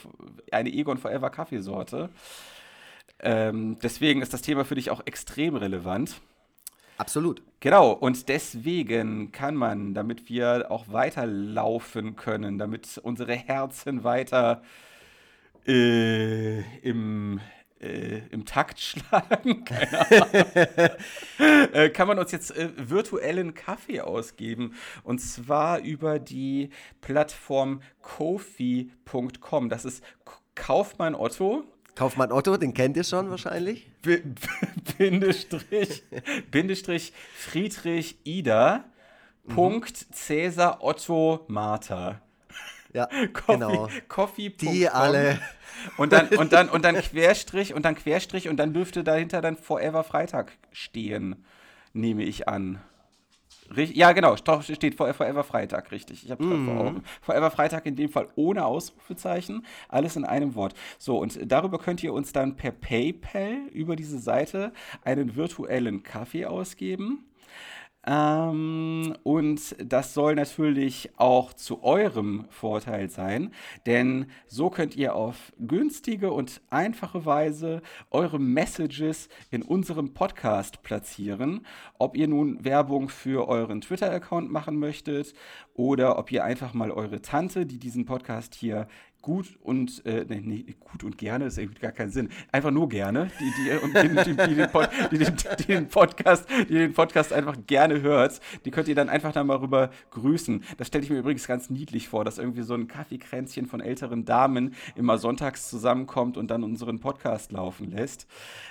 [0.55, 2.11] eine Egon Forever Kaffeesorte.
[3.25, 6.21] Ähm, deswegen ist das Thema für dich auch extrem relevant.
[6.97, 7.43] Absolut.
[7.59, 14.63] Genau, und deswegen kann man, damit wir auch weiterlaufen können, damit unsere Herzen weiter
[15.67, 17.41] äh, im
[17.81, 19.65] äh, im Takt schlagen.
[21.73, 24.75] äh, kann man uns jetzt äh, virtuellen Kaffee ausgeben.
[25.03, 26.71] Und zwar über die
[27.01, 29.69] Plattform kofi.com.
[29.69, 30.03] Das ist
[30.55, 31.65] Kaufmann Otto.
[31.95, 33.89] Kaufmann Otto, den kennt ihr schon wahrscheinlich.
[34.03, 34.19] B
[34.99, 36.03] Bindestrich,
[36.51, 38.85] Bindestrich Friedrich Ida.
[39.45, 39.55] Mhm.
[39.55, 42.21] Punkt Cäsar Otto Martha.
[42.93, 43.89] Ja, Coffee, genau.
[44.09, 44.51] Coffee.
[44.51, 45.41] Die alle.
[45.97, 49.57] Und dann, und, dann, und dann Querstrich und dann Querstrich und dann dürfte dahinter dann
[49.57, 51.45] Forever Freitag stehen,
[51.93, 52.81] nehme ich an.
[53.77, 56.25] Ja, genau, steht Forever Freitag, richtig.
[56.25, 56.67] Ich habe mm.
[56.67, 57.03] vor Augen.
[57.21, 60.75] Forever Freitag in dem Fall ohne Ausrufezeichen, alles in einem Wort.
[60.99, 64.73] So, und darüber könnt ihr uns dann per PayPal über diese Seite
[65.05, 67.25] einen virtuellen Kaffee ausgeben.
[68.07, 73.51] Ähm, und das soll natürlich auch zu eurem Vorteil sein,
[73.87, 81.65] denn so könnt ihr auf günstige und einfache Weise eure Messages in unserem Podcast platzieren.
[81.99, 85.33] Ob ihr nun Werbung für euren Twitter-Account machen möchtet
[85.73, 88.87] oder ob ihr einfach mal eure Tante, die diesen Podcast hier
[89.25, 92.29] gut und äh, nee, nee, gut und gerne ist irgendwie gar keinen Sinn.
[92.53, 96.75] Einfach nur gerne, die, die, die, die, den, Pod, die, den, die, den Podcast, die
[96.75, 100.63] den Podcast einfach gerne hört, die könnt ihr dann einfach da mal rüber grüßen.
[100.77, 104.27] Das stelle ich mir übrigens ganz niedlich vor, dass irgendwie so ein Kaffeekränzchen von älteren
[104.27, 108.27] Damen immer sonntags zusammenkommt und dann unseren Podcast laufen lässt.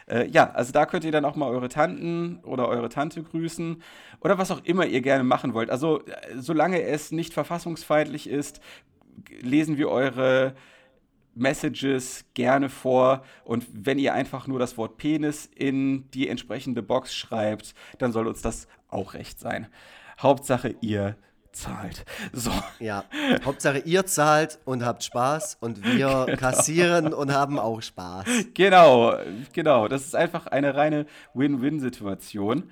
[0.07, 3.81] Äh, ja, also da könnt ihr dann auch mal eure Tanten oder eure Tante grüßen
[4.19, 5.71] oder was auch immer ihr gerne machen wollt.
[5.71, 8.61] Also äh, solange es nicht verfassungsfeindlich ist,
[9.41, 10.55] lesen wir eure
[11.35, 17.15] Messages gerne vor und wenn ihr einfach nur das Wort Penis in die entsprechende Box
[17.15, 19.67] schreibt, dann soll uns das auch recht sein.
[20.19, 21.15] Hauptsache ihr
[21.51, 22.05] zahlt.
[22.31, 22.51] So.
[22.79, 23.05] Ja,
[23.43, 26.37] Hauptsache ihr zahlt und habt Spaß und wir genau.
[26.37, 28.25] kassieren und haben auch Spaß.
[28.53, 29.17] Genau,
[29.53, 29.87] genau.
[29.87, 32.71] Das ist einfach eine reine Win-Win-Situation.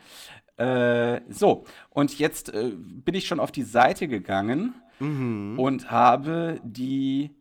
[0.58, 5.60] Äh, so, und jetzt äh, bin ich schon auf die Seite gegangen mhm.
[5.60, 7.32] und habe die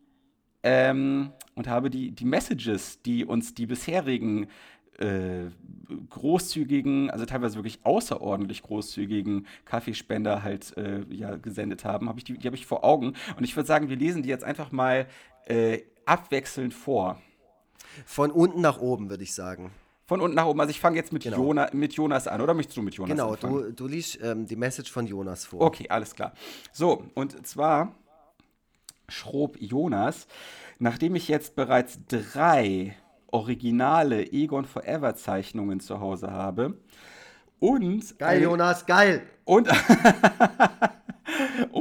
[0.63, 4.47] ähm, und habe die, die Messages, die uns die bisherigen
[4.99, 5.49] äh,
[6.09, 12.37] großzügigen, also teilweise wirklich außerordentlich großzügigen Kaffeespender halt äh, ja, gesendet haben, habe ich die,
[12.37, 13.13] die habe ich vor Augen.
[13.37, 15.07] Und ich würde sagen, wir lesen die jetzt einfach mal
[15.45, 17.19] äh, abwechselnd vor.
[18.05, 19.71] Von unten nach oben, würde ich sagen.
[20.11, 20.59] Von unten nach oben.
[20.59, 21.37] Also ich fange jetzt mit, genau.
[21.37, 23.53] Jona, mit Jonas an, oder möchtest du mit Jonas genau, anfangen?
[23.53, 25.61] Genau, du, du liest ähm, die Message von Jonas vor.
[25.61, 26.33] Okay, alles klar.
[26.73, 27.95] So, und zwar
[29.07, 30.27] schrob Jonas,
[30.79, 32.97] nachdem ich jetzt bereits drei
[33.27, 36.77] originale Egon Forever Zeichnungen zu Hause habe
[37.61, 39.69] und geil Jonas geil und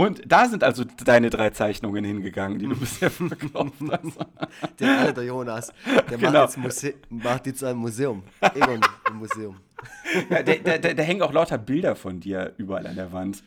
[0.01, 4.19] und da sind also deine drei Zeichnungen hingegangen, die du bisher verkauft hast.
[4.81, 5.75] Der alte Jonas,
[6.09, 6.33] der genau.
[6.33, 8.23] macht, jetzt macht, jetzt ein Museum,
[8.55, 8.81] Egon
[9.13, 9.57] Museum.
[10.31, 13.43] Ja, da hängen auch lauter Bilder von dir überall an der Wand.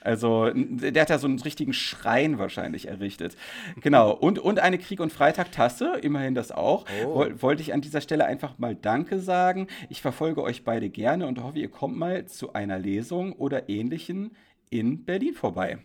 [0.00, 3.36] Also, der hat ja so einen richtigen Schrein wahrscheinlich errichtet.
[3.80, 4.12] Genau.
[4.12, 6.84] Und, und eine Krieg- und Freitag-Tasse, immerhin das auch.
[7.04, 7.26] Oh.
[7.40, 9.66] Wollte ich an dieser Stelle einfach mal Danke sagen.
[9.88, 14.36] Ich verfolge euch beide gerne und hoffe, ihr kommt mal zu einer Lesung oder ähnlichen
[14.70, 15.78] in Berlin vorbei.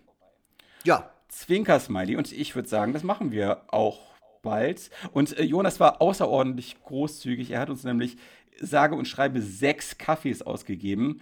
[0.84, 1.10] Ja.
[1.30, 2.16] Zwinker-Smiley.
[2.16, 4.00] Und ich würde sagen, das machen wir auch
[4.42, 4.90] bald.
[5.12, 7.52] Und äh, Jonas war außerordentlich großzügig.
[7.52, 8.18] Er hat uns nämlich
[8.60, 11.22] sage und schreibe sechs Kaffees ausgegeben.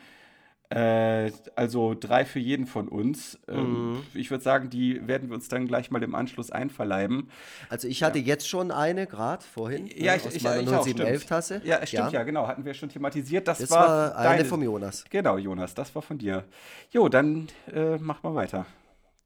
[0.69, 3.39] Äh, also drei für jeden von uns.
[3.47, 4.03] Ähm, mhm.
[4.13, 7.31] Ich würde sagen, die werden wir uns dann gleich mal im Anschluss einverleiben.
[7.69, 8.25] Also ich hatte ja.
[8.25, 11.61] jetzt schon eine, gerade vorhin, ja, ne, ich, aus ich, meiner 0711-Tasse.
[11.63, 12.19] Ja, stimmt, ja.
[12.19, 12.23] ja.
[12.23, 13.47] genau, hatten wir schon thematisiert.
[13.47, 15.05] Das, das war, war eine deine, vom Jonas.
[15.09, 16.43] Genau, Jonas, das war von dir.
[16.91, 18.67] Jo, dann äh, mach mal weiter.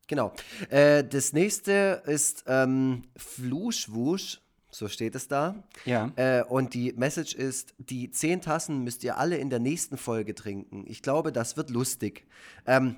[0.07, 0.33] Genau.
[0.69, 4.39] Äh, das nächste ist ähm, Fluschwusch
[4.75, 5.55] so steht es da.
[5.85, 6.11] Ja.
[6.15, 10.33] Äh, und die Message ist: Die zehn Tassen müsst ihr alle in der nächsten Folge
[10.33, 10.85] trinken.
[10.87, 12.25] Ich glaube, das wird lustig.
[12.65, 12.95] Ähm,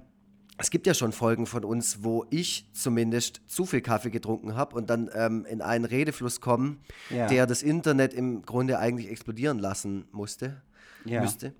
[0.57, 4.76] es gibt ja schon Folgen von uns, wo ich zumindest zu viel Kaffee getrunken habe
[4.77, 6.77] und dann ähm, in einen Redefluss komme,
[7.10, 7.27] Ja.
[7.27, 10.61] der das Internet im Grunde eigentlich explodieren lassen musste.
[11.06, 11.22] Ja.
[11.22, 11.53] Müsste.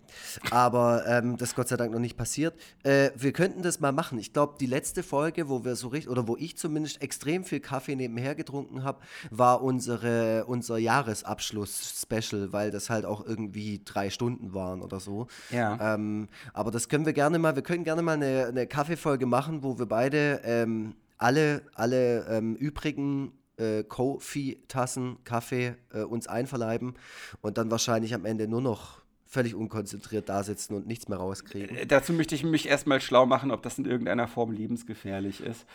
[0.52, 2.56] Aber ähm, das ist Gott sei Dank noch nicht passiert.
[2.84, 4.18] Äh, wir könnten das mal machen.
[4.18, 7.60] Ich glaube, die letzte Folge, wo wir so richtig, oder wo ich zumindest extrem viel
[7.60, 9.00] Kaffee nebenher getrunken habe,
[9.30, 15.28] war unsere, unser Jahresabschluss-Special, weil das halt auch irgendwie drei Stunden waren oder so.
[15.52, 15.94] Ja.
[15.94, 19.62] Ähm, aber das können wir gerne mal, wir können gerne mal eine, eine Kaffeefolge machen,
[19.64, 26.96] wo wir beide ähm, alle, alle ähm, übrigen äh, Kofi-Tassen Kaffee äh, uns einverleiben
[27.42, 29.05] und dann wahrscheinlich am Ende nur noch
[29.36, 31.76] völlig unkonzentriert da sitzen und nichts mehr rauskriegen.
[31.76, 35.66] Äh, Dazu möchte ich mich erstmal schlau machen, ob das in irgendeiner Form lebensgefährlich ist.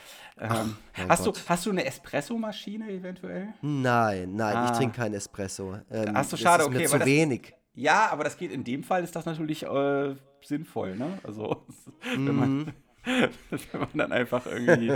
[0.41, 3.49] Ähm, mein hast, du, hast du eine Espressomaschine eventuell?
[3.61, 4.77] Nein, nein, ich Ah.
[4.77, 5.75] trinke keinen Espresso.
[5.91, 7.55] Ähm, Ach so, das schade, ist mir okay, zu das- wenig.
[7.75, 11.19] Ja, aber das geht in dem Fall, ist das natürlich äh, sinnvoll, ne?
[11.23, 11.65] Also,
[12.15, 12.73] wenn man,
[13.51, 14.95] wenn man dann einfach irgendwie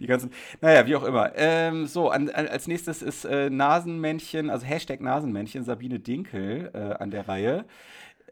[0.00, 0.30] die ganzen.
[0.60, 1.32] Naja, wie auch immer.
[1.34, 7.02] Ähm, so, an, an, als nächstes ist äh, Nasenmännchen, also Hashtag Nasenmännchen, Sabine Dinkel äh,
[7.02, 7.64] an der Reihe.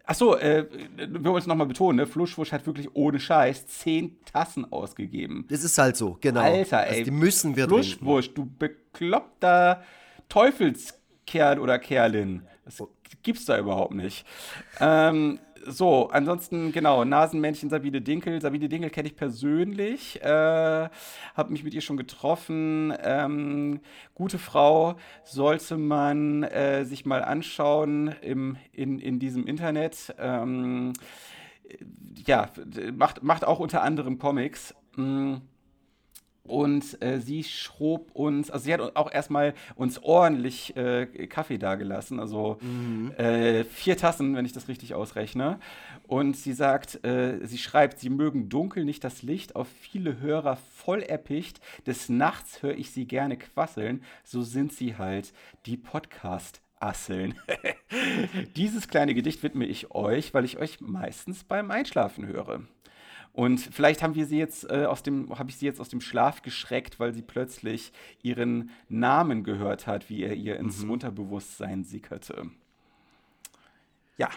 [0.04, 0.66] Achso, äh,
[0.96, 2.06] wir wollen es nochmal betonen, ne?
[2.06, 5.46] Fluschwusch hat wirklich ohne Scheiß zehn Tassen ausgegeben.
[5.48, 6.40] Das ist halt so, genau.
[6.40, 7.04] Alter, Also ey.
[7.04, 7.84] die müssen wir trinken.
[7.84, 9.84] Fluschwusch, du bekloppter
[10.28, 12.42] Teufelskerl oder Kerlin.
[12.64, 12.82] Das
[13.22, 14.24] gibt's da überhaupt nicht.
[14.80, 18.40] Ähm, so, ansonsten, genau, Nasenmännchen Sabine Dinkel.
[18.40, 20.88] Sabine Dinkel kenne ich persönlich, äh,
[21.34, 22.94] habe mich mit ihr schon getroffen.
[23.02, 23.80] Ähm,
[24.14, 30.14] gute Frau, sollte man äh, sich mal anschauen im, in, in diesem Internet.
[30.18, 30.94] Ähm,
[32.26, 32.48] ja,
[32.94, 34.74] macht, macht auch unter anderem Comics.
[34.96, 35.36] Mm.
[36.50, 42.18] Und äh, sie schob uns, also sie hat auch erstmal uns ordentlich äh, Kaffee dagelassen,
[42.18, 42.58] also
[43.16, 45.60] äh, vier Tassen, wenn ich das richtig ausrechne.
[46.08, 50.56] Und sie sagt, äh, sie schreibt, sie mögen dunkel nicht das Licht, auf viele Hörer
[50.74, 51.60] voll erpicht.
[51.86, 55.32] Des Nachts höre ich sie gerne quasseln, so sind sie halt,
[55.66, 56.60] die Podcast.
[56.82, 57.34] Asseln.
[58.56, 62.62] Dieses kleine Gedicht widme ich euch, weil ich euch meistens beim Einschlafen höre.
[63.32, 66.00] Und vielleicht haben wir sie jetzt äh, aus dem, habe ich sie jetzt aus dem
[66.00, 67.92] Schlaf geschreckt, weil sie plötzlich
[68.22, 72.50] ihren Namen gehört hat, wie er ihr ins Unterbewusstsein sickerte.
[74.18, 74.28] Ja,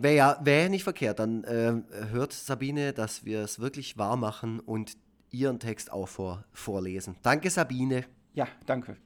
[0.00, 1.18] Wäre ja, wär nicht verkehrt.
[1.18, 4.96] Dann ähm, hört Sabine, dass wir es wirklich wahr machen und
[5.32, 7.16] ihren Text auch vor, vorlesen.
[7.22, 8.04] Danke, Sabine.
[8.32, 8.96] ja, danke.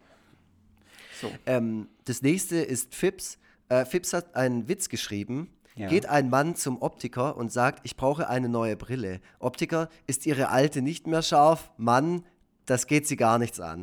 [1.19, 3.39] So, Ähm, das nächste ist Fips.
[3.71, 5.49] Äh, Fips hat einen Witz geschrieben.
[5.75, 5.89] Ja.
[5.89, 9.21] Geht ein Mann zum Optiker und sagt, ich brauche eine neue Brille.
[9.39, 11.71] Optiker, ist Ihre alte nicht mehr scharf?
[11.79, 12.25] Mann,
[12.67, 13.83] das geht Sie gar nichts an.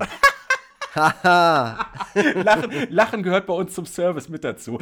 [0.96, 4.80] Lachen, Lachen gehört bei uns zum Service mit dazu.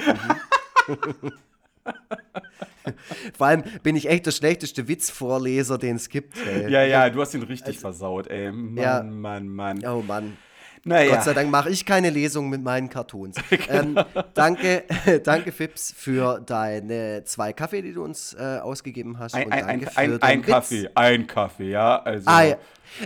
[3.37, 6.37] Vor allem bin ich echt der schlechteste Witzvorleser, den es gibt.
[6.45, 6.71] Ey.
[6.71, 8.51] ja, ja, du hast ihn richtig versaut, ey.
[8.51, 9.03] Mann, Ja.
[9.03, 9.85] Mann, Mann.
[9.85, 10.37] Oh Mann.
[10.83, 11.15] Naja.
[11.15, 13.37] Gott sei Dank mache ich keine Lesung mit meinen Cartoons.
[13.69, 13.97] ähm,
[14.33, 14.83] danke,
[15.23, 19.35] danke, Fips, für deine zwei Kaffee, die du uns äh, ausgegeben hast.
[19.35, 20.41] Ein, und ein, ein, ein.
[20.41, 22.01] Kaffee, ein Kaffee, ja.
[22.01, 22.55] Also, Ah, ja.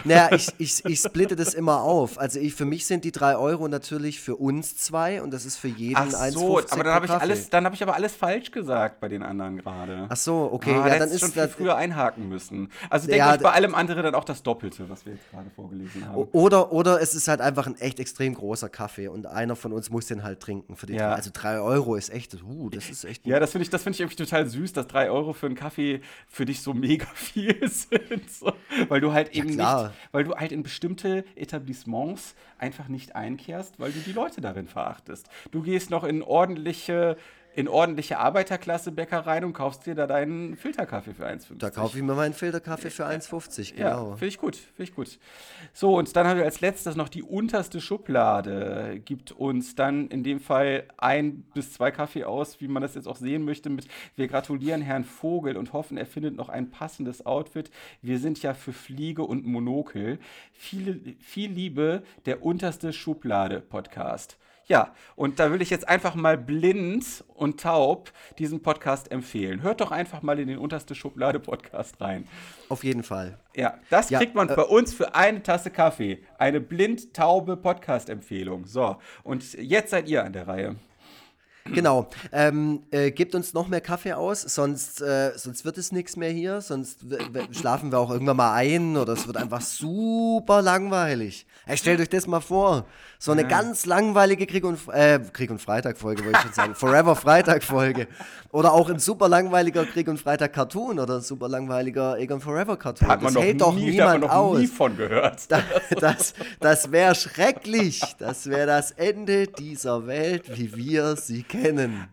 [0.04, 2.20] Naja, ich, ich, ich splitte das immer auf.
[2.20, 5.58] Also ich, für mich sind die drei Euro natürlich für uns zwei und das ist
[5.58, 7.24] für jeden Ach 1,50 so, aber dann habe ich Kaffee.
[7.24, 10.06] alles, dann habe ich aber alles falsch gesagt bei den anderen gerade.
[10.10, 10.72] Ach so, okay.
[10.74, 12.72] Ah, ja, da dann du schon ist viel das, früher einhaken müssen.
[12.90, 15.50] Also denke Ja, ich bei allem anderen dann auch das Doppelte, was wir jetzt gerade
[15.56, 16.16] vorgelesen haben.
[16.32, 19.90] oder, oder es ist halt einfach ein echt extrem großer Kaffee und einer von uns
[19.90, 20.76] muss den halt trinken.
[20.76, 21.10] Für die Ja.
[21.10, 23.84] drei, also drei Euro ist echt, uh, das ist echt Ja, das finde ich, das
[23.84, 27.06] finde ich irgendwie total süß, dass drei Euro für einen Kaffee für dich so mega
[27.14, 28.30] viel sind.
[28.32, 28.54] So,
[28.90, 29.71] weil du halt eben klar.
[30.12, 35.30] Weil du halt in bestimmte Etablissements einfach nicht einkehrst, weil du die Leute darin verachtest.
[35.52, 37.18] Du gehst noch in ordentliche,
[37.54, 41.58] in ordentliche Arbeiterklasse-Bäckereien und kaufst dir da deinen Filterkaffee für 1,50.
[41.58, 44.12] Da kaufe ich mir meinen Filterkaffee für 1,50, Ja, genau.
[44.12, 45.20] finde ich gut, finde ich gut.
[45.74, 49.02] So, und dann haben wir als letztes noch die unterste Schublade.
[49.04, 53.08] Gibt uns dann in dem Fall ein bis zwei Kaffee aus, wie man das jetzt
[53.08, 53.70] auch sehen möchte.
[53.70, 57.70] Mit wir gratulieren Herrn Vogel und hoffen, er findet noch ein passendes Outfit.
[58.02, 60.20] Wir sind ja für Fliege und Monokel.
[60.54, 64.38] Viele, viel Liebe, der unterste Schublade-Podcast.
[64.68, 69.64] Ja, und da will ich jetzt einfach mal blind und taub diesen Podcast empfehlen.
[69.64, 72.28] Hört doch einfach mal in den unterste Schublade-Podcast rein.
[72.70, 73.38] Auf jeden Fall.
[73.56, 76.24] Ja, das Ja, kriegt man äh, bei uns für eine Tasse Kaffee.
[76.38, 78.66] Eine blind-taube Podcast-Empfehlung.
[78.66, 80.76] So, und jetzt seid ihr an der Reihe.
[81.66, 82.10] Genau.
[82.32, 86.32] Ähm, äh, gebt uns noch mehr Kaffee aus, sonst, äh, sonst wird es nichts mehr
[86.32, 86.62] hier.
[86.62, 87.06] Sonst
[87.52, 91.46] schlafen wir auch irgendwann mal ein oder es wird einfach super langweilig.
[91.66, 92.86] Hey, stellt euch das mal vor.
[93.20, 93.48] So eine ja.
[93.48, 96.74] ganz langweilige Krieg und, äh, Krieg und Freitag-Folge, wollte ich schon sagen.
[96.74, 98.08] Forever Freitag-Folge.
[98.52, 103.08] Oder auch ein super langweiliger Krieg und Freitag-Cartoon oder ein super langweiliger Egon Forever-Cartoon.
[103.08, 104.58] Hat man das hält nie, doch niemand hat man noch aus.
[104.58, 105.52] nie von gehört.
[105.52, 105.64] Das,
[106.00, 108.02] das, das wäre schrecklich.
[108.18, 112.08] Das wäre das Ende dieser Welt, wie wir sie kennen.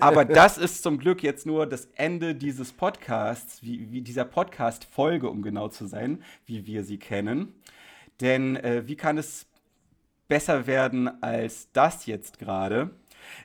[0.00, 5.28] Aber das ist zum Glück jetzt nur das Ende dieses Podcasts, wie, wie dieser Podcast-Folge,
[5.28, 7.54] um genau zu sein, wie wir sie kennen.
[8.20, 9.46] Denn äh, wie kann es
[10.28, 12.90] besser werden als das jetzt gerade?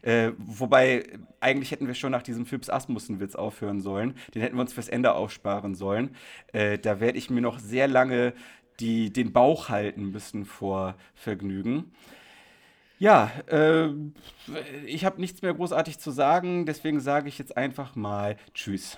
[0.01, 1.03] Äh, wobei,
[1.39, 4.15] eigentlich hätten wir schon nach diesem Phipps Asmussen-Witz aufhören sollen.
[4.33, 6.15] Den hätten wir uns fürs Ende aufsparen sollen.
[6.51, 8.33] Äh, da werde ich mir noch sehr lange
[8.79, 11.91] die, den Bauch halten müssen vor Vergnügen.
[12.99, 13.89] Ja, äh,
[14.85, 18.97] ich habe nichts mehr großartig zu sagen, deswegen sage ich jetzt einfach mal Tschüss.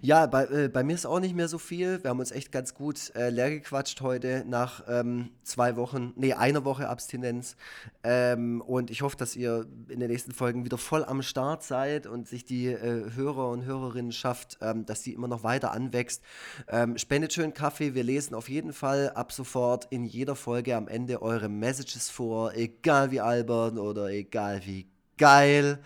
[0.00, 2.02] Ja, bei, äh, bei mir ist auch nicht mehr so viel.
[2.02, 6.32] Wir haben uns echt ganz gut äh, leer gequatscht heute nach ähm, zwei Wochen, nee,
[6.32, 7.56] einer Woche Abstinenz.
[8.04, 12.06] Ähm, und ich hoffe, dass ihr in den nächsten Folgen wieder voll am Start seid
[12.06, 16.22] und sich die äh, Hörer und Hörerinnen schafft, ähm, dass die immer noch weiter anwächst.
[16.68, 17.94] Ähm, spendet schön Kaffee.
[17.94, 22.54] Wir lesen auf jeden Fall ab sofort in jeder Folge am Ende eure Messages vor,
[22.54, 24.86] egal wie albern oder egal wie
[25.16, 25.78] geil.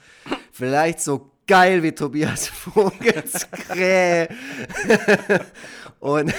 [0.52, 4.28] Vielleicht so geil wie Tobias Vogels Krähe.
[6.00, 6.32] und,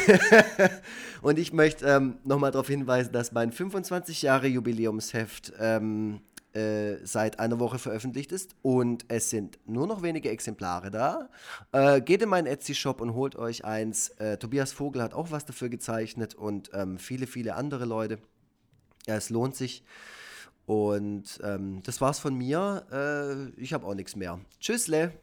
[1.21, 6.21] und ich möchte ähm, nochmal darauf hinweisen, dass mein 25 Jahre Jubiläumsheft ähm,
[6.53, 11.29] äh, seit einer Woche veröffentlicht ist und es sind nur noch wenige Exemplare da.
[11.71, 14.09] Äh, geht in meinen Etsy-Shop und holt euch eins.
[14.09, 18.19] Äh, Tobias Vogel hat auch was dafür gezeichnet und ähm, viele, viele andere Leute.
[19.07, 19.83] Ja, es lohnt sich.
[20.67, 22.85] Und ähm, das war's von mir.
[22.91, 24.39] Äh, ich habe auch nichts mehr.
[24.59, 25.13] Tschüssle.